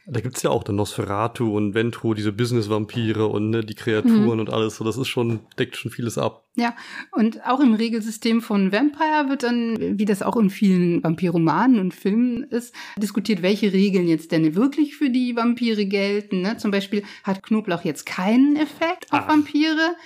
[0.08, 4.28] da gibt's ja auch dann Nosferatu und Ventro, diese Business-Vampire und ne, die Kreaturen Mhm.
[4.40, 4.76] und alles.
[4.76, 6.44] So, das ist schon, deckt schon vieles ab.
[6.54, 6.74] Ja,
[7.12, 11.92] und auch im Regelsystem von Vampire wird dann, wie das auch in vielen Vampirromanen und
[11.92, 16.40] Filmen ist, diskutiert, welche Regeln jetzt denn wirklich für die Vampire gelten.
[16.40, 16.56] Ne?
[16.56, 19.28] Zum Beispiel hat Knoblauch jetzt keinen Effekt auf Ach.
[19.28, 19.96] Vampire.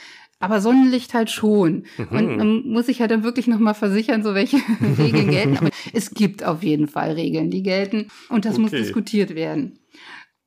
[0.41, 1.85] Aber Sonnenlicht halt schon.
[1.99, 2.17] Mhm.
[2.17, 4.57] Und man muss sich halt dann wirklich nochmal versichern, so welche
[4.99, 5.57] Regeln gelten.
[5.59, 8.09] Aber es gibt auf jeden Fall Regeln, die gelten.
[8.31, 8.83] Und das muss Okay.
[8.83, 9.79] diskutiert werden.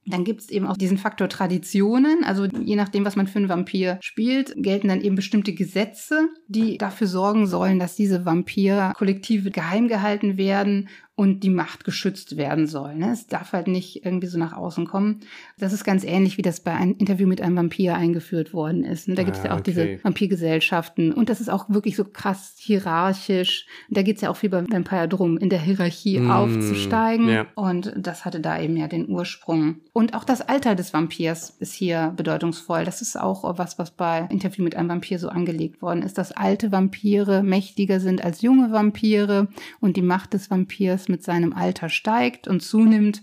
[0.05, 2.25] Dann gibt es eben auch diesen Faktor Traditionen.
[2.25, 6.77] Also je nachdem, was man für einen Vampir spielt, gelten dann eben bestimmte Gesetze, die
[6.77, 12.95] dafür sorgen sollen, dass diese Vampir-Kollektive geheim gehalten werden und die Macht geschützt werden soll.
[12.95, 13.11] Ne?
[13.11, 15.19] Es darf halt nicht irgendwie so nach außen kommen.
[15.59, 19.07] Das ist ganz ähnlich, wie das bei einem Interview mit einem Vampir eingeführt worden ist.
[19.07, 19.13] Ne?
[19.13, 19.71] Da gibt es Ah, ja auch okay.
[19.71, 21.13] diese Vampirgesellschaften.
[21.13, 23.65] Und das ist auch wirklich so krass hierarchisch.
[23.89, 27.29] Und da geht es ja auch wie beim Vampire drum, in der Hierarchie Mm, aufzusteigen.
[27.29, 27.45] ja.
[27.55, 29.77] Und das hatte da eben ja den Ursprung.
[29.93, 32.85] Und auch das Alter des Vampirs ist hier bedeutungsvoll.
[32.85, 36.31] Das ist auch was, was bei Interview mit einem Vampir so angelegt worden ist, dass
[36.31, 39.47] alte Vampire mächtiger sind als junge Vampire
[39.79, 43.21] und die Macht des Vampirs mit seinem Alter steigt und zunimmt.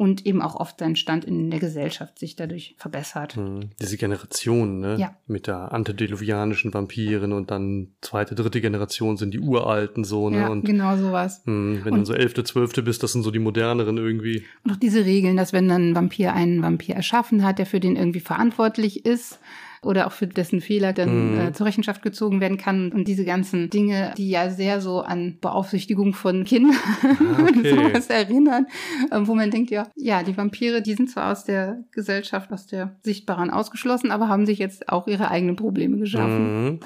[0.00, 3.34] und eben auch oft sein Stand in der Gesellschaft sich dadurch verbessert.
[3.34, 4.96] Hm, diese Generation, ne?
[4.96, 5.16] Ja.
[5.26, 10.38] Mit der antediluvianischen Vampirin und dann zweite, dritte Generation sind die uralten so, ne?
[10.38, 11.42] Ja, und genau sowas.
[11.46, 14.44] hm, wenn du so elfte, zwölfte bist, das sind so die moderneren irgendwie.
[14.62, 17.80] Und auch diese Regeln, dass wenn dann ein Vampir einen Vampir erschaffen hat, der für
[17.80, 19.40] den irgendwie verantwortlich ist
[19.82, 21.38] oder auch für dessen Fehler dann Mhm.
[21.40, 25.38] äh, zur Rechenschaft gezogen werden kann und diese ganzen Dinge, die ja sehr so an
[25.40, 27.06] Beaufsichtigung von Kindern Ah,
[27.42, 27.70] und okay.
[27.70, 28.66] sowas erinnern,
[29.10, 32.66] äh, wo man denkt, ja, ja, die Vampire, die sind zwar aus der Gesellschaft, aus
[32.66, 36.64] der Sichtbaren ausgeschlossen, aber haben sich jetzt auch ihre eigenen Probleme geschaffen.
[36.64, 36.80] Mhm.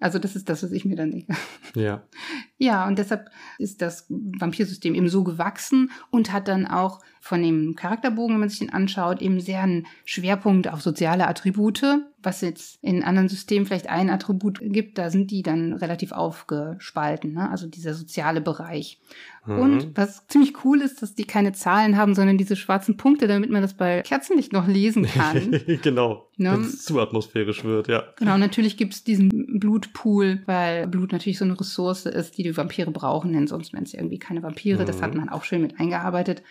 [0.00, 1.34] Also das ist das, was ich mir dann denke.
[1.74, 2.02] Ja.
[2.62, 7.74] Ja, und deshalb ist das Vampirsystem eben so gewachsen und hat dann auch von dem
[7.74, 11.82] Charakterbogen, wenn man sich den anschaut, eben sehr einen Schwerpunkt auf soziale Attribute,
[12.18, 17.32] was jetzt in anderen Systemen vielleicht ein Attribut gibt, da sind die dann relativ aufgespalten,
[17.32, 17.50] ne?
[17.50, 19.00] also dieser soziale Bereich.
[19.46, 19.58] Mhm.
[19.58, 23.50] Und was ziemlich cool ist, dass die keine Zahlen haben, sondern diese schwarzen Punkte, damit
[23.50, 25.60] man das bei Kerzenlicht noch lesen kann.
[25.82, 26.28] genau.
[26.36, 26.52] Ne?
[26.52, 28.04] Wenn es zu atmosphärisch wird, ja.
[28.18, 32.90] Genau, natürlich gibt's diesen Blutpool, weil Blut natürlich so eine Ressource ist, die die Vampire
[32.90, 34.84] brauchen, denn sonst wären es irgendwie keine Vampire.
[34.84, 35.02] Das Mhm.
[35.02, 36.42] hat man auch schön mit eingearbeitet.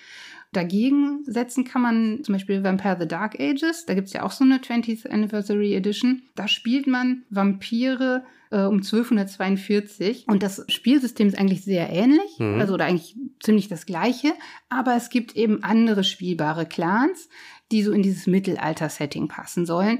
[0.51, 3.85] Dagegen setzen kann man zum Beispiel Vampire the Dark Ages.
[3.85, 6.23] Da gibt's ja auch so eine 20th Anniversary Edition.
[6.35, 10.25] Da spielt man Vampire äh, um 1242.
[10.27, 12.59] Und das Spielsystem ist eigentlich sehr ähnlich, Mhm.
[12.59, 14.33] also oder eigentlich ziemlich das gleiche.
[14.69, 17.29] Aber es gibt eben andere spielbare Clans,
[17.71, 19.99] die so in dieses Mittelalter-Setting passen sollen.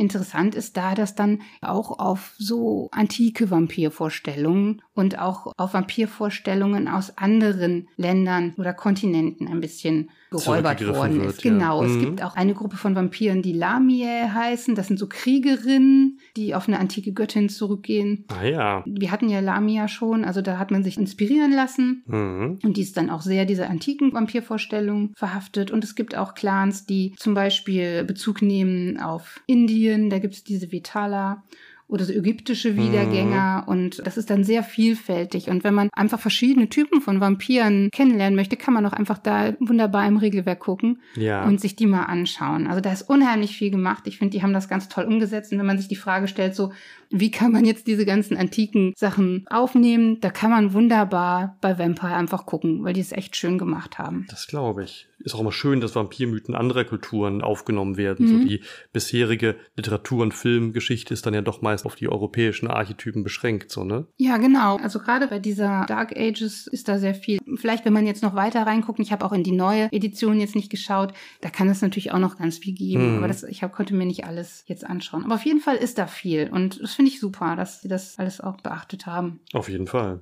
[0.00, 7.18] Interessant ist da, dass dann auch auf so antike Vampirvorstellungen und auch auf Vampirvorstellungen aus
[7.18, 11.44] anderen Ländern oder Kontinenten ein bisschen geräubert worden wird, ist.
[11.44, 11.50] ja.
[11.50, 12.00] Genau, es Mhm.
[12.00, 14.74] gibt auch eine Gruppe von Vampiren, die Lamiae heißen.
[14.74, 18.24] Das sind so Kriegerinnen, die auf eine antike Göttin zurückgehen.
[18.28, 18.84] Ah ja.
[18.86, 22.04] Wir hatten ja Lamia schon, also da hat man sich inspirieren lassen.
[22.06, 22.58] Mhm.
[22.62, 25.70] Und die ist dann auch sehr dieser antiken Vampirvorstellung verhaftet.
[25.70, 30.10] Und es gibt auch Clans, die zum Beispiel Bezug nehmen auf Indien.
[30.10, 31.42] Da gibt es diese Vetala
[31.90, 33.64] oder so ägyptische Wiedergänger.
[33.66, 35.48] Und das ist dann sehr vielfältig.
[35.48, 39.54] Und wenn man einfach verschiedene Typen von Vampiren kennenlernen möchte, kann man auch einfach da
[39.60, 41.44] wunderbar im Regelwerk gucken Ja.
[41.44, 42.66] und sich die mal anschauen.
[42.66, 44.04] Also da ist unheimlich viel gemacht.
[44.06, 45.52] Ich finde, die haben das ganz toll umgesetzt.
[45.52, 46.72] Und wenn man sich die Frage stellt, so,
[47.10, 52.14] wie kann man jetzt diese ganzen antiken Sachen aufnehmen, da kann man wunderbar bei Vampire
[52.14, 54.26] einfach gucken, weil die es echt schön gemacht haben.
[54.30, 55.08] Das glaube ich.
[55.22, 58.26] Ist auch immer schön, dass Vampirmythen anderer Kulturen aufgenommen werden.
[58.26, 58.48] So Mhm.
[58.48, 58.60] die
[58.92, 63.84] bisherige Literatur- und Filmgeschichte ist dann ja doch meist auf die europäischen Archetypen beschränkt, so,
[63.84, 64.06] ne?
[64.16, 64.76] Ja, genau.
[64.76, 67.38] Also gerade bei dieser Dark Ages ist da sehr viel.
[67.56, 70.54] Vielleicht, wenn man jetzt noch weiter reinguckt, ich habe auch in die neue Edition jetzt
[70.54, 73.12] nicht geschaut, da kann es natürlich auch noch ganz viel geben.
[73.12, 73.18] Mhm.
[73.18, 75.24] Aber das, ich hab, konnte mir nicht alles jetzt anschauen.
[75.24, 76.50] Aber auf jeden Fall ist da viel.
[76.50, 79.40] Und das finde ich super, dass sie das alles auch beachtet haben.
[79.52, 80.20] Auf jeden Fall.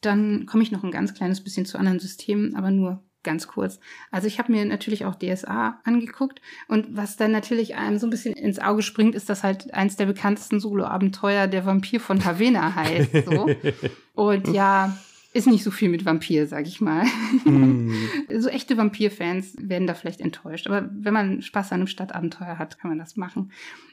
[0.00, 3.80] Dann komme ich noch ein ganz kleines bisschen zu anderen Systemen, aber nur ganz kurz.
[4.10, 8.10] Also ich habe mir natürlich auch DSA angeguckt und was dann natürlich einem so ein
[8.10, 12.74] bisschen ins Auge springt, ist, dass halt eins der bekanntesten Solo-Abenteuer der Vampir von Havena
[12.74, 13.10] heißt.
[13.26, 13.50] So.
[14.14, 14.96] Und ja,
[15.34, 17.04] ist nicht so viel mit Vampir, sag ich mal.
[17.44, 17.92] Hm.
[18.38, 20.66] So echte Vampir-Fans werden da vielleicht enttäuscht.
[20.66, 23.50] Aber wenn man Spaß an einem Stadtabenteuer hat, kann man das machen.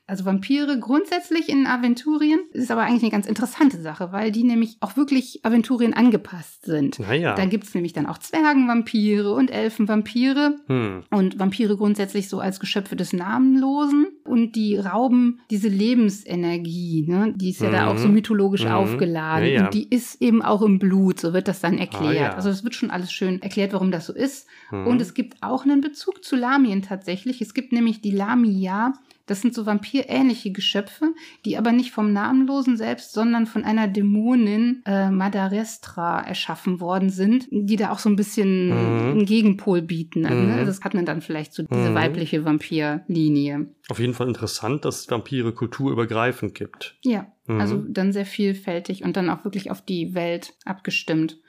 [0.07, 4.77] Also Vampire grundsätzlich in Aventurien ist aber eigentlich eine ganz interessante Sache, weil die nämlich
[4.80, 6.99] auch wirklich Aventurien angepasst sind.
[6.99, 7.35] Naja.
[7.35, 10.55] Da gibt's nämlich dann auch Zwergenvampire und Elfenvampire.
[10.68, 11.03] Hm.
[11.11, 14.07] Und Vampire grundsätzlich so als Geschöpfe des Namenlosen.
[14.26, 17.34] Und die rauben diese Lebensenergie, ne?
[17.35, 17.88] Die ist ja da Mhm.
[17.91, 18.72] auch so mythologisch Mhm.
[18.72, 19.47] aufgeladen.
[19.47, 19.65] Ja, ja.
[19.65, 22.03] Und die ist eben auch im Blut, so wird das dann erklärt.
[22.03, 22.33] Ah, ja.
[22.35, 24.47] Also es wird schon alles schön erklärt, warum das so ist.
[24.69, 24.87] Hm.
[24.87, 27.41] Und es gibt auch einen Bezug zu Lamien tatsächlich.
[27.41, 28.93] Es gibt nämlich die Lamia.
[29.31, 31.13] Das sind so vampirähnliche Geschöpfe,
[31.45, 37.47] die aber nicht vom Namenlosen selbst, sondern von einer Dämonin äh, Madarestra erschaffen worden sind,
[37.49, 39.11] die da auch so ein bisschen Mhm.
[39.11, 40.25] einen Gegenpol bieten.
[40.25, 40.49] Also, Mhm.
[40.49, 41.95] ne, das hat man dann vielleicht so diese Mhm.
[41.95, 43.67] weibliche Vampirlinie.
[43.89, 46.97] Auf jeden Fall interessant, dass es Vampire kulturübergreifend gibt.
[47.05, 47.61] Ja, Mhm.
[47.61, 51.39] also dann sehr vielfältig und dann auch wirklich auf die Welt abgestimmt.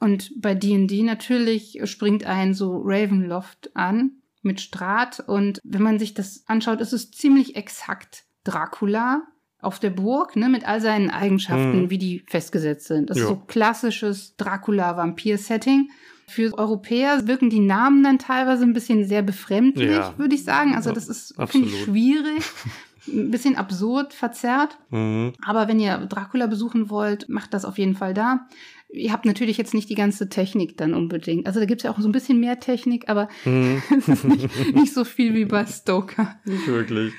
[0.00, 4.10] Und bei D&D natürlich springt ein so Ravenloft an
[4.42, 9.22] mit Strat und wenn man sich das anschaut, ist es ziemlich exakt Dracula
[9.60, 11.90] auf der Burg, ne, mit all seinen Eigenschaften, Mhm.
[11.90, 13.10] wie die festgesetzt sind.
[13.10, 13.28] Das ist Ja.
[13.28, 15.90] so klassisches Dracula-Vampir-Setting.
[16.28, 20.14] Für Europäer wirken die Namen dann teilweise ein bisschen sehr befremdlich, Ja.
[20.18, 20.74] würde ich sagen.
[20.74, 22.42] Also Ja, das ist, finde ich, schwierig.
[23.10, 24.76] Ein bisschen absurd, verzerrt.
[24.90, 25.32] Mhm.
[25.42, 28.46] Aber wenn ihr Dracula besuchen wollt, macht das auf jeden Fall da.
[28.90, 31.46] Ihr habt natürlich jetzt nicht die ganze Technik dann unbedingt.
[31.46, 34.94] Also da gibt's ja auch so ein bisschen mehr Technik, aber es ist nicht, nicht
[34.94, 36.40] so viel wie bei Stoker.
[36.44, 37.12] Nicht wirklich.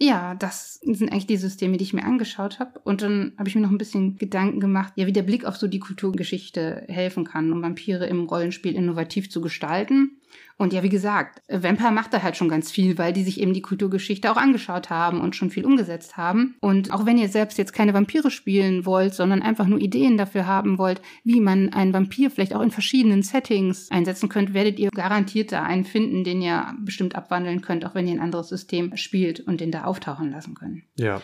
[0.00, 2.80] Ja, das sind eigentlich die Systeme, die ich mir angeschaut habe.
[2.80, 5.56] Und dann habe ich mir noch ein bisschen Gedanken gemacht, ja, wie der Blick auf
[5.56, 10.20] so die Kulturgeschichte helfen kann, um Vampire im Rollenspiel innovativ zu gestalten.
[10.56, 13.54] Und ja, wie gesagt, Vampire macht da halt schon ganz viel, weil die sich eben
[13.54, 16.54] die Kulturgeschichte auch angeschaut haben und schon viel umgesetzt haben.
[16.60, 20.46] Und auch wenn ihr selbst jetzt keine Vampire spielen wollt, sondern einfach nur Ideen dafür
[20.46, 24.90] haben wollt, wie man einen Vampir vielleicht auch in verschiedenen Settings einsetzen könnt, werdet ihr
[24.90, 28.96] garantiert da einen finden, den ihr bestimmt abwandeln könnt, auch wenn ihr ein anderes System
[28.96, 30.82] spielt und den da auftauchen lassen könnt.
[30.96, 31.20] Ja.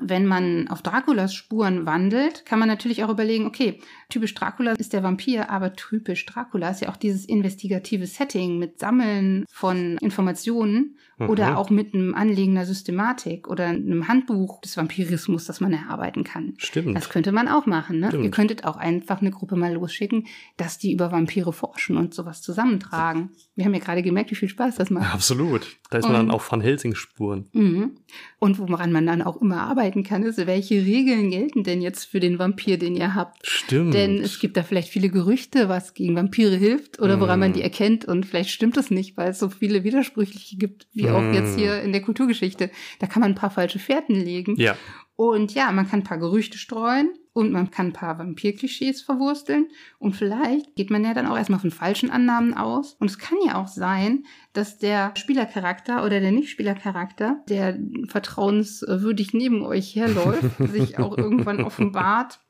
[0.00, 3.78] Wenn man auf Draculas Spuren wandelt, kann man natürlich auch überlegen, okay,
[4.12, 8.78] typisch Dracula ist der Vampir, aber typisch Dracula ist ja auch dieses investigative Setting mit
[8.78, 11.30] Sammeln von Informationen mhm.
[11.30, 16.24] oder auch mit einem Anlegen einer Systematik oder einem Handbuch des Vampirismus, das man erarbeiten
[16.24, 16.54] kann.
[16.58, 16.94] Stimmt.
[16.94, 18.00] Das könnte man auch machen.
[18.00, 18.10] Ne?
[18.22, 20.26] Ihr könntet auch einfach eine Gruppe mal losschicken,
[20.58, 23.30] dass die über Vampire forschen und sowas zusammentragen.
[23.56, 25.14] Wir haben ja gerade gemerkt, wie viel Spaß das macht.
[25.14, 25.78] Absolut.
[25.90, 27.48] Da ist man und, dann auf Van Helsing-Spuren.
[27.52, 27.96] Mhm.
[28.38, 32.20] Und woran man dann auch immer arbeiten kann, ist, welche Regeln gelten denn jetzt für
[32.20, 33.46] den Vampir, den ihr habt?
[33.46, 33.94] Stimmt.
[34.02, 37.40] Denn es gibt da vielleicht viele Gerüchte, was gegen Vampire hilft oder woran mm.
[37.40, 41.04] man die erkennt und vielleicht stimmt es nicht, weil es so viele widersprüchliche gibt, wie
[41.04, 41.14] mm.
[41.14, 42.70] auch jetzt hier in der Kulturgeschichte.
[42.98, 44.56] Da kann man ein paar falsche Fährten legen.
[44.56, 44.76] Ja.
[45.16, 49.68] Und ja, man kann ein paar Gerüchte streuen und man kann ein paar Vampirklischees verwursteln.
[49.98, 52.96] Und vielleicht geht man ja dann auch erstmal von falschen Annahmen aus.
[52.98, 59.62] Und es kann ja auch sein, dass der Spielercharakter oder der Nicht-Spielercharakter, der vertrauenswürdig neben
[59.64, 62.40] euch herläuft, sich auch irgendwann offenbart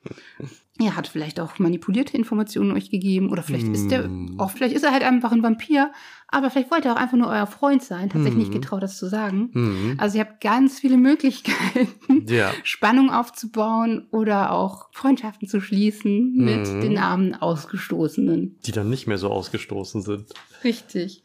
[0.87, 3.75] er hat vielleicht auch manipulierte Informationen euch gegeben oder vielleicht mm.
[3.75, 4.39] ist er, hm.
[4.39, 5.93] auch vielleicht ist er halt einfach ein Vampir,
[6.29, 8.25] aber vielleicht wollte er auch einfach nur euer Freund sein, hat mm.
[8.25, 8.61] sich nicht hm.
[8.61, 9.51] getraut, das zu sagen.
[9.53, 9.95] Mm.
[9.99, 12.51] Also ihr habt ganz viele Möglichkeiten, ja.
[12.63, 18.59] Spannung aufzubauen oder auch Freundschaften zu schließen mit den armen Ausgestoßenen.
[18.65, 20.33] Die dann nicht mehr so ausgestoßen sind.
[20.65, 21.25] Richtig.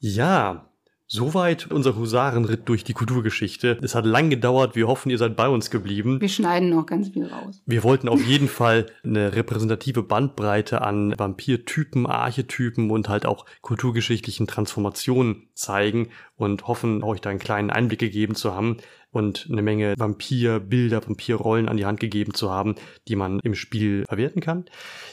[0.00, 0.67] Ja,
[1.10, 3.78] Soweit unser Husarenritt durch die Kulturgeschichte.
[3.80, 4.76] Es hat lang gedauert.
[4.76, 6.20] Wir hoffen, ihr seid bei uns geblieben.
[6.20, 7.62] Wir schneiden noch ganz viel raus.
[7.64, 14.46] Wir wollten auf jeden Fall eine repräsentative Bandbreite an Vampirtypen, Archetypen und halt auch kulturgeschichtlichen
[14.46, 18.76] Transformationen zeigen und hoffen, euch da einen kleinen Einblick gegeben zu haben
[19.10, 22.74] und eine Menge Vampirbilder, Vampirrollen an die Hand gegeben zu haben,
[23.08, 24.66] die man im Spiel verwerten kann.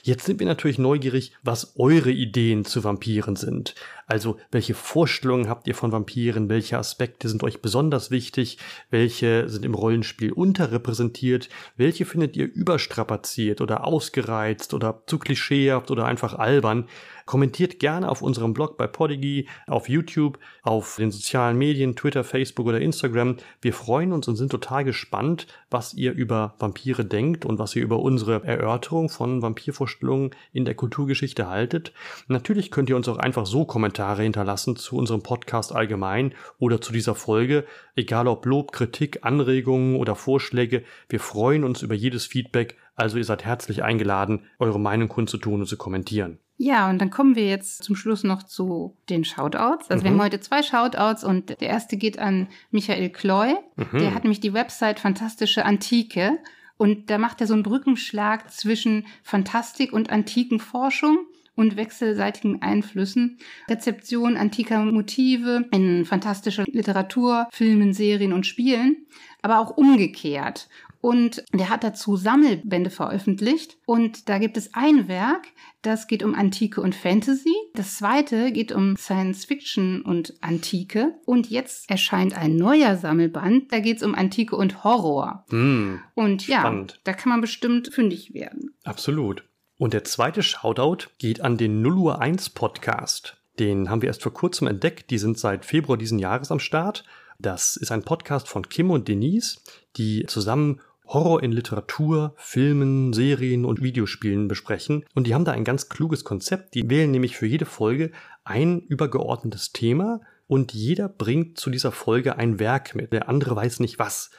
[0.04, 3.76] Jetzt sind wir natürlich neugierig, was eure Ideen zu Vampiren sind.
[4.08, 6.50] Also, welche Vorstellungen habt ihr von Vampiren?
[6.50, 8.60] Welche Aspekte sind euch besonders wichtig?
[8.90, 11.50] Welche sind im Rollenspiel unterrepräsentiert?
[11.76, 16.88] Welche findet ihr überstrapaziert oder ausgereizt oder zu klischeehaft oder einfach albern?
[17.26, 22.68] Kommentiert gerne auf unserem Blog bei Podigy, auf YouTube, auf den sozialen Medien, Twitter, Facebook
[22.68, 23.38] oder Instagram.
[23.62, 27.82] Wir freuen uns und sind total gespannt, was ihr über Vampire denkt und was ihr
[27.82, 31.94] über unsere Erörterung von Vampirvorstellungen in der Kulturgeschichte haltet.
[32.28, 36.94] Natürlich könnt ihr uns auch einfach so Kommentare hinterlassen zu unserem Podcast allgemein oder zu
[36.94, 37.66] dieser Folge,
[37.96, 40.84] egal ob Lob, Kritik, Anregungen oder Vorschläge.
[41.10, 45.68] Wir freuen uns über jedes Feedback, also ihr seid herzlich eingeladen, eure Meinung kundzutun und
[45.68, 46.38] zu kommentieren.
[46.58, 49.90] Ja, und dann kommen wir jetzt zum Schluss noch zu den Shoutouts.
[49.90, 50.04] Also mhm.
[50.06, 53.56] wir haben heute zwei Shoutouts und der erste geht an Michael Kloy.
[53.76, 54.00] Mhm.
[54.00, 56.40] Der hat nämlich die Website Fantastische Antike
[56.78, 61.20] und da macht er so einen Brückenschlag zwischen Fantastik und antiken Forschung
[61.56, 63.38] und wechselseitigen Einflüssen,
[63.70, 69.06] Rezeption antiker Motive in fantastischer Literatur, Filmen, Serien und Spielen,
[69.42, 70.68] aber auch umgekehrt.
[71.06, 73.78] Und der hat dazu Sammelbände veröffentlicht.
[73.86, 75.46] Und da gibt es ein Werk,
[75.84, 77.54] das geht um Antike und Fantasy.
[77.76, 81.14] Das zweite geht um Science Fiction und Antike.
[81.28, 83.72] Und jetzt erscheint ein neuer Sammelband.
[83.72, 85.46] Da geht es um Antike und Horror.
[85.52, 87.00] Hm, und ja, spannend.
[87.04, 88.74] da kann man bestimmt fündig werden.
[88.84, 89.44] Absolut.
[89.78, 93.38] Und der zweite Shoutout geht an den 0 Uhr 1 Podcast.
[93.60, 95.12] Den haben wir erst vor kurzem entdeckt.
[95.12, 97.04] Die sind seit Februar diesen Jahres am Start.
[97.38, 99.60] Das ist ein Podcast von Kim und Denise,
[99.98, 105.06] die zusammen Horror in Literatur, Filmen, Serien und Videospielen besprechen.
[105.14, 106.74] Und die haben da ein ganz kluges Konzept.
[106.74, 108.12] Die wählen nämlich für jede Folge
[108.44, 113.12] ein übergeordnetes Thema und jeder bringt zu dieser Folge ein Werk mit.
[113.14, 114.32] Der andere weiß nicht was.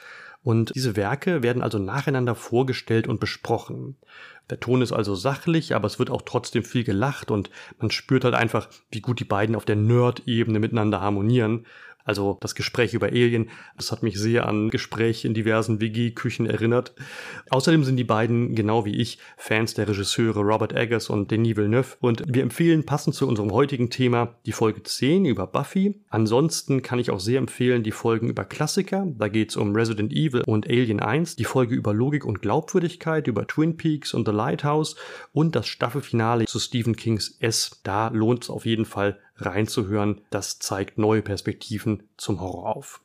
[0.43, 3.97] Und diese Werke werden also nacheinander vorgestellt und besprochen.
[4.49, 7.49] Der Ton ist also sachlich, aber es wird auch trotzdem viel gelacht und
[7.79, 11.65] man spürt halt einfach, wie gut die beiden auf der Nerd-Ebene miteinander harmonieren.
[12.07, 16.93] Also das Gespräch über Alien, das hat mich sehr an Gespräche in diversen WG-Küchen erinnert.
[17.49, 21.97] Außerdem sind die beiden, genau wie ich, Fans der Regisseure Robert Eggers und Denis Villeneuve
[21.99, 26.01] und wir empfehlen passend zu unserem heutigen Thema die Folge 10 über Buffy.
[26.09, 30.43] Ansonsten kann ich auch sehr empfehlen die Folgen über Klassiker, da geht's um Resident Evil
[30.45, 34.95] und Alien 1, die Folge über Logik und Glaubwürdigkeit, über Twin Peaks und The Lighthouse
[35.33, 37.81] und das Staffelfinale zu Stephen Kings S.
[37.83, 40.21] Da lohnt es auf jeden Fall reinzuhören.
[40.29, 43.01] Das zeigt neue Perspektiven zum Horror auf.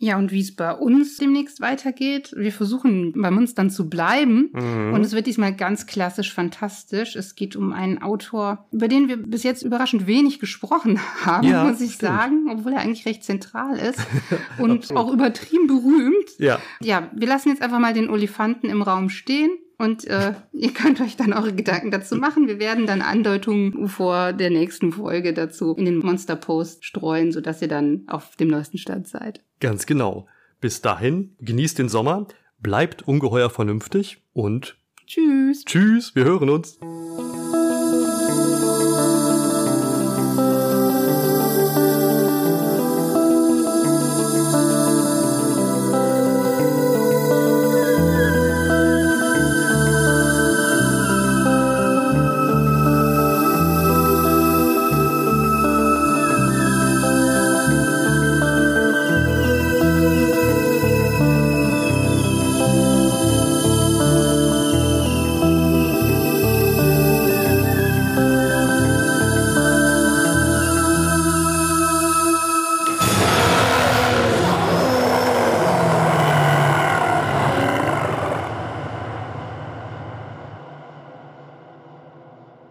[0.00, 2.32] Ja, und wie es bei uns demnächst weitergeht.
[2.36, 4.50] Wir versuchen bei uns dann zu bleiben.
[4.52, 4.92] Mhm.
[4.94, 7.16] Und es wird diesmal ganz klassisch fantastisch.
[7.16, 11.64] Es geht um einen Autor, über den wir bis jetzt überraschend wenig gesprochen haben, ja,
[11.64, 12.12] muss ich stimmt.
[12.12, 14.00] sagen, obwohl er eigentlich recht zentral ist
[14.58, 16.30] und auch übertrieben berühmt.
[16.38, 16.60] Ja.
[16.80, 19.50] Ja, wir lassen jetzt einfach mal den Olifanten im Raum stehen.
[19.78, 22.48] Und äh, ihr könnt euch dann eure Gedanken dazu machen.
[22.48, 27.62] Wir werden dann Andeutungen vor der nächsten Folge dazu in den Monster Post streuen, sodass
[27.62, 29.40] ihr dann auf dem neuesten Stand seid.
[29.60, 30.26] Ganz genau.
[30.60, 32.26] Bis dahin, genießt den Sommer,
[32.58, 34.76] bleibt ungeheuer vernünftig und
[35.06, 35.64] tschüss.
[35.64, 36.80] Tschüss, wir hören uns.